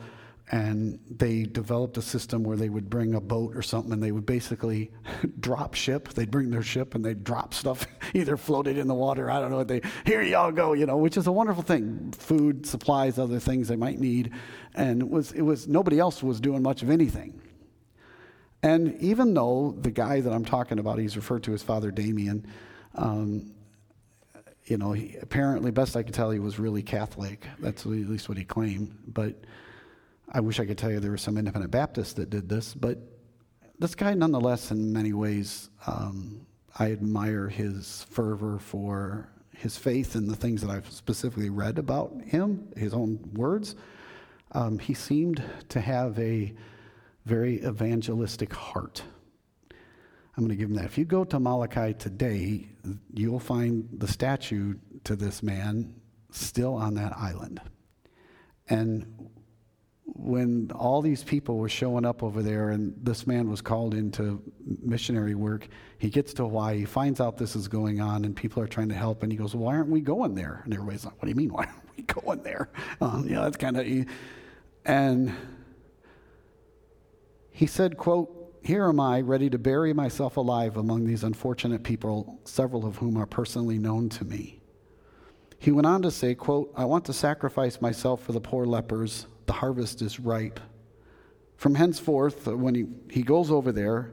And 0.54 1.00
they 1.10 1.44
developed 1.44 1.98
a 1.98 2.02
system 2.02 2.44
where 2.44 2.58
they 2.58 2.68
would 2.68 2.90
bring 2.90 3.16
a 3.16 3.22
boat 3.22 3.56
or 3.56 3.62
something 3.62 3.94
and 3.94 4.04
they 4.04 4.12
would 4.12 4.26
basically 4.26 4.92
drop 5.40 5.76
ship. 5.76 6.10
They'd 6.10 6.32
bring 6.32 6.50
their 6.50 6.64
ship 6.64 6.96
and 6.96 7.04
they'd 7.04 7.24
drop 7.24 7.54
stuff, 7.62 7.86
either 8.14 8.38
floated 8.38 8.78
in 8.78 8.88
the 8.88 8.94
water, 8.94 9.30
I 9.30 9.40
don't 9.40 9.52
know, 9.52 9.58
what 9.58 9.68
they, 9.68 9.82
here 10.06 10.22
y'all 10.22 10.52
go, 10.52 10.74
you 10.74 10.86
know, 10.86 10.98
which 10.98 11.18
is 11.18 11.28
a 11.28 11.32
wonderful 11.32 11.64
thing. 11.64 12.14
Food, 12.18 12.66
supplies, 12.66 13.20
other 13.20 13.40
things 13.40 13.68
they 13.68 13.76
might 13.76 14.00
need. 14.00 14.32
And 14.74 15.02
it 15.02 15.10
was, 15.10 15.34
it 15.34 15.42
was, 15.42 15.68
nobody 15.68 16.00
else 16.00 16.24
was 16.24 16.40
doing 16.40 16.62
much 16.64 16.82
of 16.82 16.90
anything. 16.90 17.41
And 18.64 18.96
even 19.02 19.34
though 19.34 19.76
the 19.80 19.92
guy 19.92 20.22
that 20.22 20.32
I'm 20.32 20.46
talking 20.46 20.80
about, 20.80 21.00
he's 21.00 21.16
referred 21.16 21.44
to 21.44 21.54
as 21.54 21.64
Father 21.64 21.92
Damien, 21.92 22.46
um, 22.96 23.54
you 24.66 24.78
know, 24.78 24.92
he, 24.92 25.18
apparently, 25.22 25.72
best 25.72 25.98
I 25.98 26.04
could 26.04 26.14
tell, 26.14 26.30
he 26.30 26.40
was 26.40 26.60
really 26.60 26.84
Catholic. 26.84 27.46
That's 27.60 27.86
at 27.86 27.92
least 27.92 28.30
what 28.30 28.38
he 28.38 28.44
claimed. 28.44 28.96
But 29.08 29.36
I 30.32 30.40
wish 30.40 30.60
I 30.60 30.66
could 30.66 30.78
tell 30.78 30.92
you 30.92 31.00
there 31.00 31.12
were 31.12 31.18
some 31.18 31.38
independent 31.38 31.72
Baptists 31.72 32.14
that 32.14 32.30
did 32.30 32.48
this. 32.48 32.74
But 32.74 33.00
this 33.80 33.96
guy, 33.96 34.14
nonetheless, 34.14 34.70
in 34.70 34.94
many 34.94 35.14
ways, 35.14 35.72
um, 35.88 36.46
I 36.78 36.92
admire 36.92 37.50
his 37.50 38.06
fervor 38.10 38.60
for 38.60 39.28
his 39.58 39.78
faith 39.78 40.16
and 40.16 40.30
the 40.30 40.36
things 40.36 40.62
that 40.62 40.70
I've 40.70 40.90
specifically 40.90 41.50
read 41.50 41.78
about 41.78 42.14
him, 42.26 42.72
his 42.78 42.94
own 42.94 43.20
words. 43.34 43.76
Um, 44.54 44.80
he 44.80 44.94
seemed 44.94 45.44
to 45.70 45.82
have 45.82 46.18
a 46.20 46.54
very 47.26 47.64
evangelistic 47.64 48.54
heart. 48.54 49.04
I'm 49.72 50.44
going 50.44 50.50
to 50.50 50.56
give 50.56 50.70
him 50.70 50.76
that. 50.76 50.86
If 50.86 50.98
you 50.98 51.06
go 51.06 51.24
to 51.26 51.40
Molokai 51.40 51.94
today, 51.94 52.70
you'll 53.14 53.40
find 53.40 53.88
the 53.92 54.08
statue 54.08 54.76
to 55.04 55.16
this 55.16 55.44
man 55.44 55.94
still 56.32 56.74
on 56.74 56.96
that 56.96 57.14
island. 57.18 57.62
And 58.70 59.30
when 60.06 60.72
all 60.74 61.02
these 61.02 61.24
people 61.24 61.58
were 61.58 61.70
showing 61.70 62.06
up 62.06 62.24
over 62.24 62.42
there 62.42 62.70
and 62.70 62.94
this 63.02 63.26
man 63.28 63.50
was 63.50 63.62
called 63.62 63.94
into 63.94 64.42
missionary 64.82 65.36
work, 65.36 65.68
he 65.98 66.10
gets 66.10 66.34
to 66.36 66.44
Hawaii, 66.44 66.80
he 66.80 66.86
finds 66.86 67.20
out 67.20 67.38
this 67.38 67.56
is 67.56 67.68
going 67.68 68.00
on 68.00 68.26
and 68.26 68.36
people 68.36 68.62
are 68.64 68.68
trying 68.68 68.90
to 68.90 68.96
help, 68.96 69.24
and 69.24 69.32
he 69.32 69.38
goes, 69.38 69.56
Why 69.56 69.76
aren't 69.76 69.90
we 69.90 70.02
going 70.02 70.36
there? 70.36 70.62
And 70.64 70.74
everybody's 70.74 71.06
like, 71.06 71.16
What 71.16 71.24
do 71.24 71.30
you 71.30 71.36
mean, 71.36 71.52
why 71.52 71.66
aren't 71.66 71.98
we 71.98 72.04
going 72.22 72.44
there? 72.44 72.70
Um, 73.00 73.28
know, 73.28 73.44
that's 73.44 73.58
kind 73.58 73.78
of, 73.78 74.08
and 74.86 75.34
he 77.52 77.68
said, 77.68 77.98
quote, 77.98 78.38
here 78.64 78.86
am 78.86 79.00
I, 79.00 79.22
ready 79.22 79.50
to 79.50 79.58
bury 79.58 79.92
myself 79.94 80.38
alive 80.38 80.78
among 80.78 81.06
these 81.06 81.24
unfortunate 81.24 81.84
people, 81.84 82.40
several 82.46 82.86
of 82.86 82.98
whom 82.98 83.18
are 83.18 83.26
personally 83.26 83.80
known 83.80 84.10
to 84.10 84.26
me. 84.26 84.62
He 85.58 85.72
went 85.72 85.88
on 85.88 86.02
to 86.04 86.12
say, 86.12 86.36
quote, 86.36 86.72
I 86.76 86.86
want 86.86 87.06
to 87.06 87.14
sacrifice 87.14 87.82
myself 87.82 88.24
for 88.24 88.32
the 88.32 88.42
poor 88.42 88.66
lepers. 88.66 89.28
The 89.48 89.54
harvest 89.54 90.02
is 90.02 90.20
ripe. 90.20 90.60
From 91.58 91.76
henceforth, 91.76 92.48
uh, 92.48 92.58
when 92.58 92.74
he, 92.74 92.86
he 93.10 93.22
goes 93.22 93.52
over 93.52 93.72
there 93.72 94.12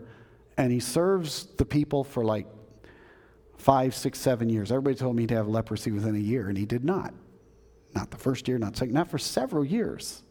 and 0.56 0.72
he 0.72 0.80
serves 0.80 1.46
the 1.56 1.64
people 1.64 2.04
for 2.04 2.24
like 2.24 2.46
five, 3.56 3.94
six, 3.94 4.18
seven 4.18 4.48
years. 4.48 4.70
Everybody 4.70 4.96
told 4.96 5.16
me 5.16 5.22
he'd 5.22 5.30
have 5.30 5.48
leprosy 5.48 5.90
within 5.90 6.14
a 6.14 6.18
year, 6.18 6.48
and 6.48 6.56
he 6.56 6.66
did 6.66 6.84
not. 6.84 7.14
Not 7.94 8.10
the 8.10 8.18
first 8.18 8.48
year, 8.48 8.58
not 8.58 8.76
second, 8.76 8.94
not 8.94 9.10
for 9.10 9.18
several 9.18 9.64
years. 9.64 10.22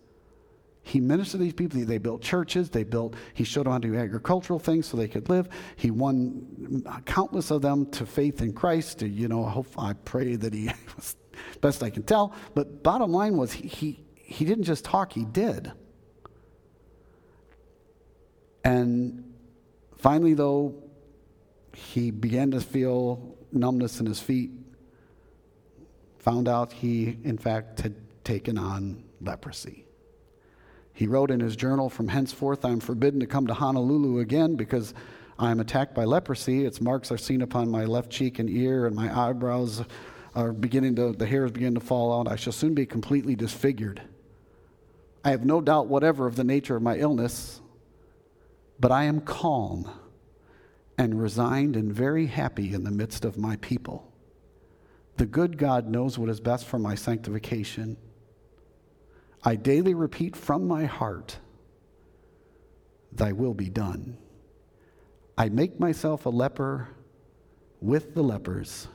He 0.88 1.02
ministered 1.02 1.40
to 1.40 1.44
these 1.44 1.54
people. 1.54 1.84
They 1.84 1.98
built 1.98 2.22
churches. 2.22 2.70
They 2.70 2.86
built, 2.86 3.16
he 3.34 3.44
showed 3.44 3.66
them 3.66 3.74
how 3.74 3.80
to 3.80 3.88
do 3.90 3.98
agricultural 3.98 4.58
things 4.58 4.86
so 4.86 4.96
they 4.96 5.10
could 5.10 5.28
live. 5.28 5.50
He 5.76 5.92
won 5.92 6.86
countless 7.06 7.52
of 7.52 7.62
them 7.62 7.88
to 7.92 8.06
faith 8.06 8.42
in 8.42 8.54
Christ. 8.54 9.00
To, 9.00 9.08
You 9.08 9.28
know, 9.28 9.44
I 9.44 9.50
hope, 9.50 9.68
I 9.78 9.92
pray 9.94 10.38
that 10.38 10.54
he 10.54 10.72
was 10.96 11.18
best 11.60 11.84
I 11.84 11.90
can 11.90 12.04
tell. 12.04 12.34
But 12.56 12.84
bottom 12.84 13.12
line 13.12 13.36
was 13.36 13.52
he, 13.52 13.68
he, 13.68 14.06
he 14.16 14.46
didn't 14.46 14.64
just 14.64 14.86
talk, 14.86 15.12
he 15.12 15.26
did. 15.26 15.74
And 18.64 19.34
finally, 19.98 20.36
though, 20.36 20.74
he 21.74 22.12
began 22.12 22.52
to 22.52 22.62
feel 22.62 23.36
numbness 23.52 24.00
in 24.00 24.06
his 24.06 24.22
feet, 24.22 24.52
found 26.20 26.48
out 26.48 26.72
he, 26.72 27.18
in 27.26 27.38
fact, 27.38 27.82
had 27.82 27.96
taken 28.24 28.58
on 28.58 29.04
leprosy. 29.20 29.87
He 30.98 31.06
wrote 31.06 31.30
in 31.30 31.40
his 31.40 31.56
journal, 31.56 31.92
From 31.92 32.08
henceforth 32.08 32.66
I 32.66 32.70
am 32.70 32.80
forbidden 32.80 33.20
to 33.20 33.28
come 33.28 33.46
to 33.46 33.54
Honolulu 33.54 34.18
again 34.18 34.56
because 34.56 34.96
I 35.38 35.52
am 35.52 35.60
attacked 35.60 35.94
by 35.94 36.06
leprosy. 36.06 36.66
Its 36.66 36.82
marks 36.82 37.12
are 37.12 37.20
seen 37.20 37.44
upon 37.44 37.70
my 37.70 37.86
left 37.86 38.10
cheek 38.10 38.40
and 38.40 38.50
ear, 38.50 38.88
and 38.88 38.96
my 38.96 39.16
eyebrows 39.16 39.84
are 40.34 40.52
beginning 40.52 40.96
to, 40.96 41.12
the 41.12 41.28
hairs 41.28 41.52
begin 41.52 41.76
to 41.76 41.80
fall 41.80 42.20
out. 42.20 42.28
I 42.28 42.36
shall 42.36 42.52
soon 42.52 42.74
be 42.74 42.88
completely 42.88 43.36
disfigured. 43.36 44.02
I 45.24 45.30
have 45.30 45.46
no 45.46 45.62
doubt 45.62 45.86
whatever 45.86 46.26
of 46.26 46.36
the 46.36 46.44
nature 46.44 46.76
of 46.76 46.82
my 46.82 46.98
illness, 46.98 47.62
but 48.80 48.92
I 48.92 49.04
am 49.04 49.22
calm 49.22 49.88
and 50.98 51.22
resigned 51.22 51.76
and 51.76 51.94
very 51.94 52.26
happy 52.26 52.74
in 52.74 52.84
the 52.84 52.90
midst 52.90 53.24
of 53.24 53.38
my 53.38 53.58
people. 53.58 54.12
The 55.18 55.28
good 55.28 55.60
God 55.60 55.88
knows 55.88 56.18
what 56.18 56.30
is 56.30 56.40
best 56.40 56.66
for 56.66 56.80
my 56.80 56.96
sanctification. 56.96 57.98
I 59.44 59.56
daily 59.56 59.94
repeat 59.94 60.36
from 60.36 60.68
my 60.68 60.86
heart, 60.86 61.38
Thy 63.12 63.32
will 63.32 63.54
be 63.54 63.70
done. 63.70 64.18
I 65.38 65.50
make 65.50 65.80
myself 65.80 66.26
a 66.26 66.30
leper 66.30 66.90
with 67.80 68.14
the 68.14 68.24
lepers 68.24 68.88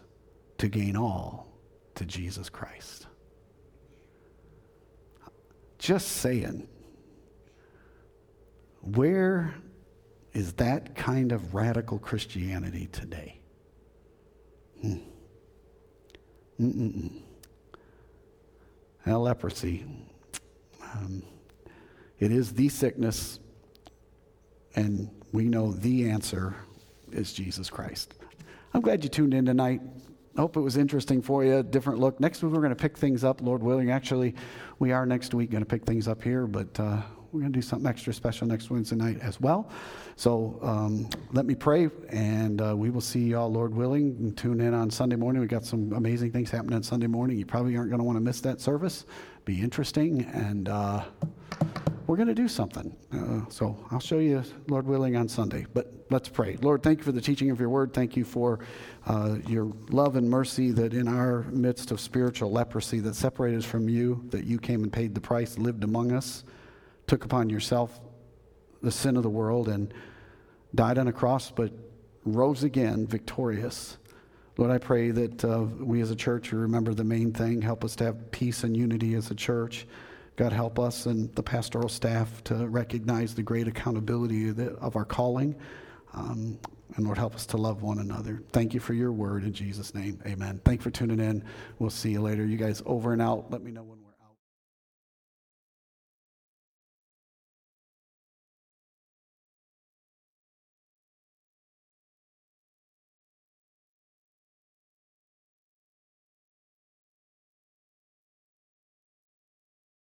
to 0.59 0.69
gain 0.69 0.97
all 0.97 1.49
to 1.95 2.05
Jesus 2.05 2.49
Christ. 2.49 3.07
Just 5.79 6.09
saying. 6.09 6.69
Where 8.81 9.55
is 10.33 10.55
that 10.55 10.95
kind 10.95 11.33
of 11.33 11.55
radical 11.55 11.99
Christianity 11.99 12.89
today? 12.93 13.41
Hmm. 14.81 14.99
Now, 19.05 19.19
leprosy. 19.21 19.85
Um, 20.95 21.23
it 22.19 22.31
is 22.31 22.53
the 22.53 22.69
sickness, 22.69 23.41
and 24.77 25.11
we 25.33 25.45
know 25.45 25.73
the 25.73 26.11
answer 26.11 26.55
is 27.11 27.33
Jesus 27.33 27.71
Christ. 27.71 28.15
I'm 28.75 28.81
glad 28.81 29.03
you 29.03 29.11
tuned 29.11 29.35
in 29.35 29.45
tonight. 29.45 29.81
I 30.37 30.41
hope 30.41 30.57
it 30.57 30.61
was 30.61 30.77
interesting 30.77 31.21
for 31.21 31.45
you. 31.45 31.63
Different 31.63 31.99
look. 31.99 32.19
Next 32.21 32.43
week, 32.43 32.53
we're 32.53 32.61
going 32.61 32.71
to 32.71 32.77
pick 32.77 32.97
things 32.97 33.23
up, 33.23 33.43
Lord 33.43 33.63
willing. 33.63 33.91
Actually, 33.91 34.35
we 34.79 34.93
are 34.93 35.05
next 35.05 35.35
week 35.35 35.51
going 35.51 35.63
to 35.63 35.69
pick 35.69 35.85
things 35.85 36.09
up 36.09 36.23
here, 36.23 36.47
but 36.47 36.79
uh, 36.81 37.03
we're 37.33 37.41
going 37.41 37.53
to 37.53 37.59
do 37.59 37.63
something 37.63 37.89
extra 37.89 38.13
special 38.13 38.47
next 38.47 38.71
Wednesday 38.71 38.97
night 38.97 39.19
as 39.21 39.41
well. 39.41 39.71
So 40.17 40.59
um, 40.63 41.09
let 41.33 41.45
me 41.45 41.55
pray, 41.55 41.89
and 42.11 42.61
uh, 42.61 42.77
we 42.77 42.91
will 42.91 43.01
see 43.01 43.21
y'all, 43.21 43.51
Lord 43.51 43.75
willing. 43.75 44.17
And 44.21 44.37
tune 44.37 44.61
in 44.61 44.75
on 44.75 44.91
Sunday 44.91 45.17
morning. 45.17 45.41
We 45.41 45.49
got 45.49 45.65
some 45.65 45.93
amazing 45.93 46.33
things 46.33 46.51
happening 46.51 46.75
on 46.75 46.83
Sunday 46.83 47.07
morning. 47.07 47.39
You 47.39 47.47
probably 47.47 47.77
aren't 47.77 47.91
going 47.91 48.01
to 48.01 48.05
want 48.05 48.17
to 48.17 48.21
miss 48.21 48.41
that 48.43 48.61
service. 48.61 49.07
Be 49.45 49.61
interesting, 49.61 50.25
and 50.27 50.69
uh, 50.69 51.05
we're 52.07 52.17
going 52.17 52.29
to 52.29 52.35
do 52.35 52.49
something. 52.49 52.97
Uh, 53.13 53.51
so 53.51 53.77
I'll 53.91 54.01
show 54.01 54.19
you, 54.19 54.43
Lord 54.69 54.87
willing, 54.87 55.17
on 55.17 55.29
Sunday. 55.29 55.67
But 55.73 55.93
let's 56.11 56.29
pray. 56.29 56.57
Lord, 56.61 56.83
thank 56.83 56.99
you 56.99 57.05
for 57.05 57.13
the 57.13 57.21
teaching 57.21 57.51
of 57.51 57.59
your 57.59 57.69
word. 57.69 57.93
Thank 57.93 58.17
you 58.17 58.25
for 58.25 58.61
uh, 59.07 59.37
your 59.47 59.73
love 59.91 60.17
and 60.17 60.29
mercy 60.31 60.71
that 60.73 60.95
in 60.95 61.09
our 61.09 61.43
midst 61.51 61.91
of 61.91 62.01
spiritual 62.01 62.53
leprosy 62.53 63.01
that 63.01 63.17
separated 63.17 63.59
us 63.59 63.65
from 63.65 63.89
you, 63.89 64.25
that 64.31 64.45
you 64.45 64.59
came 64.59 64.83
and 64.83 64.93
paid 64.93 65.15
the 65.15 65.21
price, 65.21 65.59
lived 65.59 65.85
among 65.85 66.13
us 66.13 66.45
took 67.07 67.25
upon 67.25 67.51
yourself 67.51 68.01
the 68.83 68.91
sin 68.91 69.17
of 69.17 69.23
the 69.23 69.29
world 69.29 69.69
and 69.69 69.93
died 70.75 70.99
on 70.99 71.09
a 71.09 71.13
cross, 71.13 71.51
but 71.51 71.73
rose 72.25 72.65
again 72.65 73.07
victorious. 73.07 73.99
Lord, 74.59 74.71
I 74.71 74.79
pray 74.79 75.11
that 75.11 75.45
uh, 75.45 75.63
we 75.81 76.01
as 76.03 76.11
a 76.11 76.17
church 76.17 76.53
remember 76.53 76.93
the 76.93 77.05
main 77.05 77.33
thing. 77.33 77.63
Help 77.63 77.85
us 77.85 77.97
to 77.97 78.05
have 78.05 78.31
peace 78.31 78.65
and 78.65 78.77
unity 78.77 79.15
as 79.15 79.31
a 79.31 79.35
church. 79.35 79.87
God, 80.37 80.53
help 80.53 80.79
us 80.79 81.07
and 81.07 81.35
the 81.35 81.43
pastoral 81.43 81.89
staff 81.89 82.43
to 82.45 82.67
recognize 82.67 83.35
the 83.35 83.43
great 83.43 83.69
accountability 83.69 84.49
of, 84.49 84.97
our 84.97 85.05
calling. 85.05 85.55
Um, 86.15 86.59
and 86.97 87.07
Lord, 87.07 87.19
help 87.19 87.35
us 87.35 87.47
to 87.47 87.57
love 87.57 87.83
one 87.83 87.99
another. 87.99 88.43
Thank 88.53 88.75
you 88.75 88.81
for 88.81 88.93
your 88.93 89.13
word 89.13 89.45
in 89.45 89.53
Jesus' 89.53 89.95
name. 89.95 90.21
Amen. 90.27 90.61
Thank 90.65 90.81
you 90.81 90.85
for 90.85 90.91
tuning 90.91 91.21
in. 91.21 91.45
We'll 91.79 91.91
see 91.91 92.11
you 92.11 92.21
later. 92.21 92.45
You 92.45 92.57
guys 92.59 92.83
over 92.85 93.13
and 93.13 93.23
out. 93.23 93.51
Let 93.51 93.63
me 93.63 93.71
know. 93.73 93.92